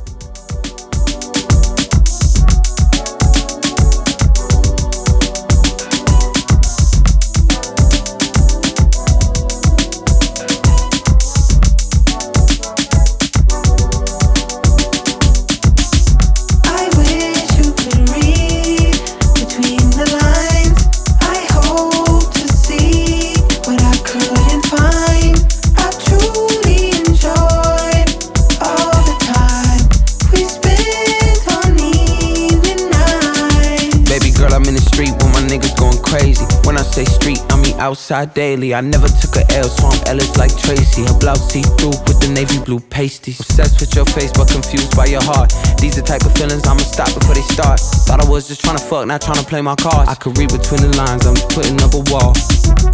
say 36.93 37.05
street 37.07 37.52
outside 37.83 38.33
daily. 38.33 38.75
I 38.75 38.81
never 38.81 39.09
took 39.09 39.35
a 39.35 39.45
L, 39.59 39.69
so 39.69 39.89
I'm 39.91 39.99
Ellis 40.07 40.37
like 40.39 40.55
Tracy. 40.57 41.03
Her 41.03 41.19
blouse 41.19 41.43
see 41.51 41.63
through 41.77 41.99
with 42.07 42.23
the 42.23 42.31
navy 42.31 42.63
blue 42.63 42.79
pasties. 42.79 43.41
Obsessed 43.41 43.81
with 43.81 43.95
your 43.97 44.07
face, 44.07 44.31
but 44.31 44.47
confused 44.49 44.97
by 44.97 45.07
your 45.07 45.23
heart. 45.23 45.51
These 45.83 45.97
the 45.99 46.03
type 46.03 46.23
of 46.23 46.33
feelings 46.39 46.63
I'ma 46.65 46.87
stop 46.87 47.11
before 47.11 47.35
they 47.35 47.43
start. 47.51 47.81
Thought 48.07 48.23
I 48.23 48.29
was 48.31 48.47
just 48.47 48.63
tryna 48.63 48.79
fuck, 48.79 49.07
not 49.07 49.21
tryna 49.21 49.47
play 49.51 49.61
my 49.61 49.75
cards. 49.75 50.09
I 50.09 50.15
could 50.15 50.39
read 50.39 50.55
between 50.55 50.81
the 50.87 50.95
lines, 50.95 51.27
I'm 51.27 51.35
just 51.35 51.51
putting 51.51 51.75
up 51.83 51.93
a 51.99 52.03
wall. 52.07 52.39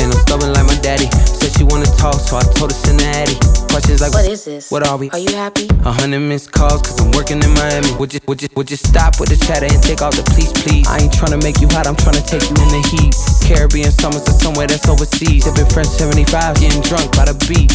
And 0.01 0.09
I'm 0.09 0.21
stubborn 0.25 0.57
like 0.57 0.65
my 0.65 0.79
daddy. 0.81 1.13
Said 1.37 1.53
she 1.53 1.65
wanna 1.69 1.91
talk, 2.01 2.17
so 2.17 2.41
I 2.41 2.45
told 2.57 2.73
her 2.73 2.79
send 2.81 3.01
the 3.01 3.09
Addy. 3.13 3.37
Questions 3.69 4.01
like, 4.01 4.17
What 4.17 4.25
is 4.25 4.49
this? 4.49 4.73
What 4.73 4.89
are 4.89 4.97
we? 4.97 5.11
Are 5.11 5.21
you 5.21 5.37
happy? 5.37 5.69
A 5.85 5.93
hundred 5.93 6.25
missed 6.25 6.53
calls, 6.53 6.81
cause 6.81 6.97
I'm 6.97 7.13
working 7.13 7.43
in 7.45 7.53
Miami. 7.53 7.93
Would 8.01 8.15
you, 8.15 8.21
would 8.27 8.41
you, 8.41 8.49
would 8.57 8.71
you 8.71 8.81
stop 8.81 9.21
with 9.21 9.29
the 9.29 9.37
chatter 9.37 9.69
and 9.69 9.83
take 9.85 10.01
off 10.01 10.17
the 10.17 10.25
please, 10.33 10.53
please? 10.65 10.89
I 10.89 11.05
ain't 11.05 11.13
tryna 11.13 11.43
make 11.45 11.61
you 11.61 11.69
hot, 11.69 11.87
I'm 11.87 11.97
tryna 11.97 12.25
take 12.25 12.49
you 12.49 12.57
in 12.57 12.71
the 12.73 12.83
heat. 12.89 13.13
Caribbean 13.45 13.93
summers 13.93 14.25
are 14.29 14.39
somewhere 14.41 14.67
that's 14.67 14.78
overseas. 14.87 15.45
Sipping 15.45 15.67
French 15.71 15.89
75, 15.89 16.61
getting 16.61 16.83
drunk 16.83 17.17
by 17.17 17.25
the 17.25 17.35
beach. 17.49 17.73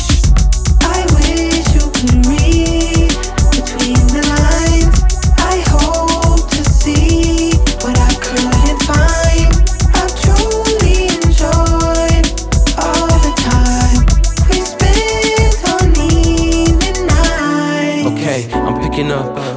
I 0.81 1.03
wish 1.17 1.65
you 1.75 1.89
could 1.91 2.25
read 2.27 2.82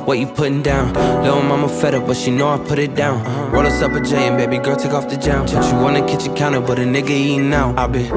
what 0.07 0.19
you 0.19 0.27
putting 0.27 0.63
down. 0.63 0.95
Little 1.23 1.43
mama 1.43 1.69
fed 1.69 1.95
up, 1.95 2.07
but 2.07 2.17
she 2.17 2.31
know 2.31 2.49
I 2.49 2.59
put 2.59 2.79
it 2.79 2.95
down. 2.95 3.25
Roll 3.51 3.67
us 3.67 3.83
up 3.83 3.93
a 3.93 4.01
J 4.01 4.29
and 4.29 4.37
baby 4.37 4.59
girl 4.59 4.77
take 4.77 4.93
off 4.93 5.09
the 5.09 5.17
jam. 5.17 5.45
Put 5.47 5.65
you 5.65 5.79
on 5.79 5.95
the 5.95 6.07
kitchen 6.07 6.35
counter, 6.35 6.61
but 6.61 6.79
a 6.79 6.83
nigga 6.83 7.11
eating 7.11 7.53
out. 7.53 7.77
I 7.77 7.87
been 7.89 8.11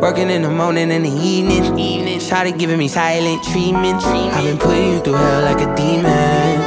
working 0.00 0.30
in 0.30 0.42
the 0.42 0.50
morning 0.50 0.90
and 0.92 1.04
the 1.04 1.10
evening. 1.10 1.78
Evening, 1.78 2.58
giving 2.58 2.78
me 2.78 2.88
silent 2.88 3.42
treatment. 3.44 4.02
I've 4.04 4.44
been 4.44 4.58
putting 4.58 4.92
you 4.92 5.00
through 5.00 5.14
hell 5.14 5.42
like 5.42 5.60
a 5.60 5.74
demon. 5.74 6.60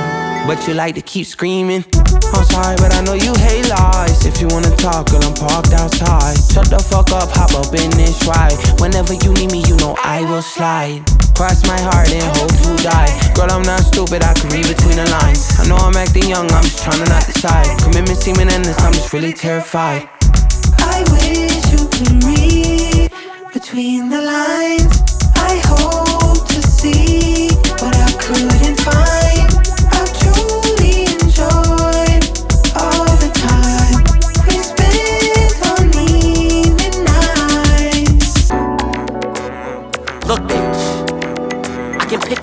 But 0.45 0.67
you 0.67 0.73
like 0.73 0.93
to 0.95 1.01
keep 1.01 1.25
screaming. 1.25 1.85
I'm 1.95 2.43
sorry, 2.45 2.75
but 2.75 2.93
I 2.93 3.01
know 3.01 3.13
you 3.13 3.33
hate 3.33 3.67
lies. 3.69 4.25
If 4.25 4.41
you 4.41 4.47
wanna 4.49 4.75
talk, 4.75 5.09
girl, 5.09 5.23
I'm 5.23 5.33
parked 5.33 5.73
outside. 5.73 6.37
Shut 6.51 6.69
the 6.69 6.79
fuck 6.79 7.11
up, 7.11 7.29
hop 7.31 7.53
up 7.55 7.73
in 7.73 7.89
this 7.91 8.27
ride. 8.27 8.57
Whenever 8.79 9.13
you 9.13 9.33
need 9.33 9.51
me, 9.51 9.63
you 9.67 9.75
know 9.77 9.95
I 10.03 10.21
will 10.29 10.41
slide. 10.41 11.24
Cross 11.35 11.67
my 11.67 11.77
heart 11.81 12.09
and 12.11 12.23
hope 12.37 12.55
to 12.63 12.81
die. 12.81 13.11
Girl, 13.35 13.51
I'm 13.51 13.61
not 13.63 13.81
stupid, 13.81 14.23
I 14.23 14.33
can 14.33 14.49
read 14.51 14.67
between 14.67 14.95
the 14.95 15.05
lines. 15.19 15.51
I 15.59 15.67
know 15.67 15.75
I'm 15.75 15.95
acting 15.97 16.29
young, 16.29 16.49
I'm 16.51 16.63
just 16.63 16.81
trying 16.81 17.03
to 17.03 17.09
not 17.09 17.25
decide. 17.25 17.67
Commitment 17.83 18.17
seeming 18.17 18.47
endless, 18.47 18.79
I'm 18.79 18.93
just 18.93 19.11
really 19.11 19.33
terrified. 19.33 20.07
I 20.79 21.03
wish 21.11 21.59
you 21.75 21.89
could 21.91 22.23
read 22.23 23.11
between 23.51 24.09
the 24.09 24.21
lines. 24.21 24.95
I 25.35 25.59
hope 25.65 26.47
to 26.47 26.61
see 26.61 27.49
what 27.83 27.93
I 27.93 28.11
couldn't 28.17 28.79
find. 28.79 29.24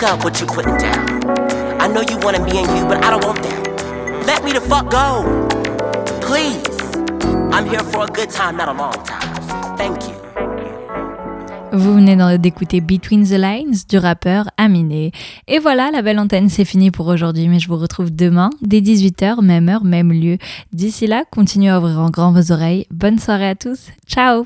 Bitch, 0.02 0.08
I 0.08 0.16
can 0.16 0.18
pick 0.18 0.18
up 0.18 0.24
what 0.24 0.40
you're 0.40 0.48
putting 0.48 0.76
down. 0.78 1.80
I 1.80 1.88
know 1.88 2.02
you 2.02 2.18
wanted 2.18 2.42
me 2.42 2.58
and 2.58 2.78
you, 2.78 2.86
but 2.86 3.04
I 3.04 3.10
don't 3.10 3.24
want 3.24 3.42
that. 3.42 4.26
Let 4.26 4.44
me 4.44 4.52
the 4.52 4.60
fuck 4.60 4.90
go. 4.90 5.48
Please. 6.20 6.62
I'm 7.52 7.68
here 7.68 7.80
for 7.80 8.04
a 8.04 8.08
good 8.08 8.30
time, 8.30 8.56
not 8.56 8.68
a 8.68 8.72
long 8.72 8.92
time. 9.04 9.76
Thank 9.76 10.08
you. 10.08 10.18
Vous 11.74 11.94
venez 11.94 12.38
d'écouter 12.38 12.82
Between 12.82 13.24
the 13.24 13.38
Lines 13.38 13.86
du 13.88 13.96
rappeur 13.96 14.50
Aminé. 14.58 15.10
Et 15.48 15.58
voilà, 15.58 15.90
la 15.90 16.02
belle 16.02 16.18
antenne, 16.18 16.50
c'est 16.50 16.66
fini 16.66 16.90
pour 16.90 17.06
aujourd'hui, 17.06 17.48
mais 17.48 17.60
je 17.60 17.68
vous 17.68 17.78
retrouve 17.78 18.14
demain, 18.14 18.50
dès 18.60 18.80
18h, 18.80 19.42
même 19.42 19.70
heure, 19.70 19.82
même 19.82 20.12
lieu. 20.12 20.36
D'ici 20.74 21.06
là, 21.06 21.24
continuez 21.30 21.70
à 21.70 21.78
ouvrir 21.78 21.98
en 22.00 22.10
grand 22.10 22.32
vos 22.32 22.52
oreilles. 22.52 22.86
Bonne 22.90 23.18
soirée 23.18 23.48
à 23.48 23.54
tous. 23.54 23.88
Ciao 24.06 24.40